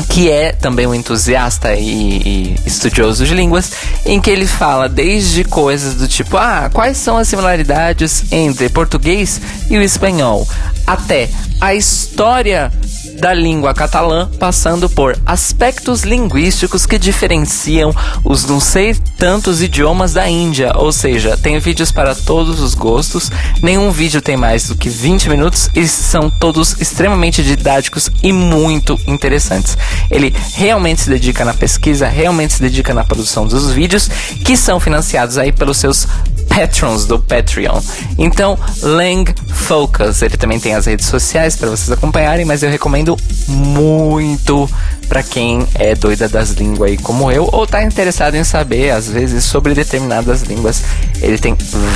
que 0.09 0.29
é 0.31 0.53
também 0.53 0.87
um 0.87 0.95
entusiasta 0.95 1.75
e, 1.75 1.85
e, 1.85 2.55
estudioso 2.65 3.25
de 3.25 3.33
línguas, 3.33 3.71
em 4.05 4.21
que 4.21 4.29
ele 4.29 4.47
fala 4.47 4.87
desde 4.87 5.43
coisas 5.43 5.95
do 5.95 6.07
tipo: 6.07 6.37
ah, 6.37 6.69
quais 6.73 6.97
são 6.97 7.17
as 7.17 7.27
similaridades 7.27 8.23
entre 8.31 8.69
português 8.69 9.41
e 9.69 9.77
o 9.77 9.81
espanhol, 9.81 10.47
até 10.87 11.29
a 11.59 11.75
história 11.75 12.71
da 13.19 13.33
língua 13.33 13.73
catalã, 13.73 14.29
passando 14.39 14.89
por 14.89 15.17
aspectos 15.25 16.03
linguísticos 16.03 16.85
que 16.85 16.97
diferenciam 16.97 17.93
os 18.23 18.45
não 18.45 18.59
sei 18.59 18.95
tantos 19.17 19.61
idiomas 19.61 20.13
da 20.13 20.29
Índia, 20.29 20.71
ou 20.75 20.91
seja, 20.91 21.37
tem 21.37 21.59
vídeos 21.59 21.91
para 21.91 22.15
todos 22.15 22.61
os 22.61 22.73
gostos, 22.73 23.29
nenhum 23.61 23.91
vídeo 23.91 24.21
tem 24.21 24.37
mais 24.37 24.67
do 24.67 24.75
que 24.75 24.89
20 24.89 25.29
minutos 25.29 25.69
e 25.75 25.87
são 25.87 26.29
todos 26.29 26.79
extremamente 26.79 27.43
didáticos 27.43 28.09
e 28.23 28.31
muito 28.31 28.97
interessantes. 29.05 29.77
Ele 30.09 30.33
realmente 30.53 31.01
se 31.01 31.09
dedica 31.09 31.43
na 31.43 31.53
pesquisa, 31.53 32.07
realmente 32.07 32.53
se 32.53 32.61
dedica 32.61 32.93
na 32.93 33.03
produção 33.03 33.45
dos 33.45 33.71
vídeos 33.71 34.09
que 34.45 34.55
são 34.55 34.79
financiados 34.79 35.37
aí 35.37 35.51
pelos 35.51 35.77
seus 35.77 36.07
patrons 36.49 37.05
do 37.05 37.19
Patreon. 37.19 37.79
Então, 38.17 38.57
Lang 38.81 39.33
Focus, 39.47 40.21
ele 40.21 40.35
também 40.35 40.59
tem 40.59 40.75
as 40.75 40.87
redes 40.87 41.05
sociais 41.05 41.55
para 41.55 41.69
vocês 41.69 41.91
acompanharem, 41.91 42.43
mas 42.43 42.63
eu 42.63 42.69
recomendo 42.69 43.15
muito 43.47 44.69
para 45.07 45.23
quem 45.23 45.65
é 45.75 45.95
doida 45.95 46.27
das 46.27 46.51
línguas 46.51 46.91
aí 46.91 46.97
como 46.97 47.31
eu 47.31 47.49
ou 47.51 47.65
tá 47.65 47.83
interessado 47.83 48.35
em 48.35 48.43
saber 48.43 48.91
às 48.91 49.09
vezes 49.09 49.43
sobre 49.43 49.73
determinadas 49.73 50.41
línguas. 50.43 50.83
Ele 51.21 51.37
tem 51.37 51.55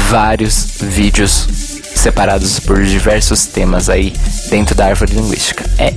vários 0.09 0.67
vídeos 0.79 1.47
separados 1.95 2.59
por 2.59 2.83
diversos 2.83 3.45
temas 3.45 3.89
aí 3.89 4.13
dentro 4.49 4.75
da 4.75 4.87
árvore 4.87 5.13
linguística. 5.13 5.63
É 5.77 5.93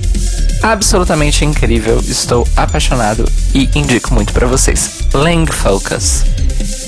absolutamente 0.61 1.43
incrível, 1.43 1.99
estou 1.99 2.47
apaixonado 2.55 3.29
e 3.53 3.69
indico 3.75 4.13
muito 4.13 4.33
para 4.33 4.47
vocês. 4.47 4.99
Lang 5.13 5.51
Focus. 5.51 6.23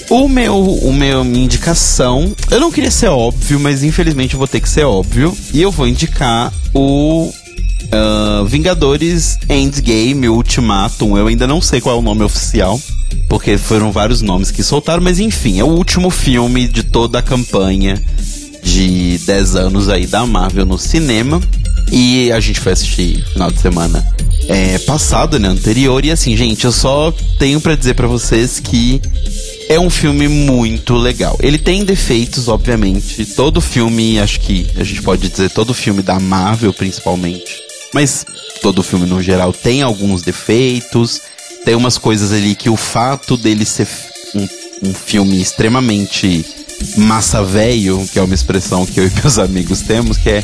O 0.10 0.28
meu, 0.28 0.58
o 0.58 0.92
meu, 0.92 1.24
minha 1.24 1.46
indicação, 1.46 2.34
eu 2.50 2.60
não 2.60 2.72
queria 2.72 2.90
ser 2.90 3.10
óbvio, 3.10 3.60
mas 3.60 3.84
infelizmente 3.84 4.34
eu 4.34 4.40
vou 4.40 4.48
ter 4.48 4.60
que 4.60 4.68
ser 4.68 4.84
óbvio. 4.84 5.38
E 5.54 5.62
eu 5.62 5.72
vou 5.72 5.88
indicar 5.88 6.52
o 6.74 7.32
uh, 7.90 8.46
Vingadores 8.46 9.38
Endgame 9.48 10.28
Ultimatum. 10.28 11.16
Eu 11.16 11.28
ainda 11.28 11.46
não 11.46 11.62
sei 11.62 11.80
qual 11.80 11.96
é 11.96 12.00
o 12.00 12.02
nome 12.02 12.24
oficial, 12.24 12.82
porque 13.28 13.56
foram 13.58 13.92
vários 13.92 14.24
nomes 14.24 14.50
que 14.50 14.64
soltaram, 14.64 15.04
mas 15.04 15.20
enfim, 15.20 15.60
é 15.60 15.64
o 15.64 15.68
último 15.68 16.10
filme 16.10 16.68
de 16.68 16.82
toda 16.82 17.20
a 17.20 17.22
campanha 17.22 18.02
de 18.64 19.20
10 19.20 19.56
anos 19.56 19.90
aí 19.90 20.08
da 20.08 20.26
Marvel 20.26 20.66
no 20.66 20.80
cinema. 20.80 21.40
E 21.92 22.32
a 22.32 22.40
gente 22.40 22.60
foi 22.60 22.72
assistir 22.72 23.24
final 23.34 23.52
de 23.52 23.60
semana 23.60 24.06
é, 24.48 24.80
passado, 24.80 25.40
né? 25.40 25.48
Anterior. 25.48 26.04
E 26.04 26.12
assim, 26.12 26.36
gente, 26.36 26.66
eu 26.66 26.72
só 26.72 27.14
tenho 27.38 27.62
para 27.62 27.76
dizer 27.76 27.94
para 27.94 28.08
vocês 28.08 28.60
que 28.60 29.02
é 29.70 29.80
um 29.80 29.90
filme 29.90 30.28
muito 30.28 30.96
legal. 30.96 31.38
Ele 31.40 31.60
tem 31.60 31.86
defeitos, 31.86 32.48
obviamente. 32.48 33.24
Todo 33.24 33.62
filme, 33.62 34.20
acho 34.20 34.40
que 34.40 34.68
a 34.76 34.84
gente 34.84 35.04
pode 35.04 35.30
dizer, 35.30 35.52
todo 35.52 35.76
filme 35.76 36.02
da 36.02 36.20
Marvel, 36.20 36.74
principalmente. 36.74 37.62
Mas 37.94 38.26
todo 38.64 38.82
filme 38.82 39.06
no 39.06 39.22
geral 39.22 39.54
tem 39.54 39.84
alguns 39.84 40.24
defeitos. 40.24 41.22
Tem 41.64 41.76
umas 41.76 42.00
coisas 42.00 42.34
ali 42.34 42.56
que 42.56 42.68
o 42.68 42.76
fato 42.76 43.38
dele 43.38 43.64
ser 43.64 43.88
um, 44.34 44.90
um 44.90 44.94
filme 44.94 45.40
extremamente 45.40 46.44
massa 46.98 47.44
velho, 47.44 48.08
que 48.12 48.18
é 48.18 48.24
uma 48.24 48.34
expressão 48.34 48.86
que 48.86 49.00
eu 49.00 49.06
e 49.06 49.12
meus 49.22 49.38
amigos 49.40 49.82
temos, 49.82 50.18
que 50.18 50.30
é 50.30 50.44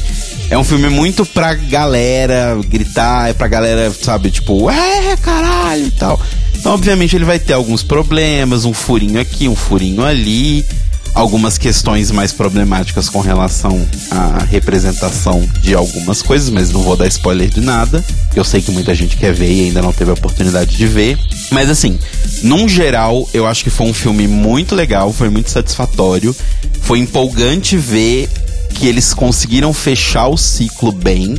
é 0.49 0.57
um 0.57 0.63
filme 0.63 0.89
muito 0.89 1.25
pra 1.25 1.55
galera 1.55 2.55
gritar, 2.67 3.29
é 3.29 3.33
pra 3.33 3.47
galera, 3.47 3.91
sabe, 3.91 4.29
tipo, 4.29 4.69
é, 4.69 5.17
caralho 5.17 5.87
e 5.87 5.91
tal. 5.91 6.21
Então, 6.65 6.73
obviamente, 6.73 7.15
ele 7.15 7.25
vai 7.25 7.37
ter 7.37 7.53
alguns 7.53 7.83
problemas, 7.83 8.65
um 8.65 8.73
furinho 8.73 9.21
aqui, 9.21 9.47
um 9.47 9.55
furinho 9.55 10.03
ali, 10.03 10.65
algumas 11.13 11.59
questões 11.59 12.09
mais 12.09 12.31
problemáticas 12.31 13.07
com 13.07 13.19
relação 13.19 13.87
à 14.09 14.43
representação 14.45 15.47
de 15.61 15.75
algumas 15.75 16.23
coisas, 16.23 16.49
mas 16.49 16.71
não 16.71 16.81
vou 16.81 16.97
dar 16.97 17.05
spoiler 17.05 17.49
de 17.49 17.61
nada, 17.61 18.03
eu 18.35 18.43
sei 18.43 18.63
que 18.63 18.71
muita 18.71 18.95
gente 18.95 19.15
quer 19.15 19.31
ver 19.31 19.51
e 19.51 19.65
ainda 19.65 19.79
não 19.79 19.93
teve 19.93 20.09
a 20.09 20.15
oportunidade 20.15 20.75
de 20.75 20.87
ver. 20.87 21.19
Mas 21.51 21.69
assim, 21.69 21.99
num 22.41 22.67
geral, 22.67 23.29
eu 23.31 23.45
acho 23.45 23.63
que 23.63 23.69
foi 23.69 23.85
um 23.85 23.93
filme 23.93 24.27
muito 24.27 24.73
legal, 24.73 25.13
foi 25.13 25.29
muito 25.29 25.51
satisfatório. 25.51 26.35
Foi 26.81 26.97
empolgante 26.97 27.77
ver 27.77 28.27
que 28.73 28.87
eles 28.87 29.13
conseguiram 29.13 29.71
fechar 29.71 30.29
o 30.29 30.35
ciclo 30.35 30.91
bem. 30.91 31.35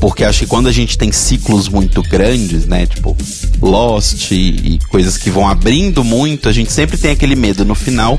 Porque 0.00 0.24
acho 0.24 0.40
que 0.40 0.46
quando 0.46 0.68
a 0.68 0.72
gente 0.72 0.96
tem 0.96 1.10
ciclos 1.10 1.68
muito 1.68 2.02
grandes, 2.02 2.66
né? 2.66 2.86
Tipo, 2.86 3.16
Lost 3.60 4.30
e, 4.30 4.34
e 4.74 4.78
coisas 4.88 5.16
que 5.16 5.30
vão 5.30 5.48
abrindo 5.48 6.04
muito, 6.04 6.48
a 6.48 6.52
gente 6.52 6.72
sempre 6.72 6.96
tem 6.96 7.10
aquele 7.10 7.34
medo 7.34 7.64
no 7.64 7.74
final 7.74 8.18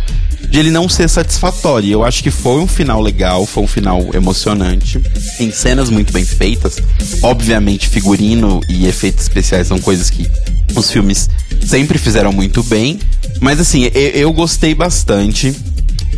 de 0.50 0.60
ele 0.60 0.72
não 0.72 0.90
ser 0.90 1.08
satisfatório. 1.10 1.92
Eu 1.92 2.04
acho 2.04 2.24
que 2.24 2.32
foi 2.32 2.60
um 2.60 2.68
final 2.68 3.02
legal, 3.02 3.46
foi 3.46 3.64
um 3.64 3.68
final 3.68 4.10
emocionante. 4.14 5.00
Tem 5.38 5.52
cenas 5.52 5.90
muito 5.90 6.12
bem 6.12 6.26
feitas. 6.26 6.78
Obviamente, 7.22 7.88
figurino 7.88 8.60
e 8.68 8.88
efeitos 8.88 9.24
especiais 9.24 9.68
são 9.68 9.80
coisas 9.80 10.10
que 10.10 10.30
os 10.76 10.92
filmes 10.92 11.30
sempre 11.66 11.98
fizeram 11.98 12.32
muito 12.32 12.64
bem. 12.64 13.00
Mas 13.40 13.60
assim, 13.60 13.90
eu, 13.94 14.10
eu 14.12 14.34
gostei 14.34 14.74
bastante. 14.74 15.56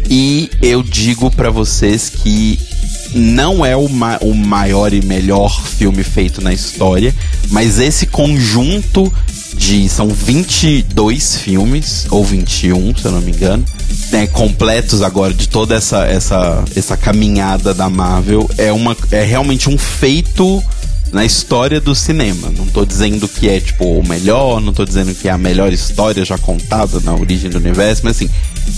E 0.09 0.49
eu 0.61 0.81
digo 0.81 1.29
para 1.31 1.49
vocês 1.49 2.09
que 2.09 2.59
não 3.13 3.65
é 3.65 3.75
o, 3.75 3.87
ma 3.89 4.17
o 4.21 4.33
maior 4.33 4.93
e 4.93 5.03
melhor 5.03 5.61
filme 5.61 6.03
feito 6.03 6.41
na 6.41 6.53
história, 6.53 7.13
mas 7.49 7.79
esse 7.79 8.05
conjunto 8.05 9.11
de. 9.55 9.87
São 9.89 10.09
22 10.09 11.37
filmes, 11.37 12.07
ou 12.09 12.23
21, 12.23 12.95
se 12.95 13.05
eu 13.05 13.11
não 13.11 13.21
me 13.21 13.31
engano, 13.31 13.63
né, 14.11 14.27
completos 14.27 15.01
agora 15.01 15.33
de 15.33 15.47
toda 15.47 15.75
essa, 15.75 16.05
essa, 16.05 16.63
essa 16.75 16.97
caminhada 16.97 17.73
da 17.73 17.89
Marvel. 17.89 18.49
É, 18.57 18.71
uma, 18.71 18.95
é 19.11 19.23
realmente 19.23 19.69
um 19.69 19.77
feito 19.77 20.63
na 21.11 21.25
história 21.25 21.81
do 21.81 21.93
cinema. 21.93 22.51
Não 22.57 22.65
tô 22.67 22.85
dizendo 22.85 23.27
que 23.27 23.49
é, 23.49 23.59
tipo, 23.59 23.99
o 23.99 24.07
melhor, 24.07 24.61
não 24.61 24.73
tô 24.73 24.85
dizendo 24.85 25.13
que 25.13 25.27
é 25.27 25.31
a 25.31 25.37
melhor 25.37 25.73
história 25.73 26.23
já 26.23 26.37
contada 26.37 26.99
na 27.01 27.13
origem 27.13 27.49
do 27.49 27.57
universo, 27.57 28.01
mas 28.03 28.15
assim, 28.15 28.29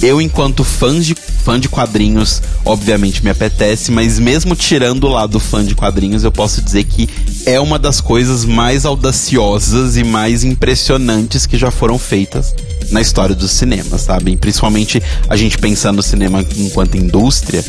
eu, 0.01 0.21
enquanto 0.21 0.63
fã 0.63 0.99
de, 0.99 1.15
fã 1.15 1.59
de 1.59 1.69
quadrinhos, 1.69 2.41
obviamente 2.65 3.23
me 3.23 3.29
apetece, 3.29 3.91
mas 3.91 4.19
mesmo 4.19 4.55
tirando 4.55 5.05
o 5.05 5.09
lado 5.09 5.39
fã 5.39 5.63
de 5.63 5.75
quadrinhos, 5.75 6.23
eu 6.23 6.31
posso 6.31 6.61
dizer 6.61 6.83
que 6.85 7.07
é 7.45 7.59
uma 7.59 7.77
das 7.77 8.01
coisas 8.01 8.45
mais 8.45 8.85
audaciosas 8.85 9.95
e 9.97 10.03
mais 10.03 10.43
impressionantes 10.43 11.45
que 11.45 11.57
já 11.57 11.69
foram 11.69 11.99
feitas 11.99 12.55
na 12.91 13.01
história 13.01 13.35
do 13.35 13.47
cinema, 13.47 13.97
sabe? 13.97 14.35
Principalmente 14.35 15.01
a 15.29 15.35
gente 15.35 15.57
pensando 15.57 15.97
no 15.97 16.03
cinema 16.03 16.43
enquanto 16.57 16.97
indústria, 16.97 17.63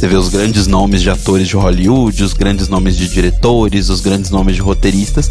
você 0.00 0.08
vê 0.08 0.16
os 0.16 0.30
grandes 0.30 0.66
nomes 0.66 1.02
de 1.02 1.10
atores 1.10 1.46
de 1.46 1.56
Hollywood, 1.56 2.24
os 2.24 2.32
grandes 2.32 2.68
nomes 2.68 2.96
de 2.96 3.06
diretores, 3.06 3.90
os 3.90 4.00
grandes 4.00 4.30
nomes 4.30 4.56
de 4.56 4.62
roteiristas. 4.62 5.30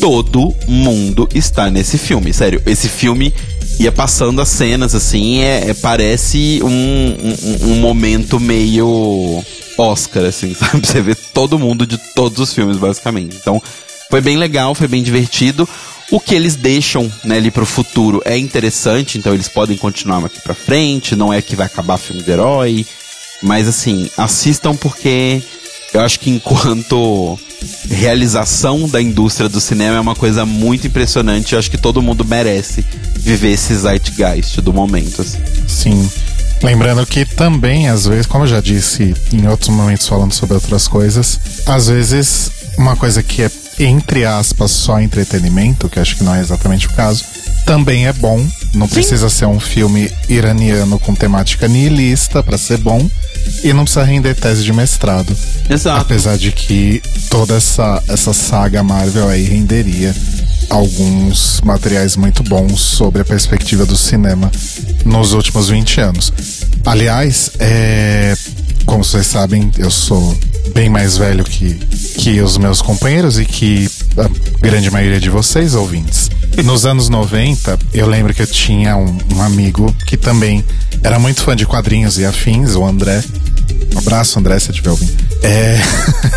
Todo 0.00 0.54
mundo 0.66 1.28
está 1.34 1.70
nesse 1.70 1.98
filme. 1.98 2.32
Sério, 2.32 2.62
esse 2.64 2.88
filme 2.88 3.34
ia 3.78 3.92
passando 3.92 4.40
as 4.40 4.48
cenas, 4.48 4.94
assim, 4.94 5.40
é, 5.40 5.68
é 5.68 5.74
parece 5.74 6.62
um, 6.62 6.68
um, 6.68 7.72
um, 7.72 7.74
momento 7.74 8.40
meio 8.40 9.44
Oscar, 9.76 10.24
assim, 10.24 10.54
sabe? 10.56 10.86
Você 10.86 11.02
vê 11.02 11.14
todo 11.14 11.58
mundo 11.58 11.86
de 11.86 11.98
todos 12.14 12.38
os 12.38 12.54
filmes, 12.54 12.78
basicamente. 12.78 13.36
Então, 13.36 13.62
foi 14.08 14.22
bem 14.22 14.38
legal, 14.38 14.74
foi 14.74 14.88
bem 14.88 15.02
divertido. 15.02 15.68
O 16.10 16.18
que 16.18 16.34
eles 16.34 16.56
deixam 16.56 17.12
né, 17.22 17.36
ali 17.36 17.50
pro 17.50 17.66
futuro 17.66 18.22
é 18.24 18.38
interessante, 18.38 19.18
então 19.18 19.34
eles 19.34 19.48
podem 19.48 19.76
continuar 19.76 20.24
aqui 20.24 20.40
pra 20.40 20.54
frente, 20.54 21.14
não 21.14 21.30
é 21.30 21.42
que 21.42 21.54
vai 21.54 21.66
acabar 21.66 21.98
filme 21.98 22.22
de 22.22 22.30
herói. 22.30 22.86
Mas 23.46 23.68
assim, 23.68 24.10
assistam 24.16 24.74
porque 24.74 25.40
eu 25.94 26.00
acho 26.00 26.18
que 26.18 26.28
enquanto 26.30 27.38
realização 27.88 28.88
da 28.88 29.00
indústria 29.00 29.48
do 29.48 29.60
cinema 29.60 29.96
é 29.96 30.00
uma 30.00 30.16
coisa 30.16 30.44
muito 30.44 30.88
impressionante. 30.88 31.52
Eu 31.52 31.58
acho 31.60 31.70
que 31.70 31.78
todo 31.78 32.02
mundo 32.02 32.24
merece 32.24 32.84
viver 33.18 33.52
esse 33.52 33.74
zeitgeist 33.74 34.60
do 34.60 34.72
momento. 34.72 35.22
Assim. 35.22 35.38
Sim. 35.68 36.10
Lembrando 36.60 37.06
que 37.06 37.24
também, 37.24 37.88
às 37.88 38.06
vezes, 38.06 38.26
como 38.26 38.44
eu 38.44 38.48
já 38.48 38.60
disse 38.60 39.14
em 39.32 39.46
outros 39.46 39.68
momentos 39.68 40.08
falando 40.08 40.32
sobre 40.32 40.54
outras 40.54 40.88
coisas, 40.88 41.38
às 41.66 41.86
vezes 41.86 42.50
uma 42.76 42.96
coisa 42.96 43.22
que 43.22 43.42
é, 43.42 43.50
entre 43.78 44.24
aspas, 44.24 44.72
só 44.72 45.00
entretenimento, 45.00 45.88
que 45.88 46.00
acho 46.00 46.16
que 46.16 46.24
não 46.24 46.34
é 46.34 46.40
exatamente 46.40 46.88
o 46.88 46.92
caso, 46.92 47.24
também 47.66 48.06
é 48.06 48.12
bom. 48.12 48.38
Não 48.72 48.86
Sim. 48.86 48.94
precisa 48.94 49.28
ser 49.28 49.46
um 49.46 49.58
filme 49.58 50.10
iraniano 50.28 50.98
com 51.00 51.14
temática 51.14 51.66
nihilista 51.66 52.42
para 52.42 52.56
ser 52.56 52.78
bom. 52.78 53.10
E 53.62 53.72
não 53.72 53.82
precisa 53.84 54.04
render 54.04 54.34
tese 54.34 54.62
de 54.62 54.72
mestrado. 54.72 55.36
Exato. 55.68 56.00
Apesar 56.00 56.38
de 56.38 56.52
que 56.52 57.02
toda 57.28 57.56
essa, 57.56 58.02
essa 58.08 58.32
saga 58.32 58.82
Marvel 58.82 59.28
aí 59.28 59.42
renderia 59.42 60.14
alguns 60.70 61.60
materiais 61.62 62.16
muito 62.16 62.42
bons 62.42 62.80
sobre 62.80 63.22
a 63.22 63.24
perspectiva 63.24 63.84
do 63.84 63.96
cinema 63.96 64.50
nos 65.04 65.32
últimos 65.32 65.68
20 65.68 66.00
anos. 66.00 66.32
Aliás, 66.84 67.50
é, 67.58 68.34
como 68.84 69.04
vocês 69.04 69.26
sabem, 69.26 69.70
eu 69.78 69.90
sou 69.90 70.36
bem 70.74 70.88
mais 70.88 71.16
velho 71.16 71.44
que, 71.44 71.74
que 72.18 72.40
os 72.40 72.58
meus 72.58 72.82
companheiros 72.82 73.38
e 73.38 73.44
que 73.44 73.88
a 74.16 74.28
grande 74.60 74.90
maioria 74.90 75.20
de 75.20 75.30
vocês, 75.30 75.74
ouvintes. 75.74 76.30
Nos 76.64 76.86
anos 76.86 77.08
90, 77.08 77.78
eu 77.92 78.06
lembro 78.06 78.34
que 78.34 78.42
eu 78.42 78.46
tinha 78.46 78.96
um, 78.96 79.18
um 79.34 79.42
amigo 79.42 79.94
que 80.06 80.16
também 80.16 80.64
era 81.02 81.18
muito 81.18 81.42
fã 81.42 81.54
de 81.54 81.66
quadrinhos 81.66 82.18
e 82.18 82.24
afins, 82.24 82.74
o 82.74 82.84
André. 82.84 83.22
Um 83.94 83.98
abraço, 83.98 84.38
André, 84.38 84.58
se 84.58 84.70
estiver 84.70 84.90
ouvindo. 84.90 85.12
É... 85.42 85.80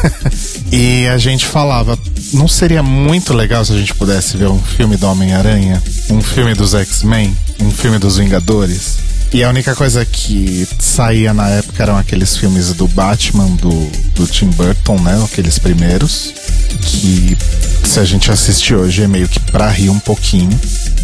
e 0.71 1.07
a 1.07 1.17
gente 1.17 1.45
falava, 1.45 1.97
não 2.33 2.47
seria 2.47 2.83
muito 2.83 3.33
legal 3.33 3.63
se 3.65 3.71
a 3.73 3.77
gente 3.77 3.93
pudesse 3.95 4.37
ver 4.37 4.47
um 4.49 4.59
filme 4.59 4.97
do 4.97 5.07
Homem-Aranha, 5.07 5.81
um 6.09 6.21
filme 6.21 6.53
dos 6.53 6.73
X-Men, 6.73 7.35
um 7.59 7.71
filme 7.71 7.97
dos 7.97 8.17
Vingadores? 8.17 9.08
E 9.31 9.43
a 9.43 9.49
única 9.49 9.75
coisa 9.75 10.03
que 10.03 10.67
saía 10.79 11.33
na 11.33 11.47
época 11.49 11.83
eram 11.83 11.97
aqueles 11.97 12.35
filmes 12.35 12.73
do 12.73 12.87
Batman, 12.87 13.47
do, 13.57 13.69
do 14.15 14.25
Tim 14.25 14.47
Burton, 14.47 14.99
né? 15.01 15.23
Aqueles 15.23 15.59
primeiros. 15.59 16.33
Que 16.81 17.37
se 17.83 17.99
a 17.99 18.05
gente 18.05 18.31
assistir 18.31 18.73
hoje 18.73 19.03
é 19.03 19.07
meio 19.07 19.27
que 19.27 19.39
pra 19.39 19.69
rir 19.69 19.89
um 19.89 19.99
pouquinho. 19.99 20.49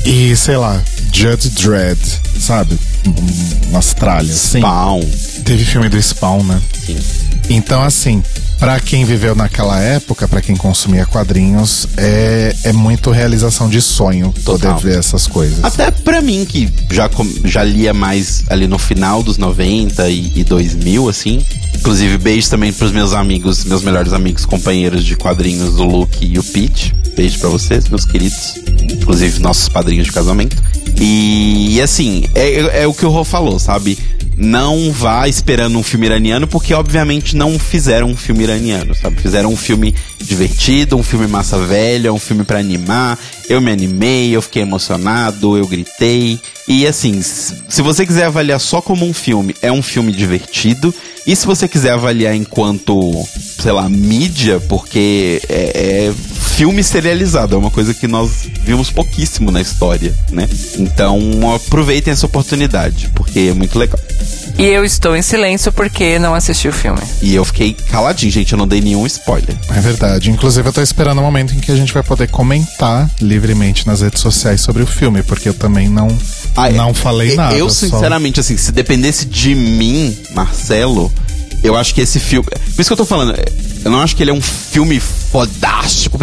E 0.05 0.35
sei 0.35 0.57
lá, 0.57 0.81
Judge 1.11 1.49
Dredd, 1.49 1.99
sabe? 2.39 2.77
Umas 3.69 3.93
tralhas. 3.93 4.37
Spawn. 4.37 5.01
Teve 5.43 5.63
filme 5.63 5.87
do 5.87 6.01
Spawn, 6.01 6.43
né? 6.43 6.59
Sim. 6.85 6.97
Então, 7.49 7.83
assim, 7.83 8.23
para 8.59 8.79
quem 8.79 9.05
viveu 9.05 9.35
naquela 9.35 9.79
época, 9.79 10.27
para 10.27 10.41
quem 10.41 10.55
consumia 10.55 11.05
quadrinhos, 11.05 11.87
é, 11.97 12.55
é 12.63 12.73
muito 12.73 13.11
realização 13.11 13.69
de 13.69 13.81
sonho 13.81 14.33
Total. 14.43 14.75
poder 14.75 14.89
ver 14.93 14.99
essas 14.99 15.27
coisas. 15.27 15.63
Até 15.63 15.91
para 15.91 16.21
mim, 16.21 16.45
que 16.45 16.71
já, 16.91 17.09
já 17.43 17.63
lia 17.63 17.93
mais 17.93 18.43
ali 18.49 18.67
no 18.67 18.79
final 18.79 19.21
dos 19.21 19.37
90 19.37 20.09
e, 20.09 20.31
e 20.35 20.43
2000, 20.43 21.09
assim. 21.09 21.45
Inclusive, 21.75 22.17
beijo 22.17 22.49
também 22.49 22.73
pros 22.73 22.91
meus 22.91 23.13
amigos, 23.13 23.63
meus 23.65 23.83
melhores 23.83 24.13
amigos, 24.13 24.45
companheiros 24.45 25.03
de 25.03 25.15
quadrinhos, 25.15 25.75
do 25.75 25.83
Luke 25.83 26.25
e 26.25 26.39
o 26.39 26.43
Pete. 26.43 26.95
Beijo 27.15 27.39
para 27.39 27.49
vocês, 27.49 27.87
meus 27.87 28.05
queridos. 28.05 28.55
Inclusive, 28.91 29.39
nossos 29.39 29.69
padrinhos 29.69 30.07
de 30.07 30.13
casamento. 30.13 30.57
E, 30.99 31.75
e 31.75 31.81
assim, 31.81 32.23
é, 32.33 32.81
é 32.81 32.87
o 32.87 32.93
que 32.93 33.05
o 33.05 33.09
Rô 33.09 33.23
falou, 33.23 33.59
sabe? 33.59 33.97
Não 34.37 34.91
vá 34.91 35.27
esperando 35.27 35.77
um 35.77 35.83
filme 35.83 36.07
iraniano, 36.07 36.47
porque 36.47 36.73
obviamente 36.73 37.35
não 37.35 37.57
fizeram 37.57 38.09
um 38.09 38.17
filme 38.17 38.43
iraniano, 38.43 38.93
sabe? 38.93 39.21
Fizeram 39.21 39.51
um 39.51 39.55
filme 39.55 39.95
divertido, 40.21 40.97
um 40.97 41.03
filme 41.03 41.27
massa 41.27 41.57
velha, 41.57 42.11
um 42.11 42.19
filme 42.19 42.43
para 42.43 42.59
animar. 42.59 43.17
Eu 43.47 43.61
me 43.61 43.71
animei, 43.71 44.35
eu 44.35 44.41
fiquei 44.41 44.61
emocionado, 44.61 45.57
eu 45.57 45.67
gritei. 45.67 46.39
E 46.67 46.85
assim, 46.85 47.21
se 47.21 47.81
você 47.81 48.05
quiser 48.05 48.25
avaliar 48.25 48.59
só 48.59 48.81
como 48.81 49.05
um 49.05 49.13
filme, 49.13 49.55
é 49.61 49.71
um 49.71 49.81
filme 49.81 50.11
divertido. 50.11 50.93
E 51.25 51.35
se 51.35 51.45
você 51.45 51.67
quiser 51.67 51.93
avaliar 51.93 52.35
enquanto, 52.35 53.11
sei 53.59 53.71
lá, 53.71 53.87
mídia, 53.89 54.59
porque 54.67 55.41
é, 55.49 56.09
é 56.09 56.13
filme 56.55 56.83
serializado, 56.83 57.55
é 57.55 57.57
uma 57.57 57.71
coisa 57.71 57.93
que 57.93 58.07
nós 58.07 58.47
vimos 58.61 58.89
pouquíssimo 58.89 59.51
na 59.51 59.59
história, 59.59 60.15
né? 60.31 60.47
Então 60.77 61.53
aproveitem 61.53 62.13
essa 62.13 62.25
oportunidade, 62.25 63.09
porque 63.13 63.39
é 63.39 63.53
muito 63.53 63.77
legal. 63.77 63.99
E 64.57 64.65
eu 64.65 64.85
estou 64.85 65.15
em 65.15 65.21
silêncio 65.21 65.71
porque 65.71 66.17
não 66.17 66.33
assisti 66.33 66.67
o 66.67 66.73
filme. 66.73 67.01
E 67.21 67.35
eu 67.35 67.43
fiquei 67.43 67.73
caladinho, 67.73 68.31
gente, 68.31 68.53
eu 68.53 68.57
não 68.57 68.67
dei 68.67 68.79
nenhum 68.79 69.05
spoiler. 69.05 69.55
É 69.69 69.81
verdade. 69.81 70.31
Inclusive, 70.31 70.67
eu 70.67 70.71
tô 70.71 70.81
esperando 70.81 71.19
o 71.19 71.21
momento 71.21 71.53
em 71.53 71.59
que 71.59 71.71
a 71.71 71.75
gente 71.75 71.93
vai 71.93 72.03
poder 72.03 72.29
comentar 72.29 73.09
livremente 73.21 73.85
nas 73.85 74.01
redes 74.01 74.21
sociais 74.21 74.61
sobre 74.61 74.81
o 74.81 74.87
filme, 74.87 75.23
porque 75.23 75.49
eu 75.49 75.53
também 75.53 75.89
não, 75.89 76.07
ah, 76.55 76.69
não 76.69 76.93
falei 76.93 77.31
eu, 77.31 77.35
nada. 77.35 77.55
Eu, 77.55 77.69
sinceramente, 77.69 78.35
só... 78.35 78.41
assim, 78.41 78.55
se 78.55 78.71
dependesse 78.71 79.25
de 79.25 79.53
mim, 79.53 80.17
Marcelo, 80.33 81.11
eu 81.61 81.75
acho 81.75 81.93
que 81.93 82.01
esse 82.01 82.19
filme. 82.19 82.47
Por 82.47 82.81
isso 82.81 82.89
que 82.89 82.93
eu 82.93 82.97
tô 82.97 83.05
falando, 83.05 83.35
eu 83.83 83.91
não 83.91 83.99
acho 83.99 84.15
que 84.15 84.23
ele 84.23 84.31
é 84.31 84.33
um 84.33 84.41
filme 84.41 84.99
fodástico, 84.99 86.17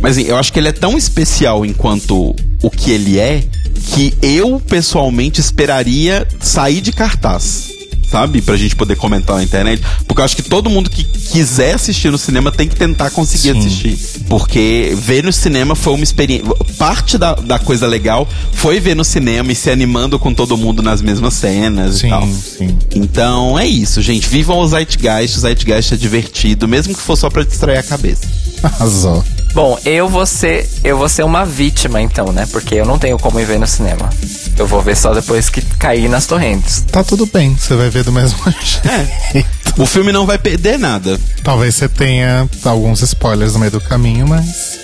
mas 0.00 0.16
assim, 0.16 0.28
eu 0.28 0.36
acho 0.36 0.52
que 0.52 0.58
ele 0.58 0.68
é 0.68 0.72
tão 0.72 0.96
especial 0.96 1.66
enquanto 1.66 2.34
o 2.62 2.70
que 2.70 2.90
ele 2.90 3.18
é, 3.18 3.44
que 3.92 4.14
eu 4.22 4.60
pessoalmente 4.60 5.40
esperaria 5.40 6.26
sair 6.40 6.80
de 6.80 6.92
cartaz 6.92 7.74
sabe? 8.14 8.40
Pra 8.40 8.56
gente 8.56 8.76
poder 8.76 8.94
comentar 8.94 9.36
na 9.36 9.42
internet. 9.42 9.82
Porque 10.06 10.20
eu 10.20 10.24
acho 10.24 10.36
que 10.36 10.42
todo 10.42 10.70
mundo 10.70 10.88
que 10.88 11.02
quiser 11.02 11.74
assistir 11.74 12.12
no 12.12 12.18
cinema 12.18 12.52
tem 12.52 12.68
que 12.68 12.76
tentar 12.76 13.10
conseguir 13.10 13.54
Sim. 13.54 13.58
assistir. 13.58 13.98
Porque 14.28 14.96
ver 14.96 15.24
no 15.24 15.32
cinema 15.32 15.74
foi 15.74 15.94
uma 15.94 16.04
experiência. 16.04 16.46
Parte 16.78 17.18
da, 17.18 17.34
da 17.34 17.58
coisa 17.58 17.88
legal 17.88 18.28
foi 18.52 18.78
ver 18.78 18.94
no 18.94 19.04
cinema 19.04 19.50
e 19.50 19.54
se 19.54 19.68
animando 19.68 20.16
com 20.16 20.32
todo 20.32 20.56
mundo 20.56 20.80
nas 20.80 21.02
mesmas 21.02 21.34
cenas 21.34 21.96
sim, 21.96 22.06
e 22.06 22.10
tal. 22.10 22.28
Sim. 22.28 22.78
Então 22.94 23.58
é 23.58 23.66
isso, 23.66 24.00
gente. 24.00 24.28
Vivam 24.28 24.58
o 24.58 24.68
Zeitgeist. 24.68 25.36
O 25.36 25.40
Zeitgeist 25.40 25.94
é 25.94 25.96
divertido, 25.96 26.68
mesmo 26.68 26.94
que 26.94 27.00
for 27.00 27.16
só 27.16 27.28
pra 27.28 27.42
distrair 27.42 27.78
a 27.78 27.82
cabeça. 27.82 28.28
Arrasou. 28.62 29.24
Bom, 29.54 29.78
eu 29.84 30.08
vou 30.08 30.26
ser, 30.26 30.68
eu 30.82 30.98
vou 30.98 31.08
ser 31.08 31.22
uma 31.22 31.44
vítima 31.44 32.02
então, 32.02 32.32
né? 32.32 32.44
Porque 32.50 32.74
eu 32.74 32.84
não 32.84 32.98
tenho 32.98 33.16
como 33.16 33.38
ir 33.38 33.44
ver 33.44 33.58
no 33.58 33.66
cinema. 33.68 34.10
Eu 34.58 34.66
vou 34.66 34.82
ver 34.82 34.96
só 34.96 35.14
depois 35.14 35.48
que 35.48 35.62
cair 35.78 36.08
nas 36.08 36.26
torrentes. 36.26 36.84
Tá 36.90 37.04
tudo 37.04 37.24
bem, 37.24 37.54
você 37.56 37.76
vai 37.76 37.88
ver 37.88 38.02
do 38.02 38.10
mesmo 38.10 38.36
jeito. 38.60 38.88
É. 38.88 39.44
O 39.78 39.86
filme 39.86 40.10
não 40.10 40.26
vai 40.26 40.38
perder 40.38 40.76
nada. 40.76 41.20
Talvez 41.44 41.76
você 41.76 41.88
tenha 41.88 42.48
alguns 42.64 43.00
spoilers 43.02 43.52
no 43.54 43.60
meio 43.60 43.70
do 43.70 43.80
caminho, 43.80 44.26
mas 44.26 44.80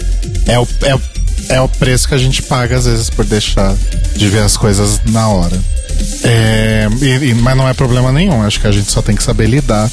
é 0.47 0.57
o, 0.57 0.67
é, 0.83 1.57
é 1.57 1.61
o 1.61 1.69
preço 1.69 2.07
que 2.07 2.15
a 2.15 2.19
gente 2.19 2.41
paga 2.43 2.77
às 2.77 2.87
vezes 2.87 3.11
por 3.11 3.25
deixar 3.25 3.75
de 4.15 4.29
ver 4.29 4.43
as 4.43 4.57
coisas 4.57 5.01
na 5.07 5.29
hora. 5.29 5.59
É, 6.25 6.89
e, 7.01 7.35
mas 7.35 7.57
não 7.57 7.69
é 7.69 7.75
problema 7.75 8.13
nenhum, 8.13 8.43
acho 8.43 8.61
que 8.61 8.67
a 8.67 8.73
gente 8.73 8.91
só 8.91 9.01
tem 9.01 9.17
que 9.17 9.23
saber 9.23 9.47
lidar 9.47 9.91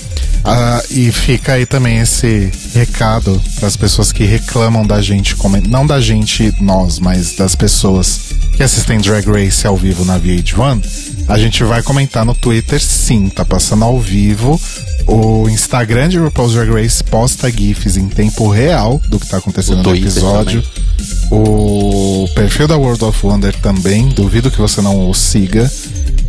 ah, 0.49 0.81
e 0.89 1.11
fica 1.11 1.53
aí 1.53 1.65
também 1.65 1.99
esse 1.99 2.49
recado 2.73 3.41
para 3.59 3.67
as 3.67 3.75
pessoas 3.75 4.13
que 4.13 4.23
reclamam 4.23 4.87
da 4.87 5.01
gente, 5.01 5.35
não 5.67 5.85
da 5.85 5.99
gente, 5.99 6.53
nós, 6.61 6.99
mas 6.99 7.35
das 7.35 7.53
pessoas 7.53 8.21
que 8.55 8.63
assistem 8.63 8.99
Drag 8.99 9.27
Race 9.27 9.67
ao 9.67 9.75
vivo 9.75 10.05
na 10.05 10.17
VH1. 10.17 10.81
A 11.27 11.37
gente 11.37 11.63
vai 11.65 11.83
comentar 11.83 12.23
no 12.23 12.33
Twitter, 12.33 12.81
sim, 12.81 13.27
tá 13.27 13.43
passando 13.43 13.83
ao 13.83 13.99
vivo. 13.99 14.59
O 15.05 15.49
Instagram 15.49 16.07
de 16.07 16.17
RuPaul's 16.17 16.53
Drag 16.53 16.71
Race 16.71 17.03
posta 17.03 17.51
GIFs 17.51 17.97
em 17.97 18.07
tempo 18.07 18.49
real 18.49 19.01
do 19.09 19.19
que 19.19 19.27
tá 19.27 19.37
acontecendo 19.37 19.83
no 19.83 19.95
episódio. 19.95 20.61
Também. 20.61 20.87
O 21.29 22.27
perfil 22.35 22.67
da 22.67 22.77
World 22.77 23.03
of 23.03 23.25
Wonder 23.25 23.53
também, 23.55 24.07
duvido 24.09 24.49
que 24.49 24.59
você 24.59 24.81
não 24.81 25.09
o 25.09 25.13
siga. 25.13 25.69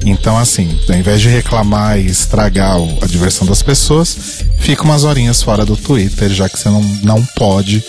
Então, 0.04 0.38
assim, 0.38 0.78
ao 0.88 0.94
invés 0.94 1.20
de 1.20 1.28
reclamar 1.28 1.98
e 1.98 2.06
estragar 2.06 2.76
a 3.02 3.06
diversão 3.06 3.46
das 3.46 3.62
pessoas, 3.62 4.44
fica 4.58 4.82
umas 4.82 5.04
horinhas 5.04 5.42
fora 5.42 5.64
do 5.64 5.76
Twitter, 5.76 6.30
já 6.30 6.48
que 6.48 6.58
você 6.58 6.68
não, 6.68 6.82
não 7.02 7.24
pode 7.36 7.82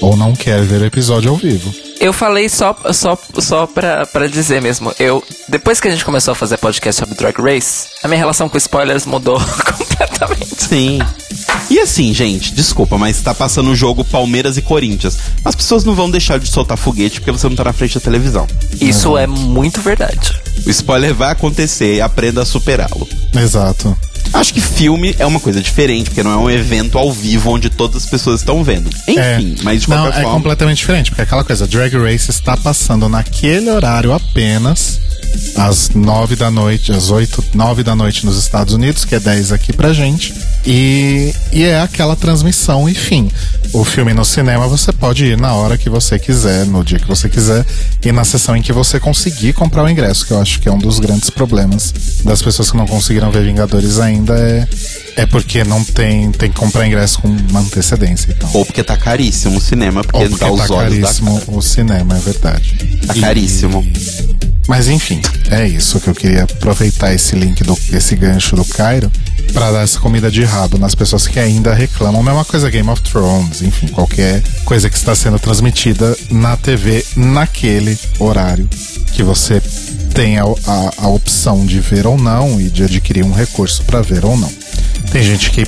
ou 0.00 0.16
não 0.16 0.34
quer 0.34 0.62
ver 0.62 0.82
o 0.82 0.86
episódio 0.86 1.30
ao 1.30 1.36
vivo. 1.36 1.72
Eu 1.98 2.12
falei 2.12 2.48
só, 2.48 2.76
só, 2.92 3.18
só 3.38 3.66
pra, 3.66 4.04
pra 4.06 4.26
dizer 4.26 4.60
mesmo. 4.60 4.92
Eu, 4.98 5.24
depois 5.48 5.80
que 5.80 5.88
a 5.88 5.90
gente 5.90 6.04
começou 6.04 6.32
a 6.32 6.34
fazer 6.34 6.58
podcast 6.58 7.00
sobre 7.00 7.14
Drag 7.14 7.34
Race, 7.40 7.88
a 8.02 8.08
minha 8.08 8.18
relação 8.18 8.48
com 8.48 8.58
spoilers 8.58 9.06
mudou 9.06 9.40
completamente. 9.78 10.62
Sim. 10.62 10.98
E 11.70 11.78
assim, 11.78 12.12
gente, 12.12 12.52
desculpa, 12.52 12.98
mas 12.98 13.20
tá 13.22 13.34
passando 13.34 13.70
o 13.70 13.74
jogo 13.74 14.04
Palmeiras 14.04 14.56
e 14.58 14.62
Corinthians. 14.62 15.18
As 15.44 15.54
pessoas 15.54 15.84
não 15.84 15.94
vão 15.94 16.10
deixar 16.10 16.38
de 16.38 16.48
soltar 16.48 16.76
foguete 16.76 17.20
porque 17.20 17.32
você 17.32 17.48
não 17.48 17.56
tá 17.56 17.64
na 17.64 17.72
frente 17.72 17.94
da 17.94 18.00
televisão. 18.00 18.46
Isso 18.80 19.10
uhum. 19.10 19.18
é 19.18 19.26
muito 19.26 19.80
verdade. 19.80 20.40
O 20.64 20.70
spoiler 20.70 21.14
vai 21.14 21.32
acontecer 21.32 21.94
e 21.96 22.00
aprenda 22.00 22.42
a 22.42 22.46
superá-lo. 22.46 23.08
Exato. 23.34 23.96
Acho 24.32 24.52
que 24.52 24.60
filme 24.60 25.14
é 25.18 25.26
uma 25.26 25.40
coisa 25.40 25.60
diferente, 25.62 26.10
porque 26.10 26.22
não 26.22 26.32
é 26.32 26.36
um 26.36 26.50
evento 26.50 26.98
ao 26.98 27.12
vivo 27.12 27.50
onde 27.50 27.70
todas 27.70 28.04
as 28.04 28.10
pessoas 28.10 28.40
estão 28.40 28.62
vendo. 28.62 28.90
Enfim, 29.08 29.18
é. 29.18 29.62
mas 29.62 29.82
de 29.82 29.86
qualquer 29.86 30.02
não, 30.02 30.08
é 30.08 30.12
forma. 30.12 30.28
É 30.28 30.32
completamente 30.32 30.78
diferente, 30.78 31.10
porque 31.10 31.22
aquela 31.22 31.44
coisa, 31.44 31.66
Drag 31.66 31.94
Race 31.96 32.30
está 32.30 32.56
passando 32.56 33.08
naquele 33.08 33.70
horário 33.70 34.12
apenas 34.12 35.00
às 35.56 35.90
nove 35.90 36.36
da 36.36 36.50
noite, 36.50 36.92
às 36.92 37.10
oito, 37.10 37.42
nove 37.54 37.82
da 37.82 37.94
noite 37.94 38.24
nos 38.24 38.38
Estados 38.38 38.74
Unidos, 38.74 39.04
que 39.04 39.14
é 39.14 39.20
dez 39.20 39.52
aqui 39.52 39.72
pra 39.72 39.92
gente. 39.92 40.34
E, 40.64 41.32
e 41.52 41.62
é 41.64 41.80
aquela 41.80 42.16
transmissão, 42.16 42.88
enfim. 42.88 43.30
O 43.72 43.84
filme 43.84 44.12
no 44.12 44.24
cinema 44.24 44.66
você 44.66 44.92
pode 44.92 45.24
ir 45.24 45.38
na 45.38 45.54
hora 45.54 45.78
que 45.78 45.88
você 45.88 46.18
quiser, 46.18 46.66
no 46.66 46.84
dia 46.84 46.98
que 46.98 47.06
você 47.06 47.28
quiser, 47.28 47.64
e 48.04 48.12
na 48.12 48.24
sessão 48.24 48.56
em 48.56 48.62
que 48.62 48.72
você 48.72 48.98
conseguir 48.98 49.52
comprar 49.52 49.84
o 49.84 49.88
ingresso, 49.88 50.26
que 50.26 50.32
eu 50.32 50.40
acho 50.40 50.60
que 50.60 50.68
é 50.68 50.72
um 50.72 50.78
dos 50.78 50.98
grandes 50.98 51.30
problemas 51.30 51.92
das 52.24 52.42
pessoas 52.42 52.70
que 52.70 52.76
não 52.76 52.86
conseguiram 52.86 53.30
ver 53.30 53.44
Vingadores 53.44 53.98
ainda, 53.98 54.15
é, 54.32 54.68
é 55.16 55.26
porque 55.26 55.64
não 55.64 55.82
tem, 55.82 56.30
tem 56.32 56.50
que 56.50 56.56
comprar 56.56 56.86
ingresso 56.86 57.20
com 57.20 57.28
uma 57.28 57.60
antecedência 57.60 58.30
e 58.30 58.34
tal. 58.34 58.50
Ou 58.54 58.64
porque 58.64 58.82
tá 58.82 58.96
caríssimo 58.96 59.58
o 59.58 59.60
cinema, 59.60 60.02
porque, 60.02 60.18
Ou 60.18 60.28
porque 60.28 60.44
dá 60.44 60.46
tá 60.46 60.52
os 60.52 60.70
olhos 60.70 60.98
caríssimo 61.00 61.42
o 61.48 61.62
cinema, 61.62 62.16
é 62.16 62.20
verdade. 62.20 62.98
Tá 63.06 63.14
e... 63.14 63.20
caríssimo. 63.20 63.86
Mas 64.68 64.88
enfim, 64.88 65.20
é 65.50 65.66
isso 65.66 66.00
que 66.00 66.08
eu 66.08 66.14
queria 66.14 66.42
aproveitar 66.42 67.14
esse 67.14 67.36
link, 67.36 67.62
do, 67.62 67.78
esse 67.92 68.16
gancho 68.16 68.56
do 68.56 68.64
Cairo 68.64 69.10
para 69.52 69.70
dar 69.70 69.82
essa 69.82 70.00
comida 70.00 70.28
de 70.28 70.42
rabo 70.44 70.76
nas 70.76 70.94
pessoas 70.94 71.26
que 71.26 71.38
ainda 71.38 71.72
reclamam. 71.72 72.22
Mesma 72.22 72.44
coisa 72.44 72.68
Game 72.68 72.88
of 72.90 73.00
Thrones, 73.02 73.62
enfim, 73.62 73.86
qualquer 73.86 74.42
coisa 74.64 74.90
que 74.90 74.96
está 74.96 75.14
sendo 75.14 75.38
transmitida 75.38 76.16
na 76.30 76.56
TV 76.56 77.04
naquele 77.14 77.96
horário 78.18 78.68
que 79.12 79.22
você 79.22 79.62
tem 80.16 80.38
a, 80.38 80.44
a, 80.44 81.04
a 81.04 81.08
opção 81.08 81.66
de 81.66 81.78
ver 81.78 82.06
ou 82.06 82.16
não 82.16 82.58
e 82.58 82.70
de 82.70 82.82
adquirir 82.82 83.22
um 83.22 83.32
recurso 83.32 83.84
para 83.84 84.00
ver 84.00 84.24
ou 84.24 84.34
não. 84.34 84.50
Tem 85.12 85.22
gente 85.22 85.50
que 85.50 85.62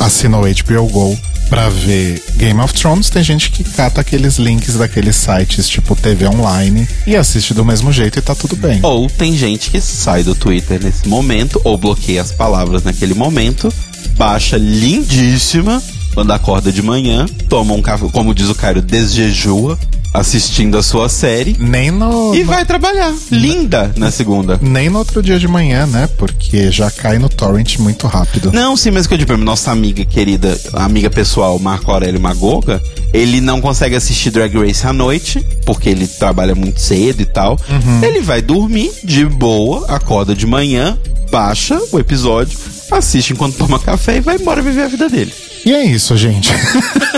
assinou 0.00 0.42
HBO 0.42 0.88
Go 0.88 1.16
para 1.48 1.68
ver 1.68 2.20
Game 2.34 2.60
of 2.60 2.74
Thrones, 2.74 3.10
tem 3.10 3.22
gente 3.22 3.52
que 3.52 3.62
cata 3.62 4.00
aqueles 4.00 4.38
links 4.38 4.74
daqueles 4.74 5.14
sites 5.14 5.68
tipo 5.68 5.94
TV 5.94 6.26
online 6.26 6.88
e 7.06 7.14
assiste 7.14 7.54
do 7.54 7.64
mesmo 7.64 7.92
jeito 7.92 8.18
e 8.18 8.22
tá 8.22 8.34
tudo 8.34 8.56
bem. 8.56 8.80
Ou 8.82 9.08
tem 9.08 9.36
gente 9.36 9.70
que 9.70 9.80
sai 9.80 10.24
do 10.24 10.34
Twitter 10.34 10.82
nesse 10.82 11.06
momento 11.06 11.60
ou 11.62 11.78
bloqueia 11.78 12.22
as 12.22 12.32
palavras 12.32 12.82
naquele 12.82 13.14
momento, 13.14 13.72
baixa 14.16 14.56
lindíssima 14.56 15.80
quando 16.12 16.32
acorda 16.32 16.72
de 16.72 16.82
manhã, 16.82 17.24
toma 17.48 17.72
um 17.72 17.80
café, 17.80 18.06
como 18.12 18.34
diz 18.34 18.48
o 18.48 18.54
Caio, 18.54 18.82
desjejua 18.82 19.78
assistindo 20.12 20.76
a 20.76 20.82
sua 20.82 21.08
série. 21.08 21.56
Nem 21.58 21.90
no. 21.90 22.34
E 22.34 22.42
vai 22.42 22.64
trabalhar. 22.64 23.14
Linda 23.30 23.92
na 23.96 24.10
segunda. 24.10 24.58
Nem 24.60 24.90
no 24.90 24.98
outro 24.98 25.22
dia 25.22 25.38
de 25.38 25.48
manhã, 25.48 25.86
né? 25.86 26.08
Porque 26.18 26.70
já 26.70 26.90
cai 26.90 27.18
no 27.18 27.28
torrent 27.28 27.78
muito 27.78 28.06
rápido. 28.06 28.52
Não, 28.52 28.76
sim, 28.76 28.90
mas 28.90 29.06
que 29.06 29.14
eu 29.14 29.18
digo, 29.18 29.36
nossa 29.36 29.70
amiga 29.70 30.04
querida, 30.04 30.58
amiga 30.74 31.08
pessoal, 31.08 31.58
Marco 31.58 31.90
Aurélio 31.90 32.20
Magoga, 32.20 32.82
ele 33.12 33.40
não 33.40 33.60
consegue 33.60 33.94
assistir 33.94 34.30
Drag 34.30 34.54
Race 34.56 34.86
à 34.86 34.92
noite, 34.92 35.44
porque 35.64 35.88
ele 35.88 36.06
trabalha 36.06 36.54
muito 36.54 36.80
cedo 36.80 37.20
e 37.20 37.26
tal. 37.26 37.58
Uhum. 37.68 38.04
Ele 38.04 38.20
vai 38.20 38.42
dormir 38.42 38.92
de 39.02 39.24
boa, 39.24 39.86
acorda 39.88 40.34
de 40.34 40.46
manhã, 40.46 40.98
baixa 41.30 41.80
o 41.90 41.98
episódio, 41.98 42.58
assiste 42.90 43.32
enquanto 43.32 43.56
toma 43.56 43.78
café 43.78 44.16
e 44.16 44.20
vai 44.20 44.36
embora 44.36 44.60
viver 44.60 44.82
a 44.82 44.88
vida 44.88 45.08
dele. 45.08 45.32
E 45.64 45.72
é 45.72 45.84
isso, 45.84 46.16
gente. 46.16 46.52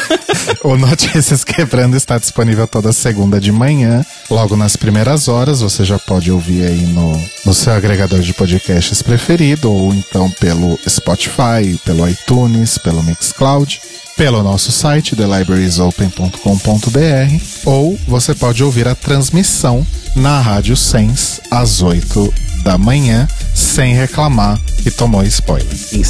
o 0.63 0.77
Notícias 0.77 1.45
Quebrando 1.45 1.97
está 1.97 2.19
disponível 2.19 2.67
toda 2.67 2.93
segunda 2.93 3.41
de 3.41 3.51
manhã, 3.51 4.05
logo 4.31 4.57
nas 4.57 4.77
primeiras 4.77 5.29
horas. 5.29 5.61
Você 5.61 5.85
já 5.85 5.99
pode 5.99 6.31
ouvir 6.31 6.65
aí 6.65 6.83
no, 6.87 7.21
no 7.47 7.55
seu 7.55 7.73
agregador 7.73 8.21
de 8.21 8.35
podcasts 8.35 9.03
preferido, 9.03 9.73
ou 9.73 9.95
então 9.95 10.31
pelo 10.33 10.79
Spotify, 10.89 11.79
pelo 11.85 12.09
iTunes, 12.09 12.79
pelo 12.79 13.03
Mixcloud 13.03 13.81
pelo 14.17 14.45
nosso 14.45 14.71
site 14.71 15.17
thelibrariesopen.com.br 15.17 17.45
ou 17.65 17.99
você 18.07 18.33
pode 18.35 18.63
ouvir 18.63 18.87
a 18.87 18.95
transmissão 18.95 19.85
na 20.15 20.41
Rádio 20.41 20.77
Sens 20.77 21.41
às 21.51 21.83
8 21.83 22.33
da 22.63 22.79
manhã, 22.79 23.27
sem 23.55 23.93
reclamar 23.95 24.61
que 24.85 24.91
tomou 24.91 25.25
spoiler. 25.25 25.67
Em 25.95 26.05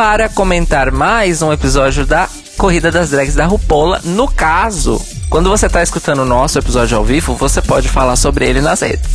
para 0.00 0.30
comentar 0.30 0.90
mais 0.90 1.42
um 1.42 1.52
episódio 1.52 2.06
da 2.06 2.26
Corrida 2.56 2.90
das 2.90 3.10
Drags 3.10 3.34
da 3.34 3.44
Rupola. 3.44 4.00
No 4.02 4.26
caso, 4.26 4.98
quando 5.28 5.50
você 5.50 5.66
está 5.66 5.82
escutando 5.82 6.20
o 6.20 6.24
nosso 6.24 6.58
episódio 6.58 6.96
ao 6.96 7.04
vivo, 7.04 7.34
você 7.34 7.60
pode 7.60 7.86
falar 7.86 8.16
sobre 8.16 8.48
ele 8.48 8.62
nas 8.62 8.80
redes. 8.80 9.10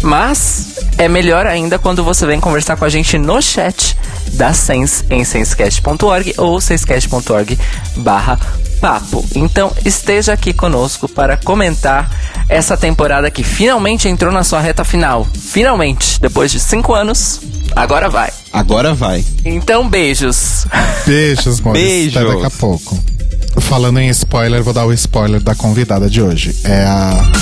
Mas 0.00 0.78
é 0.96 1.06
melhor 1.06 1.46
ainda 1.46 1.78
quando 1.78 2.02
você 2.02 2.24
vem 2.24 2.40
conversar 2.40 2.78
com 2.78 2.86
a 2.86 2.88
gente 2.88 3.18
no 3.18 3.42
chat 3.42 3.94
da 4.32 4.54
Sense 4.54 5.04
em 5.10 5.22
sensecast.org 5.22 6.32
ou 6.38 6.62
sensecast.org 6.62 7.58
barra 7.96 8.40
papo. 8.80 9.24
Então 9.34 9.72
esteja 9.84 10.32
aqui 10.32 10.52
conosco 10.52 11.08
para 11.08 11.36
comentar 11.36 12.10
essa 12.48 12.76
temporada 12.76 13.30
que 13.30 13.42
finalmente 13.42 14.08
entrou 14.08 14.32
na 14.32 14.44
sua 14.44 14.60
reta 14.60 14.84
final. 14.84 15.26
Finalmente, 15.34 16.20
depois 16.20 16.50
de 16.50 16.60
cinco 16.60 16.94
anos, 16.94 17.40
agora 17.74 18.08
vai. 18.08 18.30
Agora 18.52 18.94
vai. 18.94 19.24
Então 19.44 19.88
beijos. 19.88 20.66
Beijos, 21.06 21.60
Maurício. 21.60 21.88
Beijo. 21.88 22.18
Até 22.18 22.28
daqui 22.28 22.46
a 22.46 22.50
pouco. 22.50 22.98
Falando 23.60 23.98
em 23.98 24.08
spoiler, 24.08 24.62
vou 24.62 24.72
dar 24.72 24.84
o 24.84 24.92
spoiler 24.92 25.40
da 25.40 25.54
convidada 25.54 26.08
de 26.08 26.22
hoje. 26.22 26.54
É 26.64 26.84
a 26.84 27.32